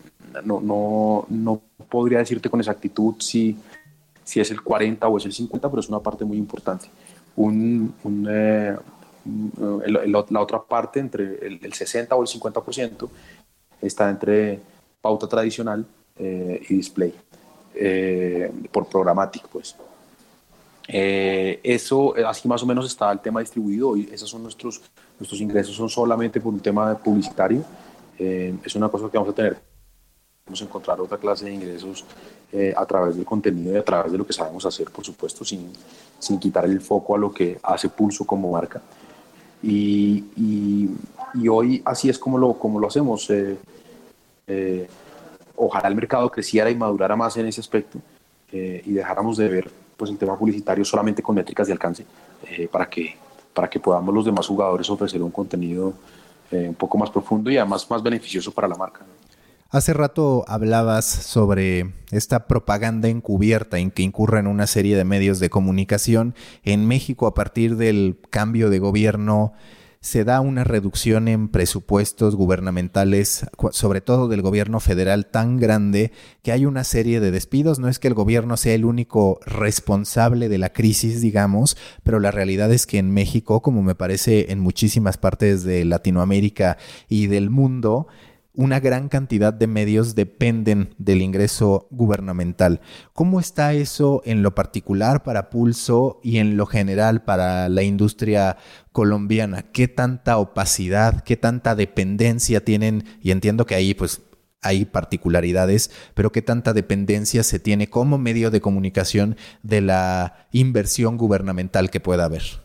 no, 0.44 0.60
no, 0.60 1.26
no, 1.28 1.60
podría 1.88 2.18
decirte 2.18 2.48
con 2.48 2.60
exactitud 2.60 3.14
si, 3.18 3.56
si 4.22 4.40
es 4.40 4.50
el 4.50 4.62
40 4.62 5.08
o 5.08 5.18
es 5.18 5.24
el 5.24 5.32
50, 5.32 5.68
pero 5.68 5.80
es 5.80 5.88
una 5.88 6.00
parte 6.00 6.24
muy 6.24 6.38
importante. 6.38 6.86
Un, 7.34 7.94
un, 8.04 8.28
eh, 8.30 8.76
la 9.86 10.40
otra 10.40 10.62
parte, 10.62 11.00
entre 11.00 11.44
el, 11.46 11.58
el, 11.62 11.72
60 11.72 12.14
o 12.14 12.22
el 12.22 12.28
50%, 12.28 13.08
está 13.86 14.10
entre 14.10 14.60
pauta 15.00 15.26
tradicional 15.28 15.84
eh, 16.16 16.62
y 16.68 16.76
display, 16.76 17.14
eh, 17.74 18.50
por 18.72 18.86
programático, 18.86 19.48
pues. 19.52 19.76
Eh, 20.86 21.60
eso, 21.62 22.14
así 22.26 22.46
más 22.46 22.62
o 22.62 22.66
menos 22.66 22.86
está 22.86 23.10
el 23.10 23.20
tema 23.20 23.40
distribuido 23.40 23.96
y 23.96 24.08
esos 24.12 24.28
son 24.28 24.42
nuestros, 24.42 24.82
nuestros 25.18 25.40
ingresos, 25.40 25.74
son 25.74 25.88
solamente 25.88 26.40
por 26.40 26.52
un 26.52 26.60
tema 26.60 26.96
publicitario. 26.96 27.64
es 28.18 28.74
una 28.76 28.88
cosa 28.88 29.10
que 29.10 29.18
vamos 29.18 29.32
a 29.32 29.36
tener. 29.36 29.58
Vamos 30.46 30.60
a 30.60 30.64
encontrar 30.64 31.00
otra 31.00 31.16
clase 31.16 31.46
de 31.46 31.54
ingresos 31.54 32.04
a 32.76 32.86
través 32.86 33.16
del 33.16 33.24
contenido 33.24 33.72
y 33.72 33.76
a 33.76 33.84
través 33.84 34.12
de 34.12 34.18
lo 34.18 34.26
que 34.26 34.32
sabemos 34.32 34.64
hacer, 34.66 34.90
por 34.90 35.04
supuesto, 35.04 35.44
sin, 35.44 35.72
sin 36.18 36.38
quitar 36.38 36.66
el 36.66 36.80
foco 36.80 37.16
a 37.16 37.18
lo 37.18 37.32
que 37.32 37.58
hace 37.62 37.88
Pulso 37.88 38.24
como 38.24 38.52
marca. 38.52 38.80
Y, 39.62 40.24
y, 40.36 40.90
y 41.34 41.48
hoy 41.48 41.82
así 41.84 42.08
es 42.08 42.18
como 42.18 42.38
lo, 42.38 42.54
como 42.54 42.78
lo 42.78 42.86
hacemos. 42.86 43.28
Eh, 43.30 43.56
ojalá 45.56 45.88
el 45.88 45.94
mercado 45.94 46.30
creciera 46.30 46.70
y 46.70 46.74
madurara 46.74 47.16
más 47.16 47.36
en 47.36 47.46
ese 47.46 47.60
aspecto 47.60 47.98
eh, 48.52 48.82
y 48.84 48.92
dejáramos 48.92 49.36
de 49.36 49.48
ver 49.48 49.70
pues, 49.96 50.10
el 50.10 50.18
tema 50.18 50.38
publicitario 50.38 50.84
solamente 50.84 51.22
con 51.22 51.34
métricas 51.34 51.66
de 51.66 51.72
alcance 51.72 52.04
eh, 52.48 52.68
para, 52.70 52.88
que, 52.88 53.16
para 53.52 53.68
que 53.68 53.80
podamos 53.80 54.14
los 54.14 54.24
demás 54.24 54.46
jugadores 54.46 54.88
ofrecer 54.90 55.22
un 55.22 55.30
contenido 55.30 55.94
un 56.52 56.74
poco 56.76 56.96
más 56.96 57.10
profundo 57.10 57.50
y 57.50 57.56
además 57.56 57.90
más 57.90 58.00
beneficioso 58.00 58.52
para 58.52 58.68
la 58.68 58.76
marca. 58.76 59.00
Hace 59.70 59.92
rato 59.92 60.44
hablabas 60.46 61.04
sobre 61.04 61.94
esta 62.12 62.46
propaganda 62.46 63.08
encubierta 63.08 63.78
en 63.78 63.90
que 63.90 64.04
incurren 64.04 64.46
una 64.46 64.68
serie 64.68 64.96
de 64.96 65.04
medios 65.04 65.40
de 65.40 65.50
comunicación 65.50 66.36
en 66.62 66.86
México 66.86 67.26
a 67.26 67.34
partir 67.34 67.76
del 67.76 68.20
cambio 68.30 68.70
de 68.70 68.78
gobierno 68.78 69.52
se 70.04 70.22
da 70.22 70.42
una 70.42 70.64
reducción 70.64 71.28
en 71.28 71.48
presupuestos 71.48 72.36
gubernamentales, 72.36 73.46
sobre 73.70 74.02
todo 74.02 74.28
del 74.28 74.42
gobierno 74.42 74.78
federal, 74.78 75.24
tan 75.24 75.56
grande 75.56 76.12
que 76.42 76.52
hay 76.52 76.66
una 76.66 76.84
serie 76.84 77.20
de 77.20 77.30
despidos. 77.30 77.78
No 77.78 77.88
es 77.88 77.98
que 77.98 78.08
el 78.08 78.12
gobierno 78.12 78.58
sea 78.58 78.74
el 78.74 78.84
único 78.84 79.40
responsable 79.46 80.50
de 80.50 80.58
la 80.58 80.74
crisis, 80.74 81.22
digamos, 81.22 81.78
pero 82.02 82.20
la 82.20 82.30
realidad 82.30 82.70
es 82.70 82.86
que 82.86 82.98
en 82.98 83.12
México, 83.12 83.62
como 83.62 83.82
me 83.82 83.94
parece 83.94 84.52
en 84.52 84.60
muchísimas 84.60 85.16
partes 85.16 85.64
de 85.64 85.86
Latinoamérica 85.86 86.76
y 87.08 87.28
del 87.28 87.48
mundo, 87.48 88.06
una 88.54 88.78
gran 88.78 89.08
cantidad 89.08 89.52
de 89.52 89.66
medios 89.66 90.14
dependen 90.14 90.94
del 90.96 91.22
ingreso 91.22 91.88
gubernamental. 91.90 92.80
¿Cómo 93.12 93.40
está 93.40 93.74
eso 93.74 94.22
en 94.24 94.42
lo 94.42 94.54
particular 94.54 95.24
para 95.24 95.50
Pulso 95.50 96.20
y 96.22 96.38
en 96.38 96.56
lo 96.56 96.66
general 96.66 97.24
para 97.24 97.68
la 97.68 97.82
industria 97.82 98.56
colombiana? 98.92 99.62
¿Qué 99.62 99.88
tanta 99.88 100.38
opacidad, 100.38 101.24
qué 101.24 101.36
tanta 101.36 101.74
dependencia 101.74 102.64
tienen? 102.64 103.04
Y 103.20 103.32
entiendo 103.32 103.66
que 103.66 103.74
ahí 103.74 103.92
pues 103.92 104.22
hay 104.62 104.86
particularidades, 104.86 105.90
pero 106.14 106.32
qué 106.32 106.40
tanta 106.40 106.72
dependencia 106.72 107.42
se 107.42 107.58
tiene 107.58 107.90
como 107.90 108.18
medio 108.18 108.50
de 108.50 108.60
comunicación 108.60 109.36
de 109.62 109.82
la 109.82 110.46
inversión 110.52 111.18
gubernamental 111.18 111.90
que 111.90 112.00
pueda 112.00 112.24
haber. 112.24 112.63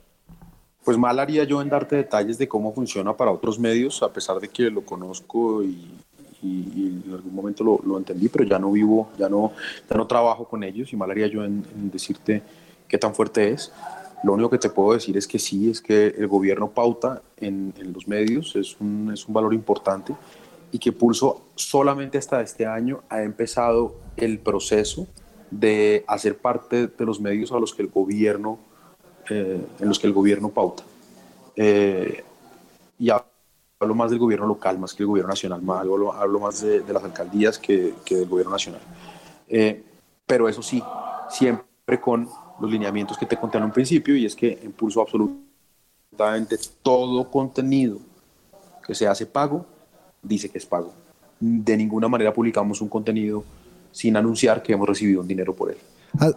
Pues 0.83 0.97
mal 0.97 1.19
haría 1.19 1.43
yo 1.43 1.61
en 1.61 1.69
darte 1.69 1.97
detalles 1.97 2.37
de 2.37 2.47
cómo 2.47 2.73
funciona 2.73 3.15
para 3.15 3.31
otros 3.31 3.59
medios, 3.59 4.01
a 4.01 4.11
pesar 4.11 4.39
de 4.39 4.47
que 4.47 4.69
lo 4.69 4.81
conozco 4.81 5.63
y, 5.63 5.93
en 6.41 7.03
algún 7.11 7.35
momento 7.35 7.81
lo, 7.83 7.97
entendí, 7.97 8.29
pero 8.29 8.45
ya 8.45 8.57
no 8.57 8.71
vivo, 8.71 9.09
ya 9.17 9.27
no, 9.27 9.51
ya 9.89 9.97
no 9.97 10.07
trabajo 10.07 10.45
con 10.45 10.63
ellos 10.63 10.93
y 10.93 10.95
mal 10.95 11.11
haría 11.11 11.27
yo 11.27 11.43
en, 11.43 11.63
decirte 11.91 12.41
qué 12.87 12.97
tan 12.97 13.13
fuerte 13.13 13.49
es. 13.51 13.73
Lo 14.23 14.33
único 14.33 14.49
que 14.49 14.57
te 14.57 14.69
puedo 14.69 14.93
decir 14.93 15.17
es 15.17 15.27
que 15.27 15.37
sí, 15.37 15.69
es 15.69 15.81
que 15.81 16.07
el 16.07 16.27
gobierno 16.27 16.69
pauta 16.69 17.21
en, 17.37 17.73
los 17.93 18.07
medios, 18.07 18.55
es 18.55 18.79
un, 18.79 19.11
es 19.13 19.27
un 19.27 19.33
valor 19.33 19.53
importante 19.53 20.15
y 20.71 20.79
que 20.79 20.91
Pulso 20.91 21.41
solamente 21.55 22.17
hasta 22.17 22.41
este 22.41 22.65
año 22.65 23.01
ha 23.09 23.21
empezado 23.23 23.95
el 24.17 24.39
proceso 24.39 25.07
de 25.51 26.03
hacer 26.07 26.37
parte 26.37 26.87
de 26.87 27.05
los 27.05 27.19
medios 27.19 27.51
a 27.51 27.59
los 27.59 27.73
que 27.73 27.81
el 27.81 27.89
gobierno 27.89 28.59
eh, 29.29 29.61
en 29.79 29.87
los 29.87 29.99
que 29.99 30.07
el 30.07 30.13
gobierno 30.13 30.49
pauta. 30.49 30.83
Eh, 31.55 32.23
y 32.97 33.09
hablo 33.09 33.95
más 33.95 34.09
del 34.09 34.19
gobierno 34.19 34.47
local, 34.47 34.79
más 34.79 34.93
que 34.93 35.03
el 35.03 35.07
gobierno 35.07 35.29
nacional, 35.29 35.61
más, 35.61 35.81
hablo, 35.81 36.13
hablo 36.13 36.39
más 36.39 36.61
de, 36.61 36.83
las 36.91 37.03
alcaldías 37.03 37.57
que, 37.59 37.93
que, 38.03 38.15
del 38.15 38.27
gobierno 38.27 38.51
nacional. 38.51 38.81
Eh, 39.47 39.83
pero 40.25 40.49
eso 40.49 40.61
sí, 40.61 40.83
siempre 41.29 41.99
con 42.01 42.27
los 42.59 42.69
lineamientos 42.69 43.17
que 43.17 43.25
te 43.25 43.37
conté 43.37 43.57
en 43.57 43.65
un 43.65 43.71
principio, 43.71 44.15
y 44.15 44.25
es 44.25 44.35
que 44.35 44.59
impulso 44.63 45.01
absolutamente 45.01 46.57
todo 46.81 47.29
contenido 47.29 47.97
que 48.85 48.93
se 48.95 49.07
hace 49.07 49.25
pago, 49.25 49.65
dice 50.21 50.49
que 50.49 50.57
es 50.57 50.65
pago. 50.65 50.93
De 51.39 51.77
ninguna 51.77 52.07
manera 52.07 52.33
publicamos 52.33 52.81
un 52.81 52.89
contenido 52.89 53.43
sin 53.91 54.17
anunciar 54.17 54.61
que 54.61 54.73
hemos 54.73 54.87
recibido 54.87 55.21
un 55.21 55.27
dinero 55.27 55.55
por 55.55 55.71
él. 55.71 55.77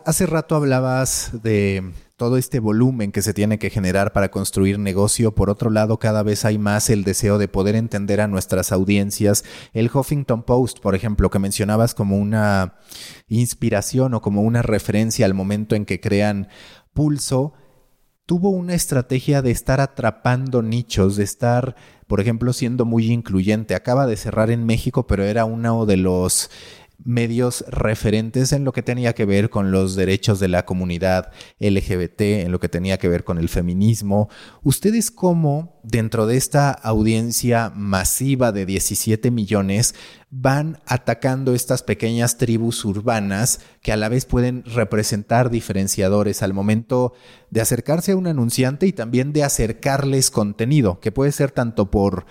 Hace 0.05 0.27
rato 0.27 0.55
hablabas 0.55 1.31
de 1.43 1.93
todo 2.23 2.37
este 2.37 2.61
volumen 2.61 3.11
que 3.11 3.21
se 3.21 3.35
tiene 3.35 3.59
que 3.59 3.69
generar 3.69 4.13
para 4.13 4.31
construir 4.31 4.79
negocio. 4.79 5.35
Por 5.35 5.51
otro 5.51 5.71
lado, 5.71 5.99
cada 5.99 6.23
vez 6.23 6.45
hay 6.45 6.57
más 6.57 6.89
el 6.89 7.03
deseo 7.03 7.37
de 7.37 7.49
poder 7.49 7.75
entender 7.75 8.21
a 8.21 8.29
nuestras 8.29 8.71
audiencias. 8.71 9.43
El 9.73 9.91
Huffington 9.93 10.45
Post, 10.45 10.79
por 10.79 10.95
ejemplo, 10.95 11.31
que 11.31 11.41
mencionabas 11.41 11.95
como 11.95 12.17
una 12.17 12.77
inspiración 13.27 14.15
o 14.15 14.21
como 14.21 14.43
una 14.43 14.63
referencia 14.63 15.27
al 15.27 15.35
momento 15.35 15.75
en 15.75 15.85
que 15.85 15.99
crean 15.99 16.47
pulso 16.95 17.55
tuvo 18.25 18.51
una 18.51 18.75
estrategia 18.75 19.43
de 19.43 19.51
estar 19.51 19.81
atrapando 19.81 20.63
nichos, 20.63 21.17
de 21.17 21.25
estar, 21.25 21.75
por 22.07 22.21
ejemplo, 22.21 22.53
siendo 22.53 22.85
muy 22.85 23.11
incluyente. 23.11 23.75
Acaba 23.75 24.07
de 24.07 24.17
cerrar 24.17 24.53
en 24.53 24.65
México, 24.65 25.09
pero 25.09 25.25
era 25.25 25.45
uno 25.45 25.87
de 25.87 25.97
los 25.97 26.51
medios 27.05 27.65
referentes 27.69 28.53
en 28.53 28.65
lo 28.65 28.73
que 28.73 28.83
tenía 28.83 29.15
que 29.15 29.25
ver 29.25 29.51
con 29.51 29.71
los 29.71 29.97
derechos 29.97 30.41
de 30.41 30.49
la 30.49 30.65
comunidad 30.65 31.33
LGBT, 31.59 32.21
en 32.21 32.53
lo 32.53 32.61
que 32.61 32.69
tenía 32.69 32.99
que 32.99 33.09
ver 33.09 33.25
con 33.25 33.39
el 33.39 33.49
feminismo. 33.49 34.29
¿Ustedes 34.63 35.11
cómo, 35.11 35.81
dentro 35.83 36.27
de 36.27 36.37
esta 36.37 36.71
audiencia 36.71 37.73
masiva 37.75 38.53
de 38.53 38.67
17 38.67 39.31
millones, 39.31 39.95
van 40.35 40.81
atacando 40.87 41.55
estas 41.55 41.83
pequeñas 41.83 42.39
tribus 42.39 42.87
urbanas 42.87 43.61
que 43.83 43.93
a 43.93 43.99
la 43.99 44.09
vez 44.09 44.25
pueden 44.25 44.65
representar 44.65 45.51
diferenciadores 45.51 46.43
al 46.43 46.55
momento 46.55 47.13
de 47.51 47.61
acercarse 47.61 48.13
a 48.13 48.17
un 48.17 48.27
anunciante 48.27 48.87
y 48.87 48.93
también 48.93 49.35
de 49.35 49.45
acercarles 49.45 50.31
contenido, 50.31 51.01
que 51.01 51.13
puede 51.13 51.33
ser 51.33 51.51
tanto 51.51 51.91
por 51.91 52.25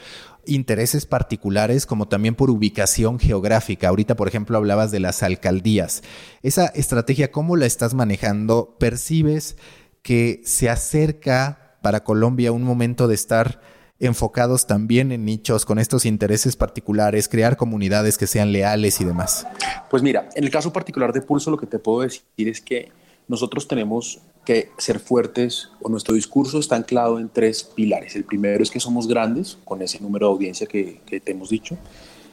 intereses 0.45 1.05
particulares 1.05 1.85
como 1.85 2.07
también 2.07 2.35
por 2.35 2.49
ubicación 2.49 3.19
geográfica. 3.19 3.89
Ahorita, 3.89 4.15
por 4.15 4.27
ejemplo, 4.27 4.57
hablabas 4.57 4.91
de 4.91 4.99
las 4.99 5.23
alcaldías. 5.23 6.03
Esa 6.41 6.67
estrategia, 6.67 7.31
¿cómo 7.31 7.55
la 7.55 7.65
estás 7.65 7.93
manejando? 7.93 8.75
¿Percibes 8.79 9.57
que 10.01 10.41
se 10.45 10.69
acerca 10.69 11.77
para 11.81 12.03
Colombia 12.03 12.51
un 12.51 12.63
momento 12.63 13.07
de 13.07 13.15
estar 13.15 13.61
enfocados 13.99 14.65
también 14.65 15.11
en 15.11 15.25
nichos 15.25 15.63
con 15.63 15.77
estos 15.77 16.05
intereses 16.05 16.55
particulares, 16.55 17.29
crear 17.29 17.55
comunidades 17.55 18.17
que 18.17 18.27
sean 18.27 18.51
leales 18.51 18.99
y 18.99 19.05
demás? 19.05 19.45
Pues 19.89 20.01
mira, 20.01 20.29
en 20.35 20.43
el 20.43 20.49
caso 20.49 20.73
particular 20.73 21.13
de 21.13 21.21
Pulso 21.21 21.51
lo 21.51 21.57
que 21.57 21.67
te 21.67 21.79
puedo 21.79 22.01
decir 22.01 22.23
es 22.37 22.61
que 22.61 22.91
nosotros 23.27 23.67
tenemos 23.67 24.19
que 24.45 24.69
ser 24.77 24.99
fuertes 24.99 25.69
o 25.81 25.89
nuestro 25.89 26.15
discurso 26.15 26.59
está 26.59 26.75
anclado 26.75 27.19
en 27.19 27.29
tres 27.29 27.63
pilares. 27.63 28.15
El 28.15 28.23
primero 28.23 28.63
es 28.63 28.71
que 28.71 28.79
somos 28.79 29.07
grandes, 29.07 29.57
con 29.65 29.81
ese 29.81 29.99
número 29.99 30.27
de 30.27 30.33
audiencia 30.33 30.67
que, 30.67 30.99
te 31.05 31.31
hemos 31.31 31.49
dicho. 31.49 31.77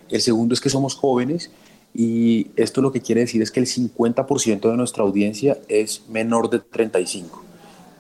El 0.09 0.23
segundo 0.23 0.55
es 0.55 0.61
que 0.61 0.71
somos 0.71 0.95
jóvenes 0.95 1.51
y 1.95 2.49
esto 2.57 2.81
lo 2.81 2.93
que 2.93 3.01
quiere 3.01 3.23
decir 3.23 3.43
es 3.43 3.51
que 3.51 3.61
el 3.61 3.67
50% 3.67 4.71
de 4.71 4.77
nuestra 4.77 5.03
audiencia 5.03 5.59
es 5.69 6.09
menor 6.09 6.49
de 6.49 6.61
35. 6.61 7.45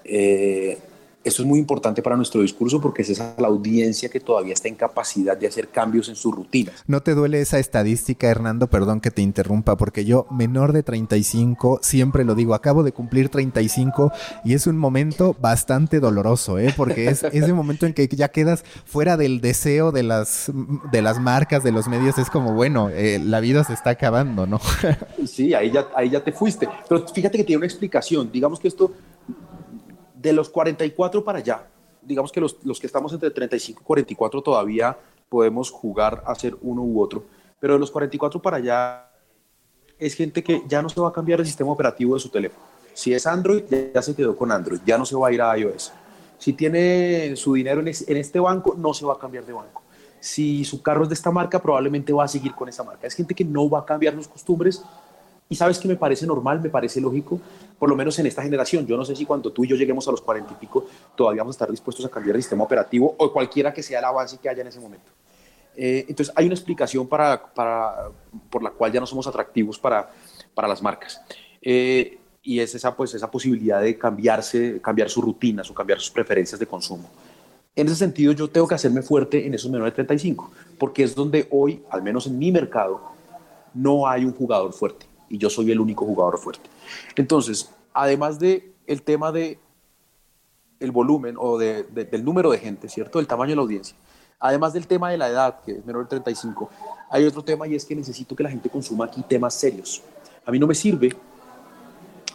Eh, 0.05 0.79
esto 1.29 1.43
es 1.43 1.49
muy 1.49 1.59
importante 1.59 2.03
para 2.03 2.16
nuestro 2.16 2.43
discurso 2.43 2.81
porque 2.81 3.03
es 3.03 3.11
esa 3.11 3.35
la 3.39 3.49
audiencia 3.49 4.09
que 4.09 4.20
todavía 4.20 4.55
está 4.55 4.68
en 4.68 4.74
capacidad 4.74 5.37
de 5.37 5.47
hacer 5.47 5.68
cambios 5.68 6.09
en 6.09 6.16
sus 6.16 6.35
rutinas. 6.35 6.83
¿No 6.87 7.03
te 7.03 7.14
duele 7.14 7.41
esa 7.41 7.59
estadística, 7.59 8.29
Hernando? 8.29 8.68
Perdón 8.68 9.01
que 9.01 9.11
te 9.11 9.22
interrumpa, 9.22 9.76
porque 9.76 10.05
yo, 10.05 10.26
menor 10.31 10.72
de 10.72 10.83
35, 10.83 11.81
siempre 11.83 12.24
lo 12.24 12.35
digo, 12.35 12.55
acabo 12.55 12.83
de 12.83 12.93
cumplir 12.93 13.29
35 13.29 14.12
y 14.45 14.55
es 14.55 14.66
un 14.66 14.76
momento 14.76 15.37
bastante 15.41 16.01
doloroso, 16.01 16.59
¿eh? 16.59 16.72
Porque 16.76 17.09
es 17.09 17.22
ese 17.22 17.53
momento 17.53 17.87
en 17.87 17.95
que 17.95 18.09
ya 18.09 18.29
quedas 18.29 18.64
fuera 18.85 19.16
del 19.16 19.41
deseo 19.41 19.93
de 19.93 20.03
las, 20.03 20.51
de 20.91 21.03
las 21.03 21.20
marcas, 21.20 21.62
de 21.62 21.72
los 21.72 21.89
medios, 21.89 22.18
es 22.18 22.31
como, 22.31 22.55
bueno, 22.55 22.89
eh, 22.91 23.20
la 23.22 23.41
vida 23.41 23.64
se 23.64 23.72
está 23.74 23.91
acabando, 23.91 24.47
¿no? 24.47 24.61
sí, 25.26 25.55
ahí 25.55 25.70
ya, 25.70 25.89
ahí 25.95 26.11
ya 26.11 26.24
te 26.24 26.33
fuiste. 26.33 26.68
Pero 26.89 27.07
fíjate 27.07 27.39
que 27.39 27.45
tiene 27.45 27.59
una 27.59 27.66
explicación. 27.66 28.31
Digamos 28.33 28.59
que 28.59 28.68
esto 28.68 28.93
de 30.19 30.33
los 30.33 30.49
44 30.49 31.25
para 31.25 31.39
allá, 31.39 31.66
digamos 32.03 32.33
que 32.33 32.41
los, 32.41 32.57
los, 32.64 32.81
que 32.81 32.87
estamos 32.87 33.12
entre 33.12 33.31
35 33.31 33.81
y 33.81 33.85
44 33.85 34.43
todavía 34.43 34.97
podemos 35.29 35.71
jugar 35.71 36.23
a 36.27 36.35
ser 36.35 36.57
uno 36.62 36.83
u 36.83 37.01
otro, 37.01 37.25
pero 37.61 37.75
de 37.75 37.81
los 37.81 37.91
44 37.91 38.41
para 38.43 38.57
allá 38.57 39.11
es 39.99 40.14
gente 40.14 40.43
que 40.43 40.62
ya 40.66 40.83
no 40.83 40.89
se 40.89 41.01
va 41.01 41.09
a 41.09 41.12
cambiar 41.12 41.41
el 41.41 41.47
sistema 41.47 41.71
operativo 41.71 42.14
de 42.14 42.21
su 42.21 42.29
teléfono. 42.29 42.64
Si 42.95 43.14
es 43.14 43.27
Android, 43.27 43.62
ya 43.95 44.03
se 44.03 44.14
quedó 44.14 44.37
con 44.37 44.51
Android, 44.51 44.81
ya 44.85 44.99
no 44.99 45.05
se 45.05 45.14
va 45.16 45.29
a 45.29 45.33
ir 45.33 45.43
a 45.43 45.57
iOS. 45.57 45.93
Si 46.39 46.53
tiene 46.53 47.35
su 47.37 47.55
dinero 47.55 47.81
en, 47.81 47.89
en 47.89 48.16
este 48.16 48.41
banco, 48.41 48.75
no 48.77 48.95
se 48.95 49.05
va 49.05 49.14
a 49.14 49.19
cambiar 49.19 49.45
de 49.45 49.53
banco. 49.53 49.83
Si 50.21 50.64
su 50.64 50.83
carro 50.83 51.05
es 51.05 51.09
de 51.09 51.14
esta 51.14 51.31
marca, 51.31 51.61
probablemente 51.61 52.12
va 52.12 52.25
a 52.25 52.29
seguir 52.29 52.55
con 52.55 52.69
esa 52.69 52.83
marca. 52.83 53.07
Es 53.07 53.14
gente 53.14 53.35
que 53.35 53.45
no 53.45 53.69
va 53.71 53.81
a 53.81 53.85
cambiar 53.85 54.14
sus 54.14 54.27
costumbres 54.27 54.83
y 55.51 55.55
sabes 55.55 55.79
que 55.79 55.89
me 55.89 55.97
parece 55.97 56.27
normal, 56.27 56.61
me 56.61 56.69
parece 56.69 57.01
lógico, 57.01 57.41
por 57.79 57.89
lo 57.89 57.97
menos 57.97 58.19
en 58.19 58.27
esta 58.27 58.43
generación. 58.43 58.87
Yo 58.87 58.97
no 58.97 59.05
sé 59.05 59.17
si 59.17 59.25
cuando 59.25 59.51
tú 59.51 59.65
y 59.65 59.69
yo 59.69 59.77
lleguemos 59.77 60.07
a 60.07 60.11
los 60.11 60.21
cuarenta 60.21 60.53
y 60.53 60.57
pico 60.57 60.87
todavía 61.17 61.43
vamos 61.43 61.55
a 61.55 61.57
estar 61.57 61.71
dispuestos 61.71 62.05
a 62.05 62.09
cambiar 62.11 62.37
el 62.37 62.43
sistema 62.43 62.65
operativo 62.65 63.15
o 63.17 63.33
cualquiera 63.33 63.73
que 63.73 63.83
sea 63.83 64.01
el 64.01 64.05
avance 64.05 64.39
que 64.39 64.49
haya 64.49 64.61
en 64.61 64.69
ese 64.69 64.81
momento. 64.81 65.11
Eh, 65.75 66.05
entonces 66.09 66.35
hay 66.37 66.45
una 66.45 66.55
explicación 66.55 67.07
para, 67.07 67.53
para, 67.55 68.11
por 68.51 68.63
la 68.63 68.71
cual 68.71 68.93
ya 68.93 69.01
no 69.01 69.07
somos 69.07 69.27
atractivos 69.27 69.79
para, 69.79 70.11
para 70.53 70.69
las 70.69 70.83
marcas. 70.83 71.21
Eh, 71.63 72.19
y 72.43 72.61
es 72.61 72.75
esa, 72.75 72.95
pues, 72.95 73.15
esa 73.15 73.31
posibilidad 73.31 73.81
de 73.81 73.97
cambiarse, 73.97 74.81
cambiar 74.81 75.09
sus 75.09 75.25
rutinas 75.25 75.71
o 75.71 75.75
cambiar 75.75 76.01
sus 76.01 76.11
preferencias 76.11 76.59
de 76.59 76.67
consumo. 76.67 77.09
En 77.75 77.87
ese 77.87 77.97
sentido, 77.97 78.33
yo 78.33 78.49
tengo 78.49 78.67
que 78.67 78.75
hacerme 78.75 79.03
fuerte 79.03 79.47
en 79.47 79.55
esos 79.55 79.71
menores 79.71 79.93
de 79.93 80.05
35, 80.05 80.51
porque 80.79 81.05
es 81.05 81.15
donde 81.15 81.47
hoy, 81.51 81.83
al 81.91 82.03
menos 82.03 82.27
en 82.27 82.39
mi 82.39 82.51
mercado, 82.51 83.01
no 83.73 84.09
hay 84.09 84.25
un 84.25 84.33
jugador 84.33 84.73
fuerte 84.73 85.08
y 85.29 85.39
yo 85.39 85.51
soy 85.51 85.70
el 85.70 85.81
único 85.81 86.05
jugador 86.05 86.39
fuerte. 86.39 86.68
Entonces, 87.16 87.70
además 87.93 88.39
de 88.39 88.72
el 88.87 89.03
tema 89.03 89.33
de 89.33 89.59
el 90.81 90.93
volumen 90.93 91.37
o 91.39 91.59
de, 91.59 91.83
del 91.83 92.24
número 92.24 92.51
de 92.51 92.59
gente, 92.59 92.89
¿cierto? 92.89 93.18
El 93.18 93.26
tamaño 93.26 93.51
de 93.51 93.57
la 93.57 93.62
audiencia. 93.62 93.97
Además 94.41 94.72
del 94.72 94.87
tema 94.87 95.11
de 95.11 95.18
la 95.18 95.29
edad, 95.29 95.61
que 95.64 95.72
es 95.72 95.85
menor 95.85 96.05
de 96.05 96.11
35, 96.11 96.70
hay 97.11 97.24
otro 97.24 97.43
tema 97.43 97.66
y 97.66 97.74
es 97.74 97.85
que 97.85 97.97
necesito 97.97 98.37
que 98.37 98.45
la 98.45 98.51
gente 98.51 98.70
consuma 98.70 99.07
aquí 99.07 99.22
temas 99.22 99.55
serios. 99.55 100.03
A 100.47 100.53
mí 100.53 100.59
no 100.59 100.66
me 100.66 100.74
sirve 100.74 101.16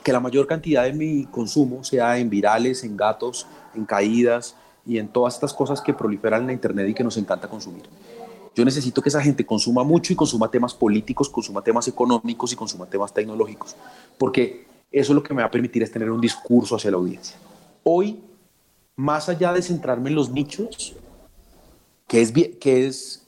que 0.03 0.11
la 0.11 0.19
mayor 0.19 0.45
cantidad 0.45 0.83
de 0.83 0.91
mi 0.91 1.25
consumo 1.25 1.83
sea 1.83 2.17
en 2.17 2.29
virales, 2.29 2.83
en 2.83 2.97
gatos, 2.97 3.47
en 3.73 3.85
caídas 3.85 4.55
y 4.85 4.97
en 4.97 5.07
todas 5.07 5.35
estas 5.35 5.53
cosas 5.53 5.79
que 5.79 5.93
proliferan 5.93 6.41
en 6.41 6.47
la 6.47 6.53
Internet 6.53 6.89
y 6.89 6.93
que 6.93 7.05
nos 7.05 7.15
encanta 7.15 7.47
consumir. 7.47 7.83
Yo 8.55 8.63
necesito 8.63 9.01
que 9.01 9.09
esa 9.09 9.21
gente 9.21 9.45
consuma 9.45 9.83
mucho 9.83 10.13
y 10.13 10.15
consuma 10.15 10.49
temas 10.49 10.73
políticos, 10.73 11.27
consuma 11.29 11.63
temas 11.63 11.87
económicos 11.87 12.53
y 12.53 12.55
consuma 12.55 12.85
temas 12.85 13.13
tecnológicos, 13.13 13.75
porque 14.17 14.67
eso 14.91 15.11
es 15.11 15.15
lo 15.15 15.23
que 15.23 15.33
me 15.33 15.41
va 15.41 15.47
a 15.47 15.51
permitir 15.51 15.81
es 15.81 15.91
tener 15.91 16.11
un 16.11 16.21
discurso 16.21 16.75
hacia 16.75 16.91
la 16.91 16.97
audiencia. 16.97 17.35
Hoy, 17.83 18.21
más 18.95 19.27
allá 19.27 19.51
de 19.51 19.61
centrarme 19.63 20.09
en 20.09 20.15
los 20.15 20.29
nichos, 20.29 20.95
que 22.07 22.21
es, 22.21 23.25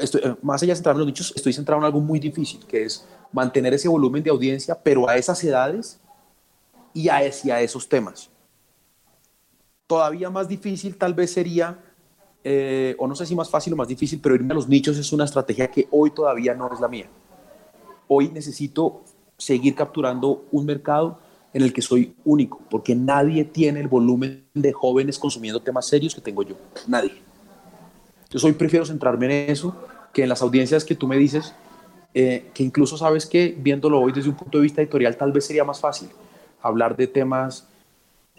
eh, 0.00 0.36
más 0.40 0.62
allá 0.62 0.72
de 0.72 0.76
centrarme 0.76 1.02
en 1.02 1.06
los 1.06 1.12
nichos, 1.12 1.34
estoy 1.36 1.52
centrado 1.52 1.82
en 1.82 1.84
algo 1.84 2.00
muy 2.00 2.18
difícil, 2.18 2.64
que 2.64 2.84
es 2.84 3.06
mantener 3.32 3.74
ese 3.74 3.88
volumen 3.88 4.22
de 4.22 4.30
audiencia, 4.30 4.74
pero 4.82 5.06
a 5.06 5.16
esas 5.16 5.44
edades 5.44 6.00
y 6.94 7.10
hacia 7.10 7.60
esos 7.60 7.86
temas. 7.86 8.30
Todavía 9.86 10.30
más 10.30 10.48
difícil 10.48 10.96
tal 10.96 11.12
vez 11.12 11.32
sería 11.32 11.78
eh, 12.42 12.94
o 12.98 13.06
no 13.06 13.14
sé 13.14 13.26
si 13.26 13.34
más 13.34 13.50
fácil 13.50 13.72
o 13.72 13.76
más 13.76 13.88
difícil, 13.88 14.20
pero 14.22 14.34
irme 14.34 14.52
a 14.52 14.54
los 14.54 14.68
nichos 14.68 14.96
es 14.96 15.12
una 15.12 15.24
estrategia 15.24 15.70
que 15.70 15.88
hoy 15.90 16.10
todavía 16.10 16.54
no 16.54 16.72
es 16.72 16.80
la 16.80 16.88
mía. 16.88 17.06
Hoy 18.08 18.28
necesito 18.28 19.02
seguir 19.36 19.74
capturando 19.74 20.44
un 20.50 20.66
mercado 20.66 21.18
en 21.52 21.62
el 21.62 21.72
que 21.72 21.82
soy 21.82 22.14
único, 22.24 22.60
porque 22.70 22.94
nadie 22.94 23.44
tiene 23.44 23.80
el 23.80 23.88
volumen 23.88 24.44
de 24.54 24.72
jóvenes 24.72 25.18
consumiendo 25.18 25.60
temas 25.60 25.86
serios 25.86 26.14
que 26.14 26.20
tengo 26.20 26.42
yo. 26.42 26.54
Nadie. 26.86 27.12
Yo 28.30 28.38
hoy 28.46 28.52
prefiero 28.52 28.86
centrarme 28.86 29.26
en 29.26 29.50
eso 29.50 29.74
que 30.12 30.22
en 30.22 30.28
las 30.28 30.42
audiencias 30.42 30.84
que 30.84 30.94
tú 30.94 31.08
me 31.08 31.16
dices, 31.16 31.52
eh, 32.14 32.50
que 32.54 32.62
incluso 32.62 32.96
sabes 32.96 33.26
que 33.26 33.56
viéndolo 33.58 34.00
hoy 34.00 34.12
desde 34.12 34.28
un 34.28 34.36
punto 34.36 34.58
de 34.58 34.62
vista 34.62 34.80
editorial 34.80 35.16
tal 35.16 35.32
vez 35.32 35.46
sería 35.46 35.64
más 35.64 35.80
fácil 35.80 36.08
hablar 36.60 36.96
de 36.96 37.06
temas 37.06 37.68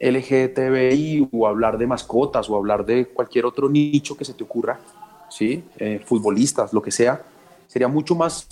LGTBI 0.01 1.29
o 1.31 1.47
hablar 1.47 1.77
de 1.77 1.85
mascotas 1.85 2.49
o 2.49 2.55
hablar 2.55 2.83
de 2.85 3.07
cualquier 3.07 3.45
otro 3.45 3.69
nicho 3.69 4.17
que 4.17 4.25
se 4.25 4.33
te 4.33 4.43
ocurra, 4.43 4.79
¿sí? 5.29 5.63
Eh, 5.77 6.01
futbolistas, 6.03 6.73
lo 6.73 6.81
que 6.81 6.89
sea, 6.89 7.23
sería 7.67 7.87
mucho 7.87 8.15
más, 8.15 8.47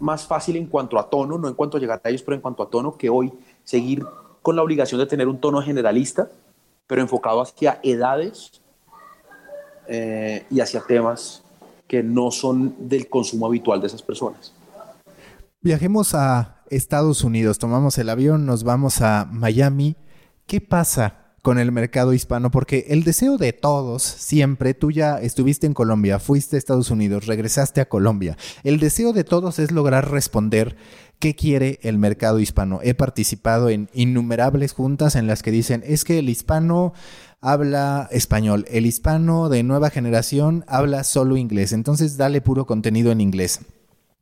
más 0.00 0.26
fácil 0.26 0.56
en 0.56 0.66
cuanto 0.66 0.98
a 0.98 1.08
tono, 1.08 1.38
no 1.38 1.46
en 1.46 1.54
cuanto 1.54 1.76
a 1.76 1.80
llegar 1.80 2.00
a 2.02 2.08
ellos, 2.08 2.22
pero 2.22 2.34
en 2.34 2.40
cuanto 2.40 2.64
a 2.64 2.68
tono, 2.68 2.96
que 2.96 3.08
hoy 3.08 3.32
seguir 3.62 4.04
con 4.42 4.56
la 4.56 4.62
obligación 4.62 4.98
de 4.98 5.06
tener 5.06 5.28
un 5.28 5.40
tono 5.40 5.62
generalista, 5.62 6.28
pero 6.88 7.00
enfocado 7.00 7.40
hacia 7.40 7.78
edades 7.84 8.60
eh, 9.86 10.44
y 10.50 10.58
hacia 10.58 10.80
temas 10.80 11.44
que 11.86 12.02
no 12.02 12.32
son 12.32 12.74
del 12.88 13.08
consumo 13.08 13.46
habitual 13.46 13.80
de 13.80 13.86
esas 13.86 14.02
personas. 14.02 14.52
Viajemos 15.60 16.14
a 16.14 16.62
Estados 16.70 17.22
Unidos, 17.22 17.58
tomamos 17.58 17.98
el 17.98 18.08
avión, 18.08 18.46
nos 18.46 18.64
vamos 18.64 19.00
a 19.00 19.28
Miami 19.30 19.94
¿Qué 20.50 20.60
pasa 20.60 21.36
con 21.42 21.60
el 21.60 21.70
mercado 21.70 22.12
hispano? 22.12 22.50
Porque 22.50 22.86
el 22.88 23.04
deseo 23.04 23.38
de 23.38 23.52
todos, 23.52 24.02
siempre, 24.02 24.74
tú 24.74 24.90
ya 24.90 25.20
estuviste 25.20 25.68
en 25.68 25.74
Colombia, 25.74 26.18
fuiste 26.18 26.56
a 26.56 26.58
Estados 26.58 26.90
Unidos, 26.90 27.26
regresaste 27.26 27.80
a 27.80 27.88
Colombia. 27.88 28.36
El 28.64 28.80
deseo 28.80 29.12
de 29.12 29.22
todos 29.22 29.60
es 29.60 29.70
lograr 29.70 30.10
responder 30.10 30.74
qué 31.20 31.36
quiere 31.36 31.78
el 31.82 31.98
mercado 31.98 32.40
hispano. 32.40 32.80
He 32.82 32.94
participado 32.94 33.68
en 33.68 33.90
innumerables 33.94 34.72
juntas 34.72 35.14
en 35.14 35.28
las 35.28 35.44
que 35.44 35.52
dicen, 35.52 35.84
es 35.86 36.02
que 36.02 36.18
el 36.18 36.28
hispano 36.28 36.94
habla 37.40 38.08
español, 38.10 38.66
el 38.70 38.86
hispano 38.86 39.50
de 39.50 39.62
nueva 39.62 39.90
generación 39.90 40.64
habla 40.66 41.04
solo 41.04 41.36
inglés, 41.36 41.72
entonces 41.72 42.16
dale 42.16 42.40
puro 42.40 42.66
contenido 42.66 43.12
en 43.12 43.20
inglés. 43.20 43.60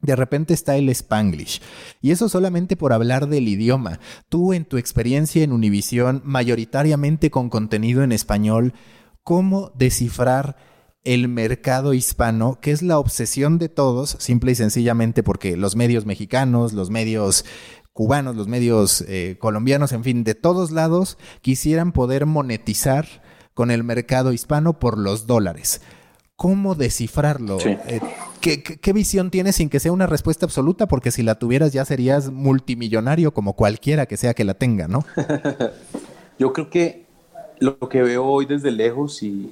De 0.01 0.17
repente 0.17 0.55
está 0.55 0.77
el 0.77 0.89
spanglish. 0.91 1.61
Y 2.01 2.11
eso 2.11 2.29
solamente 2.29 2.77
por 2.77 2.93
hablar 2.93 3.29
del 3.29 3.49
idioma. 3.49 4.01
Tú 4.29 4.53
en 4.53 4.65
tu 4.65 4.77
experiencia 4.77 5.43
en 5.43 5.53
Univisión, 5.53 6.23
mayoritariamente 6.25 7.31
con 7.31 7.51
contenido 7.51 8.03
en 8.03 8.13
español, 8.13 8.75
¿cómo 9.23 9.73
descifrar 9.75 10.57
el 11.05 11.29
mercado 11.29 11.95
hispano, 11.95 12.59
que 12.61 12.71
es 12.71 12.83
la 12.83 12.99
obsesión 12.99 13.59
de 13.59 13.69
todos, 13.69 14.17
simple 14.19 14.53
y 14.53 14.55
sencillamente 14.55 15.23
porque 15.23 15.57
los 15.57 15.75
medios 15.75 16.05
mexicanos, 16.05 16.73
los 16.73 16.91
medios 16.91 17.45
cubanos, 17.93 18.37
los 18.37 18.47
medios 18.47 19.03
eh, 19.09 19.37
colombianos, 19.41 19.93
en 19.93 20.05
fin, 20.05 20.23
de 20.23 20.35
todos 20.35 20.71
lados, 20.71 21.19
quisieran 21.41 21.93
poder 21.93 22.27
monetizar 22.27 23.23
con 23.55 23.71
el 23.71 23.85
mercado 23.85 24.33
hispano 24.33 24.79
por 24.79 24.99
los 24.99 25.27
dólares. 25.27 25.81
¿Cómo 26.39 26.77
descifrarlo? 26.77 27.59
Eh, 27.65 28.01
¿qué, 28.41 28.93
visión 28.93 29.29
tienes 29.33 29.57
sin 29.57 29.69
que 29.69 29.81
sea 29.81 29.91
una 29.91 30.07
respuesta 30.07 30.47
absoluta? 30.47 30.87
Porque 30.87 31.11
si 31.11 31.25
la 31.25 31.35
tuvieras 31.35 31.73
ya 31.73 31.85
serías 31.85 32.31
multimillonario 32.31 33.35
como 33.35 33.55
cualquiera 33.55 34.07
que 34.07 34.17
sea 34.17 34.35
que 34.35 34.45
la 34.45 34.55
tenga, 34.55 34.87
¿no? 34.87 35.05
Yo 36.39 36.53
creo 36.53 36.71
que 36.71 37.07
lo 37.59 37.77
que 37.89 38.03
veo 38.03 38.25
hoy 38.25 38.47
desde 38.47 38.71
lejos 38.71 39.21
y, 39.25 39.51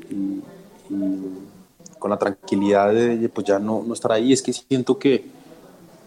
con 1.98 2.08
la 2.08 2.18
tranquilidad 2.18 2.94
de 2.94 3.28
pues 3.30 3.44
ya 3.44 3.58
no, 3.58 3.82
no 3.84 3.92
estar 3.92 4.12
ahí 4.12 4.32
es 4.32 4.40
que 4.40 4.52
siento 4.52 4.96
que 4.96 5.24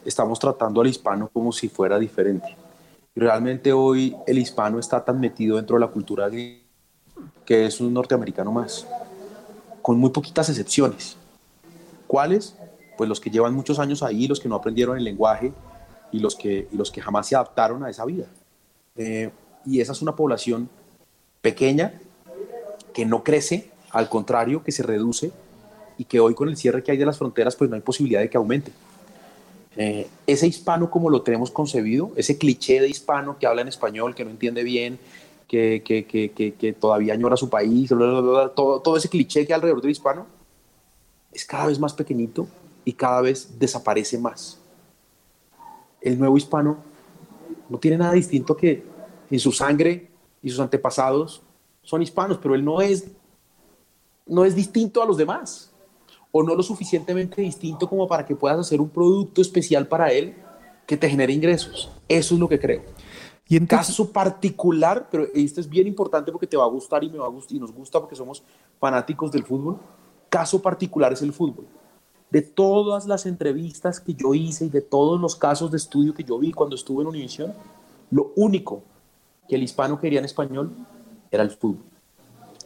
estamos 0.06 0.40
tratando 0.40 0.80
al 0.80 0.88
hispano 0.88 1.30
como 1.34 1.52
si 1.52 1.68
fuera 1.68 2.00
diferente. 2.00 2.56
Y 3.14 3.20
realmente 3.20 3.74
hoy 3.74 4.16
el 4.26 4.38
hispano 4.38 4.80
está 4.80 5.04
tan 5.04 5.20
metido 5.20 5.58
dentro 5.58 5.76
de 5.76 5.82
la 5.82 5.92
cultura 5.92 6.30
que 6.32 7.66
es 7.66 7.82
un 7.82 7.94
norteamericano 7.94 8.54
más, 8.54 8.88
con 9.82 9.98
muy 9.98 10.10
poquitas 10.10 10.50
excepciones. 10.50 11.18
¿Cuáles? 12.08 12.56
Pues 12.98 13.08
los 13.08 13.20
que 13.20 13.30
llevan 13.30 13.54
muchos 13.54 13.80
años 13.80 14.04
ahí, 14.04 14.28
los 14.28 14.40
que 14.40 14.50
no 14.50 14.56
aprendieron 14.56 14.98
el 14.98 15.04
lenguaje 15.04 15.54
y 16.12 16.20
los 16.20 16.36
que, 16.36 16.68
y 16.72 16.76
los 16.76 16.92
que 16.92 17.02
jamás 17.02 17.28
se 17.28 17.36
adaptaron 17.36 17.84
a 17.84 17.90
esa 17.90 18.06
vida. 18.06 18.26
Eh, 18.96 19.30
y 19.66 19.80
esa 19.82 19.92
es 19.92 20.02
una 20.02 20.16
población 20.16 20.70
pequeña 21.42 21.94
que 22.94 23.06
no 23.06 23.24
crece, 23.24 23.70
al 23.92 24.10
contrario, 24.10 24.64
que 24.64 24.72
se 24.72 24.84
reduce 24.84 25.32
y 25.98 26.06
que 26.06 26.20
hoy 26.20 26.34
con 26.34 26.50
el 26.50 26.58
cierre 26.58 26.84
que 26.84 26.92
hay 26.92 26.98
de 26.98 27.06
las 27.06 27.18
fronteras, 27.18 27.56
pues 27.56 27.70
no 27.70 27.76
hay 27.76 27.82
posibilidad 27.82 28.22
de 28.22 28.30
que 28.30 28.38
aumente. 28.38 28.72
Eh, 29.78 30.08
ese 30.28 30.48
hispano 30.48 30.90
como 30.90 31.10
lo 31.10 31.22
tenemos 31.22 31.52
concebido, 31.52 32.12
ese 32.16 32.38
cliché 32.38 32.82
de 32.82 32.90
hispano 32.90 33.38
que 33.38 33.48
habla 33.48 33.62
en 33.62 33.68
español, 33.68 34.16
que 34.16 34.26
no 34.26 34.32
entiende 34.32 34.64
bien, 34.64 35.00
que, 35.50 35.82
que, 35.84 36.06
que, 36.06 36.54
que 36.54 36.74
todavía 36.74 37.14
añora 37.14 37.36
su 37.36 37.50
país, 37.50 37.90
todo, 37.90 38.82
todo 38.82 38.96
ese 38.96 39.10
cliché 39.10 39.46
que 39.48 39.52
hay 39.52 39.56
alrededor 39.56 39.82
del 39.82 39.92
hispano, 39.92 40.28
es 41.34 41.44
cada 41.44 41.66
vez 41.66 41.80
más 41.80 41.94
pequeñito 41.94 42.48
y 42.86 42.94
cada 42.94 43.22
vez 43.22 43.58
desaparece 43.58 44.20
más. 44.20 44.60
El 46.02 46.20
nuevo 46.20 46.38
hispano 46.38 46.78
no 47.68 47.80
tiene 47.80 47.98
nada 47.98 48.14
distinto 48.14 48.56
que 48.56 48.84
en 49.30 49.40
su 49.40 49.52
sangre 49.52 50.12
y 50.44 50.52
sus 50.52 50.60
antepasados 50.60 51.42
son 51.82 52.04
hispanos, 52.04 52.38
pero 52.38 52.54
él 52.54 52.64
no 52.64 52.80
es, 52.80 53.08
no 54.28 54.46
es 54.46 54.56
distinto 54.56 55.02
a 55.02 55.06
los 55.06 55.18
demás 55.18 55.72
o 56.32 56.44
no 56.44 56.54
lo 56.54 56.62
suficientemente 56.62 57.42
distinto 57.42 57.90
como 57.90 58.08
para 58.08 58.24
que 58.24 58.36
puedas 58.36 58.60
hacer 58.60 58.80
un 58.80 58.90
producto 58.90 59.42
especial 59.42 59.88
para 59.88 60.12
él 60.12 60.36
que 60.86 60.96
te 60.96 61.10
genere 61.10 61.34
ingresos. 61.34 61.90
Eso 62.08 62.36
es 62.36 62.40
lo 62.40 62.48
que 62.48 62.60
creo. 62.60 62.84
Y 63.52 63.58
en 63.58 63.66
caso 63.66 64.12
particular, 64.12 65.08
pero 65.10 65.26
esto 65.34 65.60
es 65.60 65.68
bien 65.68 65.88
importante 65.88 66.32
porque 66.32 66.46
te 66.46 66.56
va 66.56 66.66
a 66.66 66.70
gustar 66.70 67.04
y 67.04 67.10
me 67.10 67.18
va 67.18 67.26
a 67.26 67.30
gustar 67.30 67.58
y 67.58 67.60
nos 67.60 67.74
gusta 67.74 68.00
porque 68.00 68.16
somos 68.16 68.44
fanáticos 68.80 69.32
del 69.32 69.44
fútbol. 69.44 69.80
Caso 70.30 70.62
particular 70.62 71.12
es 71.14 71.24
el 71.24 71.34
fútbol. 71.34 71.66
De 72.30 72.44
todas 72.44 73.08
las 73.08 73.26
entrevistas 73.26 74.00
que 74.00 74.14
yo 74.14 74.36
hice 74.36 74.66
y 74.66 74.70
de 74.70 74.82
todos 74.82 75.20
los 75.20 75.36
casos 75.36 75.72
de 75.72 75.78
estudio 75.78 76.14
que 76.14 76.24
yo 76.24 76.38
vi 76.38 76.52
cuando 76.52 76.76
estuve 76.76 77.02
en 77.02 77.08
Univision, 77.08 77.52
lo 78.12 78.34
único 78.36 78.84
que 79.48 79.56
el 79.56 79.64
hispano 79.64 80.00
quería 80.00 80.20
en 80.20 80.26
español 80.26 80.72
era 81.32 81.42
el 81.42 81.50
fútbol. 81.50 81.84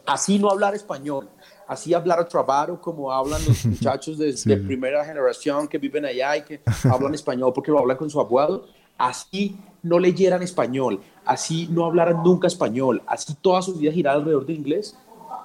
Así 0.05 0.37
no 0.37 0.49
hablar 0.49 0.75
español, 0.75 1.29
así 1.65 1.93
hablar 1.93 2.19
a 2.19 2.27
trabajo 2.27 2.81
como 2.81 3.09
hablan 3.09 3.41
los 3.45 3.65
muchachos 3.65 4.17
de, 4.17 4.57
primera 4.57 5.05
generación 5.05 5.65
que 5.65 5.77
viven 5.77 6.03
allá 6.03 6.35
y 6.35 6.43
que 6.43 6.61
hablan 6.91 7.13
español 7.13 7.53
porque 7.55 7.71
lo 7.71 7.79
hablan 7.79 7.95
con 7.95 8.09
su 8.09 8.19
abuelo, 8.19 8.65
así 8.97 9.57
no 9.83 9.99
leyeran 9.99 10.41
español, 10.41 11.01
así 11.25 11.67
no 11.69 11.85
hablaran 11.85 12.23
nunca 12.23 12.47
español, 12.47 13.03
así 13.05 13.35
toda 13.41 13.61
su 13.61 13.75
vida 13.75 13.91
girara 13.91 14.17
alrededor 14.17 14.45
del 14.45 14.55
inglés, 14.55 14.95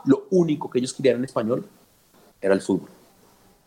lo 0.04 0.24
único 0.30 0.70
que 0.70 0.78
ellos 0.78 0.94
querían 0.94 1.16
en 1.16 1.24
español 1.24 1.66
era 2.40 2.54
el 2.54 2.62
fútbol. 2.62 2.88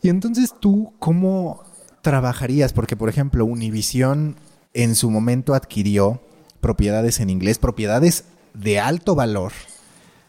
Y 0.02 0.10
entonces 0.10 0.56
tú, 0.60 0.94
¿cómo 0.98 1.62
trabajarías? 2.02 2.74
Porque, 2.74 2.96
por 2.96 3.10
ejemplo, 3.10 3.46
Univision 3.46 4.36
en 4.74 4.96
su 4.96 5.12
momento 5.12 5.54
adquirió 5.54 6.22
propiedades 6.60 7.20
en 7.20 7.30
inglés, 7.30 7.60
propiedades 7.60 8.26
de 8.54 8.80
alto 8.80 9.14
valor, 9.14 9.52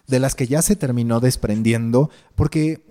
de 0.06 0.18
las 0.18 0.34
que 0.34 0.46
ya 0.46 0.60
se 0.60 0.76
terminó 0.76 1.20
desprendiendo 1.20 2.10
porque 2.34 2.82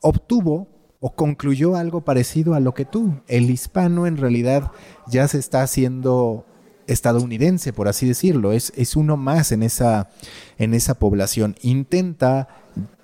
obtuvo 0.00 0.66
o 1.04 1.16
concluyó 1.16 1.74
algo 1.74 2.02
parecido 2.02 2.54
a 2.54 2.60
lo 2.60 2.74
que 2.74 2.84
tú. 2.84 3.20
El 3.26 3.50
hispano 3.50 4.06
en 4.06 4.16
realidad 4.16 4.70
ya 5.08 5.26
se 5.26 5.38
está 5.38 5.62
haciendo 5.62 6.46
estadounidense, 6.86 7.72
por 7.72 7.88
así 7.88 8.06
decirlo. 8.06 8.52
Es, 8.52 8.72
es 8.76 8.94
uno 8.94 9.16
más 9.16 9.50
en 9.50 9.64
esa, 9.64 10.10
en 10.58 10.74
esa 10.74 10.94
población. 10.94 11.56
Intenta, 11.60 12.46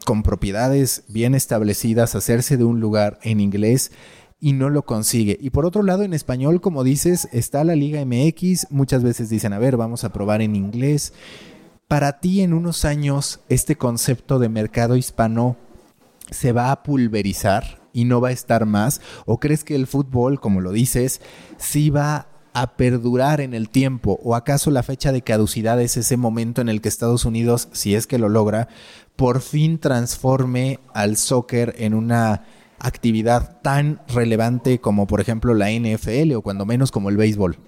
con 0.06 0.22
propiedades 0.22 1.02
bien 1.08 1.34
establecidas, 1.34 2.14
hacerse 2.14 2.56
de 2.56 2.62
un 2.62 2.78
lugar 2.78 3.18
en 3.22 3.40
inglés 3.40 3.90
y 4.38 4.52
no 4.52 4.70
lo 4.70 4.82
consigue. 4.82 5.36
Y 5.40 5.50
por 5.50 5.66
otro 5.66 5.82
lado, 5.82 6.04
en 6.04 6.14
español, 6.14 6.60
como 6.60 6.84
dices, 6.84 7.28
está 7.32 7.64
la 7.64 7.74
Liga 7.74 8.04
MX. 8.04 8.70
Muchas 8.70 9.02
veces 9.02 9.28
dicen, 9.28 9.52
a 9.52 9.58
ver, 9.58 9.76
vamos 9.76 10.04
a 10.04 10.12
probar 10.12 10.40
en 10.40 10.54
inglés. 10.54 11.12
Para 11.88 12.20
ti 12.20 12.42
en 12.42 12.52
unos 12.52 12.84
años 12.84 13.40
este 13.48 13.74
concepto 13.74 14.38
de 14.38 14.48
mercado 14.48 14.94
hispano 14.94 15.56
se 16.30 16.52
va 16.52 16.70
a 16.70 16.82
pulverizar 16.82 17.78
y 17.98 18.04
no 18.04 18.20
va 18.20 18.28
a 18.28 18.32
estar 18.32 18.64
más? 18.64 19.00
¿O 19.26 19.40
crees 19.40 19.64
que 19.64 19.74
el 19.74 19.88
fútbol, 19.88 20.38
como 20.38 20.60
lo 20.60 20.70
dices, 20.70 21.20
sí 21.56 21.90
va 21.90 22.28
a 22.52 22.76
perdurar 22.76 23.40
en 23.40 23.54
el 23.54 23.70
tiempo? 23.70 24.20
¿O 24.22 24.36
acaso 24.36 24.70
la 24.70 24.84
fecha 24.84 25.10
de 25.10 25.22
caducidad 25.22 25.80
es 25.80 25.96
ese 25.96 26.16
momento 26.16 26.60
en 26.60 26.68
el 26.68 26.80
que 26.80 26.88
Estados 26.88 27.24
Unidos, 27.24 27.68
si 27.72 27.96
es 27.96 28.06
que 28.06 28.18
lo 28.18 28.28
logra, 28.28 28.68
por 29.16 29.40
fin 29.40 29.78
transforme 29.78 30.78
al 30.94 31.16
soccer 31.16 31.74
en 31.78 31.92
una 31.92 32.44
actividad 32.78 33.60
tan 33.62 34.00
relevante 34.06 34.78
como 34.78 35.08
por 35.08 35.20
ejemplo 35.20 35.52
la 35.54 35.72
NFL 35.72 36.34
o 36.36 36.42
cuando 36.42 36.64
menos 36.64 36.92
como 36.92 37.08
el 37.08 37.16
béisbol? 37.16 37.58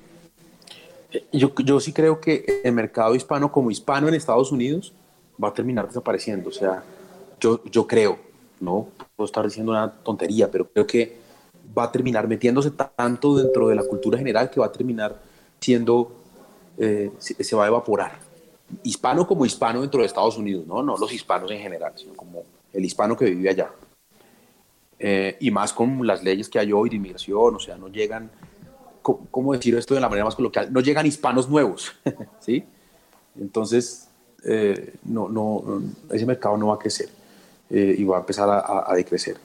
Yo, 1.33 1.53
yo 1.57 1.81
sí 1.81 1.93
creo 1.93 2.21
que 2.21 2.61
el 2.63 2.73
mercado 2.73 3.17
hispano 3.17 3.51
como 3.51 3.73
hispano 3.73 4.07
en 4.07 4.15
Estados 4.15 4.53
Unidos 4.53 4.93
va 5.43 5.49
a 5.49 5.55
terminar 5.55 5.89
desapareciendo. 5.89 6.51
O 6.51 6.53
sea, 6.53 6.85
yo, 7.41 7.65
yo 7.65 7.89
creo, 7.89 8.30
no 8.61 8.89
puedo 9.17 9.27
estar 9.27 9.45
diciendo 9.45 9.73
una 9.73 9.91
tontería, 9.91 10.51
pero 10.51 10.69
creo 10.71 10.87
que 10.87 11.17
va 11.77 11.85
a 11.85 11.93
terminar 11.93 12.29
metiéndose 12.29 12.71
tanto 12.71 13.37
dentro 13.37 13.69
de 13.69 13.75
la 13.75 13.83
cultura 13.85 14.19
general 14.19 14.51
que 14.51 14.61
va 14.61 14.67
a 14.67 14.73
terminar 14.73 15.21
siendo, 15.61 16.13
eh, 16.79 17.11
se, 17.19 17.57
va 17.57 17.65
a 17.65 17.69
evaporar. 17.69 18.19
Hispano 18.83 19.27
como 19.27 19.45
hispano 19.45 19.81
dentro 19.81 20.01
de 20.01 20.07
Estados 20.07 20.37
Unidos, 20.37 20.67
no, 20.67 20.83
no 20.83 20.97
los 20.97 21.13
hispanos 21.13 21.51
en 21.51 21.61
general, 21.61 21.93
sino 21.97 22.15
como 22.15 22.45
el 22.73 22.85
hispano 22.85 23.17
que 23.17 23.27
vive 23.27 23.51
allá. 23.51 23.71
Eh, 24.99 25.37
y 25.41 25.51
más 25.51 25.73
con 25.73 26.07
las 26.07 26.23
leyes 26.23 26.49
que 26.49 26.59
hay 26.59 26.73
hoy 26.73 26.91
de 26.91 26.97
inmigración, 26.97 27.55
o 27.55 27.59
sea, 27.59 27.77
no 27.77 27.89
llegan 27.89 28.31
¿cómo 29.03 29.55
decir 29.55 29.75
esto 29.75 29.95
de 29.95 30.01
la 30.01 30.09
manera 30.09 30.27
más 30.27 30.35
coloquial? 30.35 30.71
No 30.71 30.81
llegan 30.81 31.07
hispanos 31.07 31.49
nuevos, 31.49 31.93
¿sí? 32.41 32.65
Entonces, 33.39 34.09
eh, 34.45 34.95
no, 35.05 35.29
no, 35.29 35.83
ese 36.11 36.27
mercado 36.27 36.57
no 36.59 36.69
va 36.69 36.75
a 36.75 36.79
crecer 36.79 37.09
eh, 37.71 37.95
y 37.99 38.05
va 38.05 38.19
a 38.19 38.21
empezar 38.21 38.49
a, 38.49 38.95
decrecer. 38.95 39.37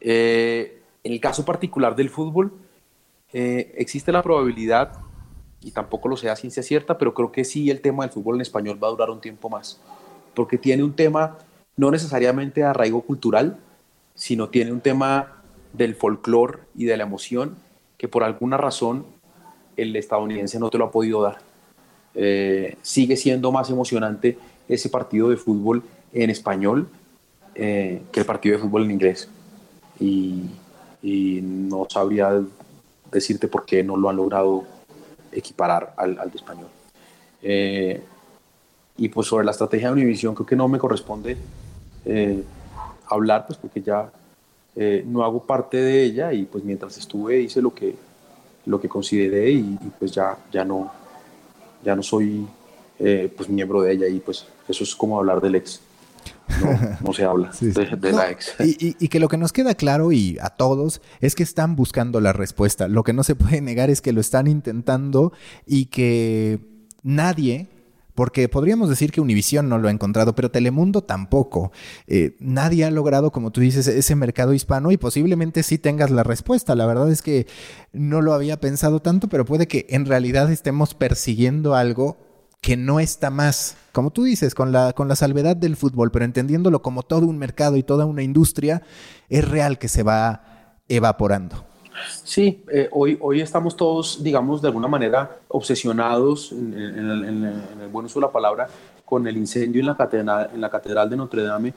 Eh, 0.00 0.82
en 1.02 1.12
el 1.12 1.20
caso 1.20 1.44
particular 1.44 1.96
del 1.96 2.10
fútbol, 2.10 2.52
existe 3.32 4.12
la 4.12 4.22
probabilidad, 4.22 4.92
y 5.60 5.70
tampoco 5.70 6.08
lo 6.08 6.16
sé 6.16 6.28
a 6.28 6.36
ciencia 6.36 6.62
cierta, 6.62 6.98
pero 6.98 7.14
creo 7.14 7.32
que 7.32 7.44
sí 7.44 7.70
el 7.70 7.80
tema 7.80 8.04
del 8.04 8.12
fútbol 8.12 8.36
en 8.36 8.42
español 8.42 8.78
va 8.82 8.88
a 8.88 8.90
durar 8.90 9.10
un 9.10 9.20
tiempo 9.20 9.48
más, 9.48 9.80
porque 10.34 10.58
tiene 10.58 10.84
un 10.84 10.92
tema 10.92 11.38
no 11.76 11.90
necesariamente 11.90 12.60
de 12.60 12.66
arraigo 12.66 13.00
cultural, 13.00 13.58
sino 14.14 14.50
tiene 14.50 14.72
un 14.72 14.80
tema 14.80 15.42
del 15.72 15.94
folclore 15.94 16.58
y 16.76 16.84
de 16.84 16.96
la 16.96 17.04
emoción 17.04 17.56
que 17.96 18.08
por 18.08 18.22
alguna 18.22 18.56
razón 18.56 19.06
el 19.76 19.96
estadounidense 19.96 20.58
no 20.58 20.70
te 20.70 20.78
lo 20.78 20.84
ha 20.84 20.90
podido 20.90 21.22
dar. 21.22 21.38
Eh, 22.14 22.76
sigue 22.82 23.16
siendo 23.16 23.50
más 23.50 23.70
emocionante 23.70 24.38
ese 24.68 24.88
partido 24.88 25.30
de 25.30 25.36
fútbol 25.36 25.82
en 26.12 26.30
español 26.30 26.88
eh, 27.54 28.02
que 28.12 28.20
el 28.20 28.26
partido 28.26 28.56
de 28.56 28.62
fútbol 28.62 28.84
en 28.84 28.90
inglés. 28.92 29.28
Y, 30.00 30.50
no 31.02 31.86
sabría 31.90 32.42
decirte 33.12 33.46
por 33.46 33.66
qué 33.66 33.84
no 33.84 33.96
lo 33.96 34.08
han 34.08 34.16
logrado 34.16 34.64
equiparar 35.30 35.92
al, 35.96 36.16
de 36.16 36.36
español. 36.36 36.68
Eh, 37.42 38.02
y 38.96 39.08
pues 39.10 39.26
sobre 39.26 39.44
la 39.44 39.50
estrategia 39.50 39.88
de 39.88 39.92
Univision 39.92 40.34
creo 40.34 40.46
que 40.46 40.56
no 40.56 40.66
me 40.66 40.78
corresponde 40.78 41.36
hablar, 43.08 43.46
pues 43.46 43.58
porque 43.58 43.82
ya 43.82 44.10
eh, 44.76 45.04
no 45.06 45.22
hago 45.22 45.44
parte 45.44 45.76
de 45.76 46.02
ella 46.02 46.32
y 46.32 46.44
pues 46.46 46.64
mientras 46.64 46.96
estuve 46.98 47.40
hice 47.40 47.62
lo 47.62 47.72
que, 47.72 47.94
lo 48.66 48.80
que 48.80 48.88
consideré 48.88 49.50
y, 49.50 49.78
pues 49.98 50.12
ya, 50.12 50.36
ya, 50.52 50.64
no, 50.64 50.90
ya 51.84 51.94
no 51.94 52.02
soy 52.02 52.46
eh, 52.98 53.32
pues 53.36 53.48
miembro 53.48 53.82
de 53.82 53.92
ella 53.92 54.08
y 54.08 54.18
pues 54.18 54.46
eso 54.68 54.84
es 54.84 54.94
como 54.96 55.18
hablar 55.18 55.40
del 55.40 55.54
ex. 55.54 55.80
No, 57.00 57.12
se 57.12 57.24
habla 57.24 57.50
de, 57.60 58.12
la 58.12 58.30
ex. 58.30 58.54
Y, 58.60 58.96
y, 58.98 59.08
que 59.08 59.18
lo 59.18 59.28
que 59.28 59.36
nos 59.36 59.52
queda 59.52 59.74
claro 59.74 60.12
y 60.12 60.38
a 60.40 60.50
todos 60.50 61.00
es 61.20 61.34
que 61.34 61.42
están 61.42 61.76
buscando 61.76 62.20
la 62.20 62.32
respuesta. 62.32 62.86
Lo 62.88 63.02
que 63.02 63.12
no 63.12 63.24
se 63.24 63.34
puede 63.34 63.60
negar 63.60 63.90
es 63.90 64.00
que 64.00 64.12
lo 64.12 64.20
están 64.20 64.46
intentando 64.46 65.32
y 65.66 65.86
que 65.86 66.60
nadie 67.02 67.68
porque 68.14 68.48
podríamos 68.48 68.88
decir 68.88 69.10
que 69.10 69.20
Univision 69.20 69.68
no 69.68 69.78
lo 69.78 69.88
ha 69.88 69.90
encontrado, 69.90 70.34
pero 70.34 70.50
Telemundo 70.50 71.02
tampoco. 71.02 71.72
Eh, 72.06 72.36
nadie 72.38 72.84
ha 72.84 72.90
logrado, 72.90 73.32
como 73.32 73.50
tú 73.50 73.60
dices, 73.60 73.88
ese 73.88 74.14
mercado 74.14 74.54
hispano 74.54 74.92
y 74.92 74.96
posiblemente 74.96 75.62
sí 75.62 75.78
tengas 75.78 76.10
la 76.10 76.22
respuesta. 76.22 76.74
La 76.76 76.86
verdad 76.86 77.10
es 77.10 77.22
que 77.22 77.46
no 77.92 78.20
lo 78.20 78.32
había 78.32 78.60
pensado 78.60 79.02
tanto, 79.02 79.28
pero 79.28 79.44
puede 79.44 79.66
que 79.66 79.86
en 79.90 80.06
realidad 80.06 80.50
estemos 80.52 80.94
persiguiendo 80.94 81.74
algo 81.74 82.16
que 82.64 82.78
no 82.78 82.98
está 82.98 83.28
más, 83.28 83.76
como 83.92 84.10
tú 84.10 84.24
dices, 84.24 84.54
con 84.54 84.72
la, 84.72 84.94
con 84.94 85.06
la 85.06 85.16
salvedad 85.16 85.54
del 85.54 85.76
fútbol, 85.76 86.10
pero 86.10 86.24
entendiéndolo 86.24 86.80
como 86.80 87.02
todo 87.02 87.26
un 87.26 87.36
mercado 87.36 87.76
y 87.76 87.82
toda 87.82 88.06
una 88.06 88.22
industria, 88.22 88.80
es 89.28 89.46
real 89.46 89.78
que 89.78 89.86
se 89.86 90.02
va 90.02 90.80
evaporando. 90.88 91.62
Sí, 92.22 92.64
eh, 92.72 92.88
hoy, 92.90 93.18
hoy 93.20 93.42
estamos 93.42 93.76
todos, 93.76 94.22
digamos, 94.24 94.62
de 94.62 94.68
alguna 94.68 94.88
manera 94.88 95.40
obsesionados, 95.48 96.52
en, 96.52 97.44
el 97.82 97.88
buen 97.92 98.06
uso 98.06 98.18
de 98.18 98.24
la 98.24 98.32
palabra, 98.32 98.66
con 99.04 99.26
el 99.26 99.36
incendio 99.36 99.80
en 99.80 99.86
la 99.86 99.96
catedral, 99.98 100.50
en 100.54 100.60
la 100.62 100.70
catedral 100.70 101.10
de 101.10 101.16
Notre 101.18 101.42
Dame, 101.42 101.74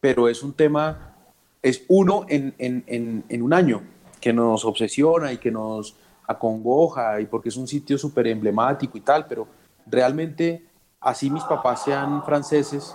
pero 0.00 0.30
es 0.30 0.42
un 0.42 0.54
tema, 0.54 1.14
es 1.60 1.84
uno 1.88 2.24
en, 2.30 2.54
en 2.56 3.42
un 3.42 3.52
año 3.52 3.82
que 4.18 4.32
nos 4.32 4.64
obsesiona 4.64 5.30
y 5.30 5.36
que 5.36 5.50
nos 5.50 5.94
acongoja, 6.26 7.20
y 7.20 7.26
porque 7.26 7.50
es 7.50 7.56
un 7.58 7.68
sitio 7.68 7.98
súper 7.98 8.28
emblemático 8.28 8.96
y 8.96 9.02
tal, 9.02 9.26
pero 9.26 9.46
realmente, 9.86 10.66
así 11.00 11.30
mis 11.30 11.44
papás 11.44 11.84
sean 11.84 12.24
franceses, 12.24 12.94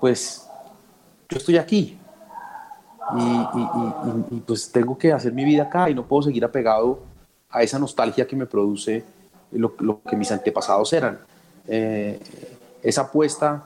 pues 0.00 0.48
yo 1.28 1.38
estoy 1.38 1.58
aquí, 1.58 1.98
y, 3.16 4.40
pues 4.46 4.70
tengo 4.70 4.96
que 4.96 5.12
hacer 5.12 5.32
mi 5.32 5.44
vida 5.44 5.64
acá 5.64 5.90
y 5.90 5.94
no 5.94 6.04
puedo 6.04 6.22
seguir 6.22 6.44
apegado 6.44 7.00
a 7.50 7.62
esa 7.62 7.78
nostalgia 7.78 8.26
que 8.26 8.36
me 8.36 8.46
produce 8.46 9.04
lo, 9.50 10.00
que 10.02 10.16
mis 10.16 10.30
antepasados 10.32 10.92
eran. 10.92 11.18
Eh, 11.68 12.18
esa 12.82 13.02
apuesta 13.02 13.64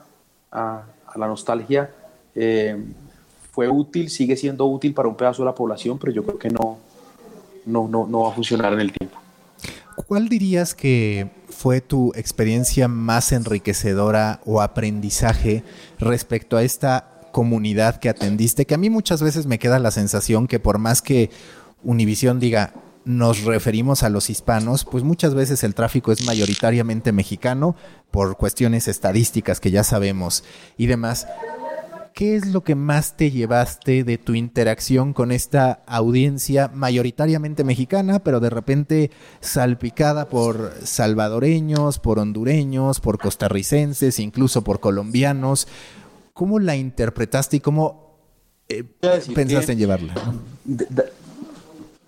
a, 0.51 0.83
la 1.15 1.27
nostalgia 1.27 1.89
eh, 2.35 2.83
fue 3.51 3.69
útil, 3.69 4.09
sigue 4.09 4.35
siendo 4.35 4.65
útil 4.65 4.93
para 4.93 5.07
un 5.07 5.15
pedazo 5.15 5.41
de 5.43 5.47
la 5.47 5.55
población, 5.55 5.97
pero 5.97 6.11
yo 6.11 6.23
creo 6.23 6.37
que 6.37 6.49
no, 6.49 6.77
no, 7.65 7.87
no, 7.87 8.05
no 8.05 8.21
va 8.21 8.29
a 8.29 8.33
funcionar 8.33 8.73
en 8.73 8.81
el 8.81 8.91
tiempo. 8.91 9.06
¿Cuál 10.05 10.29
dirías 10.29 10.75
que 10.75 11.31
fue 11.49 11.81
tu 11.81 12.13
experiencia 12.15 12.87
más 12.87 13.31
enriquecedora 13.31 14.41
o 14.45 14.61
aprendizaje 14.61 15.63
respecto 15.97 16.55
a 16.55 16.63
esta 16.63 17.19
comunidad 17.31 17.99
que 17.99 18.09
atendiste, 18.09 18.65
que 18.65 18.75
a 18.75 18.77
mí 18.77 18.89
muchas 18.89 19.21
veces 19.21 19.47
me 19.47 19.59
queda 19.59 19.79
la 19.79 19.91
sensación 19.91 20.47
que 20.47 20.59
por 20.59 20.77
más 20.77 21.01
que 21.01 21.29
Univisión 21.83 22.39
diga 22.39 22.73
nos 23.05 23.43
referimos 23.43 24.03
a 24.03 24.09
los 24.09 24.29
hispanos, 24.29 24.83
pues 24.83 25.03
muchas 25.03 25.33
veces 25.33 25.63
el 25.63 25.73
tráfico 25.73 26.11
es 26.11 26.25
mayoritariamente 26.25 27.11
mexicano 27.13 27.75
por 28.11 28.35
cuestiones 28.37 28.87
estadísticas 28.87 29.59
que 29.59 29.71
ya 29.71 29.83
sabemos 29.83 30.43
y 30.77 30.87
demás. 30.87 31.25
¿Qué 32.17 32.35
es 32.35 32.47
lo 32.47 32.63
que 32.63 32.73
más 32.73 33.15
te 33.15 33.29
llevaste 33.29 34.03
de 34.03 34.17
tu 34.17 34.33
interacción 34.33 35.13
con 35.13 35.31
esta 35.31 35.83
audiencia 35.85 36.67
mayoritariamente 36.73 37.63
mexicana, 37.63 38.23
pero 38.23 38.39
de 38.39 38.49
repente 38.49 39.11
salpicada 39.39 40.27
por 40.27 40.73
salvadoreños, 40.83 41.99
por 41.99 42.17
hondureños, 42.17 43.01
por 43.01 43.19
costarricenses, 43.19 44.17
incluso 44.17 44.63
por 44.63 44.79
colombianos? 44.79 45.67
¿Cómo 46.33 46.57
la 46.57 46.75
interpretaste 46.75 47.57
y 47.57 47.59
cómo 47.59 48.17
eh, 48.67 48.83
pensaste 49.35 49.73
en 49.73 49.77
llevarla? 49.77 50.15
Eh, 50.65 50.81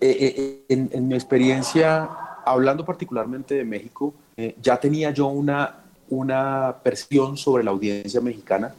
eh, 0.01 0.63
en, 0.69 1.07
mi 1.07 1.13
experiencia, 1.13 2.09
hablando 2.47 2.83
particularmente 2.83 3.53
de 3.53 3.63
México, 3.63 4.15
ya 4.59 4.79
tenía 4.79 5.11
yo 5.11 5.27
una, 5.27 5.83
una 6.09 6.77
percepción 6.81 7.37
sobre 7.37 7.63
la 7.63 7.69
audiencia 7.69 8.21
mexicana 8.21 8.73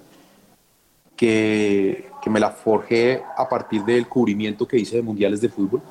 que, 1.20 2.08
que, 2.22 2.30
me 2.30 2.40
la 2.40 2.50
forjé 2.50 3.22
a 3.36 3.46
partir 3.46 3.84
del 3.84 4.08
cubrimiento 4.08 4.66
que 4.66 4.78
hice 4.78 4.96
de 4.96 5.02
mundiales 5.02 5.42
de 5.42 5.50
fútbol 5.50 5.82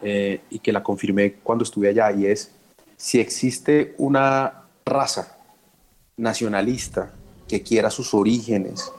y 0.00 0.60
que 0.60 0.70
la 0.70 0.80
confirmé 0.80 1.34
cuando 1.42 1.64
estuve 1.64 1.88
allá 1.88 2.12
y 2.12 2.26
es 2.26 2.52
si 2.96 3.18
existe 3.18 3.96
una 3.98 4.64
raza 4.86 5.38
nacionalista 6.16 7.12
que 7.48 7.62
quiera 7.62 7.90
sus 7.90 8.14
orígenes 8.14 8.92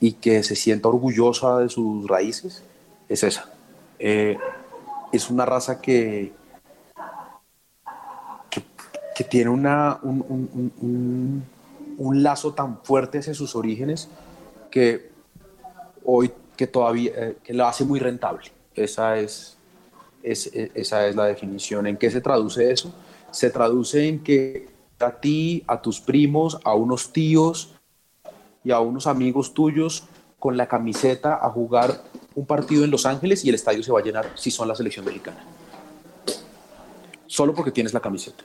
y 0.00 0.12
que 0.14 0.42
se 0.42 0.56
sienta 0.56 0.88
orgullosa 0.88 1.58
de 1.58 1.68
sus 1.68 2.06
raíces, 2.08 2.62
es 3.08 3.22
esa. 3.22 3.48
Eh, 3.98 4.36
es 5.12 5.30
una 5.30 5.46
raza 5.46 5.80
que, 5.80 6.32
que, 9.14 9.24
tiene 9.24 9.50
una, 9.50 10.00
un, 10.02 11.44
lazo 12.14 12.52
tan 12.52 12.82
fuerte 12.82 13.18
hacia 13.18 13.34
sus 13.34 13.54
orígenes 13.54 14.08
que 14.72 15.12
hoy 16.04 16.32
que 16.56 16.66
todavía 16.66 17.12
eh, 17.14 17.36
que 17.44 17.54
lo 17.54 17.66
hace 17.66 17.84
muy 17.84 18.00
rentable. 18.00 18.50
Esa 18.74 19.18
es, 19.18 19.56
es, 20.22 20.50
esa 20.52 21.06
es 21.06 21.14
la 21.14 21.26
definición. 21.26 21.86
¿En 21.86 21.96
qué 21.96 22.10
se 22.10 22.20
traduce 22.20 22.72
eso? 22.72 22.92
Se 23.30 23.50
traduce 23.50 24.08
en 24.08 24.24
que 24.24 24.68
a 24.98 25.12
ti, 25.12 25.62
a 25.66 25.80
tus 25.80 26.00
primos, 26.00 26.58
a 26.64 26.74
unos 26.74 27.12
tíos 27.12 27.74
y 28.64 28.70
a 28.70 28.80
unos 28.80 29.06
amigos 29.06 29.54
tuyos 29.54 30.04
con 30.38 30.56
la 30.56 30.66
camiseta 30.66 31.38
a 31.40 31.50
jugar 31.50 32.02
un 32.34 32.46
partido 32.46 32.84
en 32.84 32.90
Los 32.90 33.06
Ángeles 33.06 33.44
y 33.44 33.48
el 33.48 33.54
estadio 33.54 33.82
se 33.82 33.92
va 33.92 34.00
a 34.00 34.02
llenar 34.02 34.32
si 34.34 34.50
son 34.50 34.68
la 34.68 34.74
selección 34.74 35.04
mexicana. 35.04 35.44
Solo 37.26 37.54
porque 37.54 37.70
tienes 37.70 37.94
la 37.94 38.00
camiseta. 38.00 38.42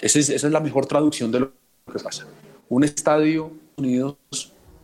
Esa 0.00 0.18
es, 0.18 0.42
la 0.42 0.60
mejor 0.60 0.86
traducción 0.86 1.30
de 1.30 1.40
lo 1.40 1.52
que 1.92 1.98
pasa. 2.02 2.26
Un 2.68 2.84
estadio 2.84 3.52
Unidos 3.76 4.16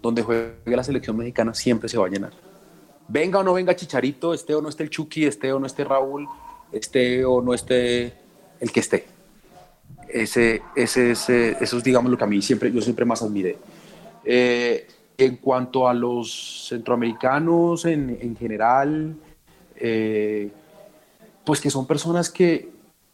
donde 0.03 0.23
juegue 0.23 0.55
la 0.67 0.85
selección 0.85 1.17
mexicana 1.17 1.55
siempre 1.55 1.89
se 1.89 1.99
va 1.99 2.07
a 2.07 2.11
llenar. 2.11 2.33
Venga 3.09 3.39
o 3.41 3.43
no 3.43 3.55
venga 3.55 3.77
Chicharito, 3.77 4.35
esté 4.35 4.55
o 4.55 4.63
no 4.63 4.69
esté 4.69 4.83
el 4.83 4.91
Chucky, 4.91 5.27
esté 5.27 5.53
o 5.53 5.61
no 5.61 5.67
esté 5.67 5.85
Raúl, 5.85 6.27
esté 6.73 7.25
o 7.25 7.41
no 7.41 7.55
esté 7.55 8.15
el 8.61 8.73
que 8.73 8.81
esté 8.81 9.17
ese, 10.09 10.63
ese, 10.75 11.11
eso 11.13 11.79
es, 11.79 11.85
digamos, 11.85 12.11
lo 12.11 12.19
que 12.19 12.25
a 12.25 12.27
mí 12.27 12.41
siempre, 12.43 12.73
yo 12.73 12.81
siempre 12.81 13.05
más 13.05 13.23
admiré. 13.23 13.59
Eh, 14.25 14.87
en 15.19 15.37
cuanto 15.37 15.89
a 15.89 15.95
los 15.95 16.69
centroamericanos 16.69 17.85
en, 17.85 18.19
en 18.21 18.37
general, 18.37 19.17
eh, 19.77 20.51
pues 21.45 21.61
que 21.61 21.71
son 21.71 21.87
personas 21.87 22.31
que, 22.31 22.71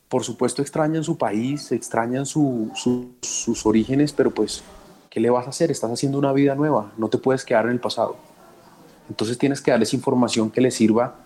por 0.09 0.25
supuesto, 0.25 0.63
extrañan 0.63 1.05
su 1.05 1.17
país, 1.17 1.71
extrañan 1.73 2.27
su, 2.27 2.71
sus 3.21 3.67
orígenes, 3.67 4.13
pero 4.13 4.31
pues, 4.31 4.63
¿qué 5.13 5.21
le 5.21 5.29
vas 5.29 5.47
a 5.47 5.51
hacer? 5.51 5.71
Estás 5.71 5.91
haciendo 5.91 6.19
una 6.19 6.33
vida 6.33 6.55
nueva, 6.55 6.91
no 6.97 7.11
te 7.11 7.19
puedes 7.19 7.45
quedar 7.45 7.67
en 7.67 7.73
el 7.73 7.81
pasado. 7.81 8.17
Entonces 9.11 9.37
tienes 9.37 9.61
que 9.61 9.71
darles 9.71 9.93
información 9.93 10.51
que 10.51 10.63
les 10.63 10.75
sirva 10.75 11.17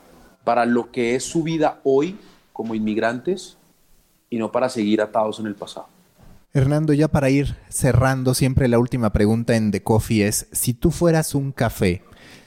para 0.43 0.66
lo 0.66 0.91
que 0.91 1.14
es 1.14 1.22
su 1.22 1.45
vida 1.45 1.78
hoy 1.84 2.18
como 2.53 2.74
inmigrantes 2.74 3.57
y 4.28 4.39
no 4.39 4.51
para 4.51 4.68
seguir 4.68 5.01
atados 5.01 5.39
en 5.39 5.47
el 5.47 5.55
pasado. 5.55 5.87
Hernando, 6.53 6.95
ya 6.95 7.07
para 7.07 7.30
ir 7.30 7.55
cerrando, 7.68 8.34
siempre 8.34 8.66
la 8.66 8.80
última 8.80 9.12
pregunta 9.12 9.55
en 9.55 9.70
The 9.70 9.84
Coffee 9.84 10.26
es, 10.26 10.49
si 10.51 10.74
tú 10.74 10.91
fueras 10.91 11.37
un 11.37 11.53
café, 11.53 12.03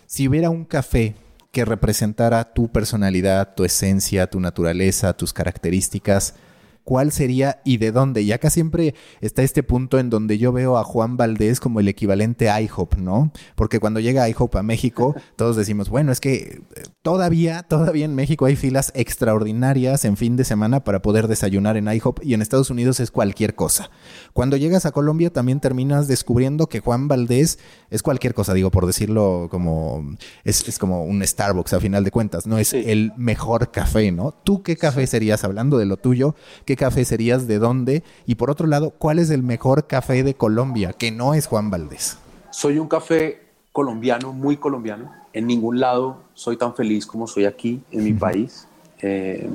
si 0.07 0.27
hubiera 0.27 0.49
un 0.49 0.65
café 0.65 1.15
que 1.53 1.63
representara 1.63 2.53
tu 2.53 2.67
personalidad, 2.67 3.55
tu 3.55 3.63
esencia, 3.63 4.27
tu 4.27 4.41
naturaleza, 4.41 5.15
tus 5.15 5.31
características, 5.31 6.35
cuál 6.83 7.11
sería 7.11 7.61
y 7.63 7.77
de 7.77 7.91
dónde. 7.91 8.21
Y 8.21 8.31
acá 8.31 8.49
siempre 8.49 8.95
está 9.21 9.43
este 9.43 9.63
punto 9.63 9.99
en 9.99 10.09
donde 10.09 10.37
yo 10.37 10.51
veo 10.51 10.77
a 10.77 10.83
Juan 10.83 11.17
Valdés 11.17 11.59
como 11.59 11.79
el 11.79 11.87
equivalente 11.87 12.49
a 12.49 12.61
IHOP, 12.61 12.95
¿no? 12.95 13.31
Porque 13.55 13.79
cuando 13.79 13.99
llega 13.99 14.27
IHOP 14.29 14.55
a 14.55 14.63
México, 14.63 15.15
todos 15.35 15.55
decimos, 15.55 15.89
bueno, 15.89 16.11
es 16.11 16.19
que 16.19 16.61
eh, 16.75 16.83
todavía, 17.09 17.63
todavía 17.63 18.05
en 18.05 18.13
México 18.13 18.45
hay 18.45 18.55
filas 18.55 18.91
extraordinarias 18.93 20.05
en 20.05 20.15
fin 20.15 20.35
de 20.35 20.43
semana 20.43 20.83
para 20.83 21.01
poder 21.01 21.27
desayunar 21.27 21.75
en 21.75 21.91
IHOP 21.91 22.23
y 22.23 22.35
en 22.35 22.43
Estados 22.43 22.69
Unidos 22.69 22.99
es 22.99 23.09
cualquier 23.09 23.55
cosa. 23.55 23.89
Cuando 24.31 24.57
llegas 24.57 24.85
a 24.85 24.91
Colombia 24.91 25.33
también 25.33 25.59
terminas 25.59 26.07
descubriendo 26.07 26.67
que 26.67 26.81
Juan 26.81 27.07
Valdés 27.07 27.57
es 27.89 28.03
cualquier 28.03 28.35
cosa, 28.35 28.53
digo, 28.53 28.69
por 28.69 28.85
decirlo 28.85 29.47
como, 29.49 30.17
es, 30.43 30.77
como 30.77 31.03
un 31.03 31.25
Starbucks 31.25 31.73
a 31.73 31.79
final 31.79 32.03
de 32.03 32.11
cuentas, 32.11 32.45
no 32.45 32.59
es 32.59 32.75
el 32.75 33.11
mejor 33.17 33.71
café, 33.71 34.11
¿no? 34.11 34.31
¿Tú 34.43 34.61
qué 34.61 34.77
café 34.77 35.07
serías 35.07 35.43
hablando 35.43 35.79
de 35.79 35.87
lo 35.87 35.97
tuyo? 35.97 36.35
¿Qué 36.65 36.75
café 36.75 37.05
serías 37.05 37.47
de 37.47 37.57
dónde? 37.57 38.03
Y 38.27 38.35
por 38.35 38.51
otro 38.51 38.67
lado, 38.67 38.91
¿cuál 38.91 39.17
es 39.17 39.31
el 39.31 39.41
mejor 39.41 39.87
café 39.87 40.21
de 40.21 40.35
Colombia? 40.35 40.93
Que 40.93 41.09
no 41.09 41.33
es 41.33 41.47
Juan 41.47 41.71
Valdés. 41.71 42.19
Soy 42.51 42.77
un 42.77 42.87
café 42.87 43.48
colombiano, 43.71 44.33
muy 44.33 44.57
colombiano. 44.57 45.11
En 45.33 45.47
ningún 45.47 45.79
lado 45.79 46.17
soy 46.33 46.57
tan 46.57 46.75
feliz 46.75 47.05
como 47.05 47.27
soy 47.27 47.45
aquí, 47.45 47.81
en 47.91 48.03
mi 48.03 48.13
país. 48.13 48.67
Eh, 49.01 49.49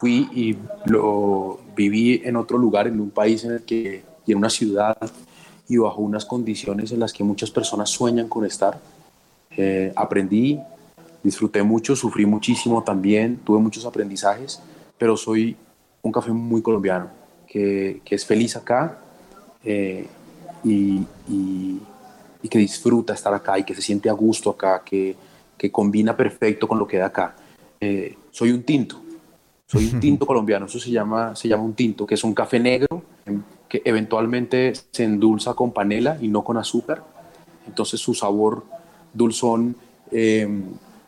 fui 0.00 0.28
y 0.32 0.56
lo 0.86 1.60
viví 1.74 2.22
en 2.24 2.36
otro 2.36 2.58
lugar, 2.58 2.86
en 2.86 3.00
un 3.00 3.10
país 3.10 3.44
en 3.44 3.52
el 3.52 3.62
que, 3.62 4.02
y 4.26 4.32
en 4.32 4.38
una 4.38 4.50
ciudad 4.50 4.96
y 5.68 5.78
bajo 5.78 6.00
unas 6.00 6.24
condiciones 6.24 6.92
en 6.92 7.00
las 7.00 7.12
que 7.12 7.24
muchas 7.24 7.50
personas 7.50 7.90
sueñan 7.90 8.28
con 8.28 8.44
estar. 8.44 8.78
Eh, 9.56 9.92
aprendí, 9.96 10.60
disfruté 11.22 11.62
mucho, 11.62 11.96
sufrí 11.96 12.26
muchísimo 12.26 12.82
también, 12.82 13.38
tuve 13.38 13.58
muchos 13.58 13.84
aprendizajes, 13.84 14.60
pero 14.98 15.16
soy 15.16 15.56
un 16.02 16.12
café 16.12 16.30
muy 16.30 16.62
colombiano, 16.62 17.08
que, 17.48 18.00
que 18.04 18.14
es 18.14 18.24
feliz 18.24 18.54
acá 18.56 18.98
eh, 19.64 20.06
y, 20.62 21.02
y, 21.28 21.80
que 22.48 22.58
disfruta 22.58 23.14
estar 23.14 23.32
acá 23.32 23.58
y 23.58 23.64
que 23.64 23.74
se 23.74 23.82
siente 23.82 24.08
a 24.08 24.12
gusto 24.12 24.50
acá, 24.50 24.82
que, 24.84 25.16
que 25.56 25.70
combina 25.70 26.16
perfecto 26.16 26.68
con 26.68 26.78
lo 26.78 26.86
que 26.86 26.98
da 26.98 27.06
acá. 27.06 27.36
Eh, 27.80 28.16
soy 28.30 28.50
un 28.52 28.62
tinto, 28.62 29.00
soy 29.66 29.90
un 29.92 30.00
tinto 30.00 30.26
colombiano, 30.26 30.66
eso 30.66 30.78
se 30.78 30.90
llama, 30.90 31.34
se 31.34 31.48
llama 31.48 31.64
un 31.64 31.74
tinto, 31.74 32.06
que 32.06 32.14
es 32.14 32.24
un 32.24 32.34
café 32.34 32.58
negro 32.58 33.02
em, 33.24 33.42
que 33.68 33.82
eventualmente 33.84 34.72
se 34.90 35.04
endulza 35.04 35.54
con 35.54 35.72
panela 35.72 36.18
y 36.20 36.28
no 36.28 36.44
con 36.44 36.56
azúcar. 36.56 37.04
Entonces 37.66 38.00
su 38.00 38.14
sabor 38.14 38.64
dulzón 39.12 39.76
em, 40.10 40.64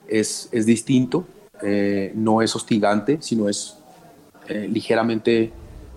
es, 0.08 0.48
es, 0.50 0.66
distinto, 0.66 1.26
eh, 1.62 2.12
no 2.14 2.42
es 2.42 2.54
hostigante, 2.56 3.18
sino 3.20 3.48
es 3.48 3.78
eh, 4.48 4.66
ligeramente, 4.68 5.52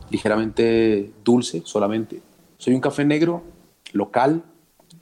ligeramente 0.10 1.12
dulce 1.24 1.64
solamente. 1.66 2.22
Soy 2.58 2.74
un 2.74 2.82
café 2.82 3.06
negro 3.06 3.42
local 3.94 4.44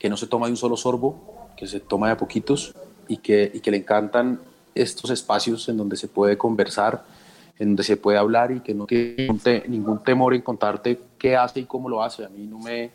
que 0.00 0.10
no 0.10 0.16
se 0.16 0.26
toma 0.26 0.46
de 0.46 0.52
un 0.52 0.56
solo 0.56 0.76
sorbo, 0.76 1.50
que 1.56 1.68
se 1.68 1.78
toma 1.78 2.08
de 2.08 2.14
a 2.14 2.16
poquitos 2.16 2.74
y 3.06 3.18
que, 3.18 3.52
y 3.54 3.60
que 3.60 3.70
le 3.70 3.76
encantan 3.76 4.40
estos 4.74 5.10
espacios 5.10 5.68
en 5.68 5.76
donde 5.76 5.96
se 5.96 6.08
puede 6.08 6.36
conversar 6.36 7.04
en 7.60 7.68
donde 7.68 7.84
se 7.84 7.98
puede 7.98 8.16
hablar 8.16 8.50
y 8.50 8.60
que 8.60 8.74
no 8.74 8.86
tiene 8.86 9.62
ningún 9.68 10.02
temor 10.02 10.32
en 10.32 10.40
contarte 10.40 10.98
qué 11.18 11.36
hace 11.36 11.60
y 11.60 11.64
cómo 11.66 11.90
lo 11.90 12.02
hace. 12.02 12.24
A 12.24 12.30
mí 12.30 12.46
no 12.46 12.58
me, 12.58 12.90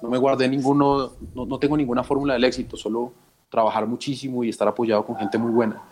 no 0.00 0.08
me 0.08 0.18
guardé 0.18 0.48
ninguno, 0.48 1.10
no, 1.34 1.44
no 1.44 1.58
tengo 1.58 1.76
ninguna 1.76 2.04
fórmula 2.04 2.34
del 2.34 2.44
éxito, 2.44 2.76
solo 2.76 3.12
trabajar 3.50 3.88
muchísimo 3.88 4.44
y 4.44 4.50
estar 4.50 4.68
apoyado 4.68 5.04
con 5.04 5.16
gente 5.16 5.36
muy 5.36 5.50
buena. 5.50 5.82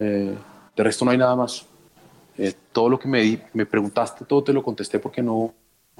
Eh, 0.00 0.34
de 0.74 0.82
resto 0.82 1.04
no 1.04 1.10
hay 1.10 1.18
nada 1.18 1.36
más. 1.36 1.66
Eh, 2.38 2.54
todo 2.72 2.88
lo 2.88 2.98
que 2.98 3.06
me, 3.06 3.42
me 3.52 3.66
preguntaste, 3.66 4.24
todo 4.24 4.42
te 4.42 4.54
lo 4.54 4.62
contesté 4.62 4.98
porque 4.98 5.22
no, 5.22 5.52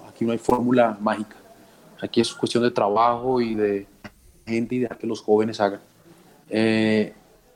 aquí 0.08 0.24
no 0.24 0.32
hay 0.32 0.38
fórmula 0.38 0.96
mágica. 0.98 1.36
Aquí 2.00 2.22
es 2.22 2.32
cuestión 2.32 2.62
de 2.62 2.70
trabajo 2.70 3.42
y 3.42 3.54
de 3.54 3.86
gente 4.48 4.74
y 4.74 4.78
de 4.80 4.88
que 4.88 5.06
los 5.06 5.20
jóvenes 5.20 5.60
hagan. 5.60 5.80
Eh, 6.50 7.12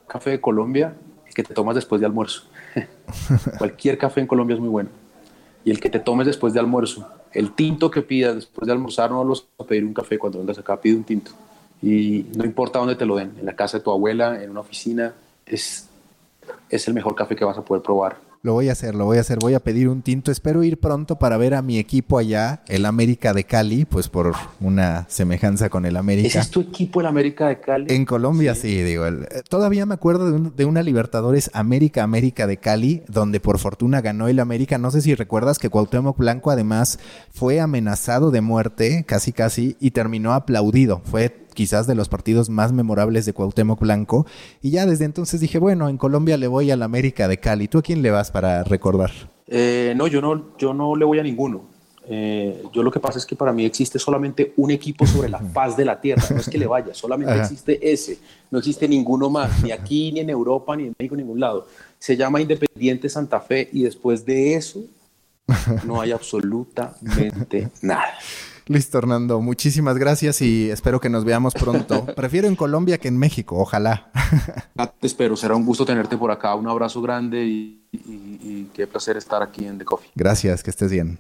café 0.07 0.31
de 0.31 0.41
Colombia, 0.41 0.95
el 1.27 1.35
que 1.35 1.43
te 1.43 1.55
tomas 1.55 1.75
después 1.75 2.01
de 2.01 2.07
almuerzo. 2.07 2.45
Cualquier 3.59 3.99
café 3.99 4.21
en 4.21 4.27
Colombia 4.27 4.55
es 4.55 4.61
muy 4.61 4.69
bueno. 4.69 4.91
Y 5.65 5.71
el 5.71 5.81
que 5.81 5.91
te 5.91 5.99
tomes 5.99 6.27
después 6.27 6.53
de 6.53 6.61
almuerzo, 6.61 7.09
el 7.33 7.53
tinto 7.53 7.91
que 7.91 8.03
pidas 8.03 8.35
después 8.35 8.67
de 8.67 8.73
almorzar, 8.73 9.11
no 9.11 9.25
vas 9.25 9.45
a 9.59 9.65
pedir 9.65 9.85
un 9.85 9.95
café 9.95 10.19
cuando 10.19 10.39
vengas 10.39 10.59
acá, 10.59 10.81
pide 10.81 10.97
un 10.97 11.05
tinto. 11.05 11.31
Y 11.81 12.27
no 12.37 12.45
importa 12.45 12.79
dónde 12.79 12.97
te 12.97 13.07
lo 13.07 13.17
den, 13.17 13.33
en 13.39 13.47
la 13.47 13.57
casa 13.57 13.79
de 13.79 13.85
tu 13.85 13.91
abuela, 13.91 14.43
en 14.43 14.51
una 14.51 14.61
oficina, 14.61 15.15
es, 15.47 15.89
es 16.69 16.89
el 16.89 16.95
mejor 16.95 17.15
café 17.15 17.35
que 17.35 17.45
vas 17.45 17.59
a 17.59 17.65
poder 17.65 17.83
probar. 17.83 18.17
Lo 18.45 18.55
voy 18.55 18.71
a 18.71 18.73
hacer, 18.73 18.97
lo 18.97 19.05
voy 19.05 19.19
a 19.19 19.21
hacer. 19.21 19.39
Voy 19.39 19.55
a 19.55 19.61
pedir 19.61 19.89
un 19.89 20.03
tinto. 20.03 20.33
Espero 20.33 20.65
ir 20.65 20.81
pronto 20.81 21.17
para 21.17 21.37
ver 21.37 21.55
a 21.55 21.63
mi 21.63 21.79
equipo 21.79 22.19
allá, 22.19 22.65
el 22.67 22.87
América 22.87 23.33
de 23.33 23.45
Cali, 23.45 23.85
pues 23.85 24.09
por 24.09 24.35
una 24.59 25.07
semejanza 25.09 25.69
con 25.69 25.87
el 25.87 25.97
América. 25.97 26.27
¿Ese 26.27 26.39
es 26.41 26.51
tu 26.51 26.61
equipo, 26.63 27.01
el 27.01 27.07
América 27.07 27.47
de 27.47 27.61
Cali? 27.61 27.95
En 27.95 28.05
Colombia, 28.05 28.57
sí, 28.57 28.83
digo. 28.83 29.07
Eh, 29.07 29.45
todavía 29.49 29.87
me 29.87 29.95
acuerdo 29.95 30.33
de, 30.33 30.51
de, 30.57 30.65
una 30.65 30.83
Libertadores 30.83 31.53
América 31.55 32.03
América 32.03 32.49
de 32.49 32.57
Cali, 32.57 33.05
donde 33.07 33.39
por 33.39 33.61
fortuna 33.61 34.01
ganó 34.01 34.27
el 34.27 34.41
América. 34.41 34.77
No 34.77 34.91
sé 34.91 35.03
si 35.03 35.15
recuerdas 35.15 35.61
que 35.61 35.71
Cuauhtémoc 35.71 36.19
Blanco 36.19 36.51
además 36.51 36.99
fue 37.31 37.61
amenazado 37.61 38.33
de 38.33 38.41
muerte, 38.41 39.05
casi 39.07 39.33
casi, 39.33 39.77
y 39.79 39.93
terminó 39.93 40.33
aplaudido. 40.33 41.01
Fue 41.05 41.42
quizás 41.55 41.87
de 41.87 41.95
los 41.95 42.09
partidos 42.09 42.49
más 42.49 42.73
memorables 42.73 43.27
de 43.27 43.33
Cuauhtémoc 43.33 43.81
Blanco. 43.81 44.27
Y 44.61 44.71
ya 44.71 44.87
desde 44.87 45.05
entonces 45.05 45.41
dije, 45.41 45.59
bueno, 45.59 45.89
en 45.89 45.97
Colombia 45.97 46.37
le 46.37 46.47
voy 46.47 46.71
al 46.71 46.83
América 46.83 47.29
de 47.29 47.39
Cali. 47.39 47.69
¿Tú 47.69 47.79
a 47.79 47.83
quién 47.83 48.03
le 48.03 48.11
vas 48.11 48.31
para 48.31 48.65
recordar? 48.65 49.11
Eh, 49.47 49.95
no, 49.97 50.07
yo 50.07 50.21
no, 50.21 50.57
yo 50.59 50.73
no 50.75 50.97
le 50.97 51.05
voy 51.05 51.19
a 51.19 51.23
ninguno. 51.23 51.73
Eh, 52.09 52.65
yo 52.73 52.83
lo 52.83 52.91
que 52.91 52.99
pasa 52.99 53.19
es 53.19 53.27
que 53.27 53.37
para 53.37 53.53
mí 53.53 53.65
existe 53.65 53.99
solamente 53.99 54.53
un 54.57 54.71
equipo 54.71 55.07
sobre 55.07 55.29
la 55.29 55.39
faz 55.39 55.77
de 55.77 55.85
la 55.85 56.01
tierra. 56.01 56.23
No 56.31 56.41
es 56.41 56.49
que 56.49 56.59
le 56.59 56.67
vaya, 56.67 56.95
solamente 56.95 57.39
existe 57.39 57.79
ese. 57.93 58.19
No 58.51 58.59
existe 58.59 58.89
ninguno 58.89 59.31
más, 59.31 59.63
ni 59.63 59.71
aquí, 59.71 60.13
ni 60.13 60.21
en 60.21 60.31
Europa, 60.31 60.77
ni 60.77 60.85
en 60.85 60.95
México, 60.99 61.15
en 61.15 61.21
ningún 61.21 61.41
lado. 61.41 61.67
Se 61.99 62.17
llama 62.17 62.41
Independiente 62.41 63.09
Santa 63.09 63.41
Fe 63.41 63.69
y 63.73 63.83
después 63.83 64.25
de 64.25 64.55
eso 64.55 64.81
no 65.85 66.01
hay 66.01 66.13
absolutamente 66.13 67.69
nada. 67.83 68.15
Listo, 68.67 68.99
Hernando. 68.99 69.41
Muchísimas 69.41 69.99
gracias 69.99 70.41
y 70.41 70.71
espero 70.71 71.01
que 71.01 71.09
nos 71.09 71.25
veamos 71.25 71.55
pronto. 71.55 72.07
Prefiero 72.17 72.49
en 72.49 72.57
Colombia 72.57 72.99
que 72.99 73.09
en 73.09 73.19
México, 73.19 73.57
ojalá. 73.59 74.11
Te 75.01 75.07
espero, 75.07 75.37
será 75.37 75.55
un 75.55 75.65
gusto 75.65 75.85
tenerte 75.85 76.17
por 76.17 76.31
acá. 76.31 76.55
Un 76.55 76.69
abrazo 76.69 77.03
grande 77.03 77.45
y, 77.45 78.71
qué 78.75 78.87
placer 78.87 79.17
estar 79.17 79.43
aquí 79.43 79.67
en 79.67 79.79
The 79.79 79.85
Coffee. 79.85 80.11
Gracias, 80.15 80.63
que 80.63 80.71
estés 80.71 80.91
bien. 80.91 81.19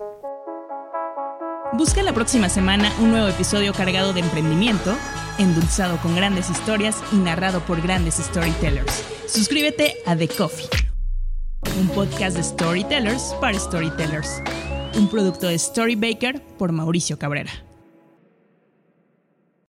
Busca 1.74 2.02
la 2.02 2.12
próxima 2.12 2.48
semana 2.48 2.92
un 3.00 3.10
nuevo 3.10 3.28
episodio 3.28 3.72
cargado 3.72 4.12
de 4.12 4.20
emprendimiento, 4.20 4.94
endulzado 5.38 5.96
con 5.98 6.14
grandes 6.14 6.50
historias 6.50 7.02
y 7.12 7.16
narrado 7.16 7.60
por 7.60 7.80
grandes 7.80 8.16
storytellers. 8.16 9.02
Suscríbete 9.26 9.96
a 10.04 10.14
The 10.14 10.28
Coffee, 10.28 10.68
un 11.80 11.88
podcast 11.88 12.36
de 12.36 12.42
storytellers 12.42 13.34
para 13.40 13.58
storytellers 13.58 14.42
un 14.96 15.08
producto 15.08 15.46
de 15.46 15.54
Story 15.54 15.96
Baker 15.96 16.42
por 16.58 16.72
Mauricio 16.72 17.18
Cabrera. 17.18 17.50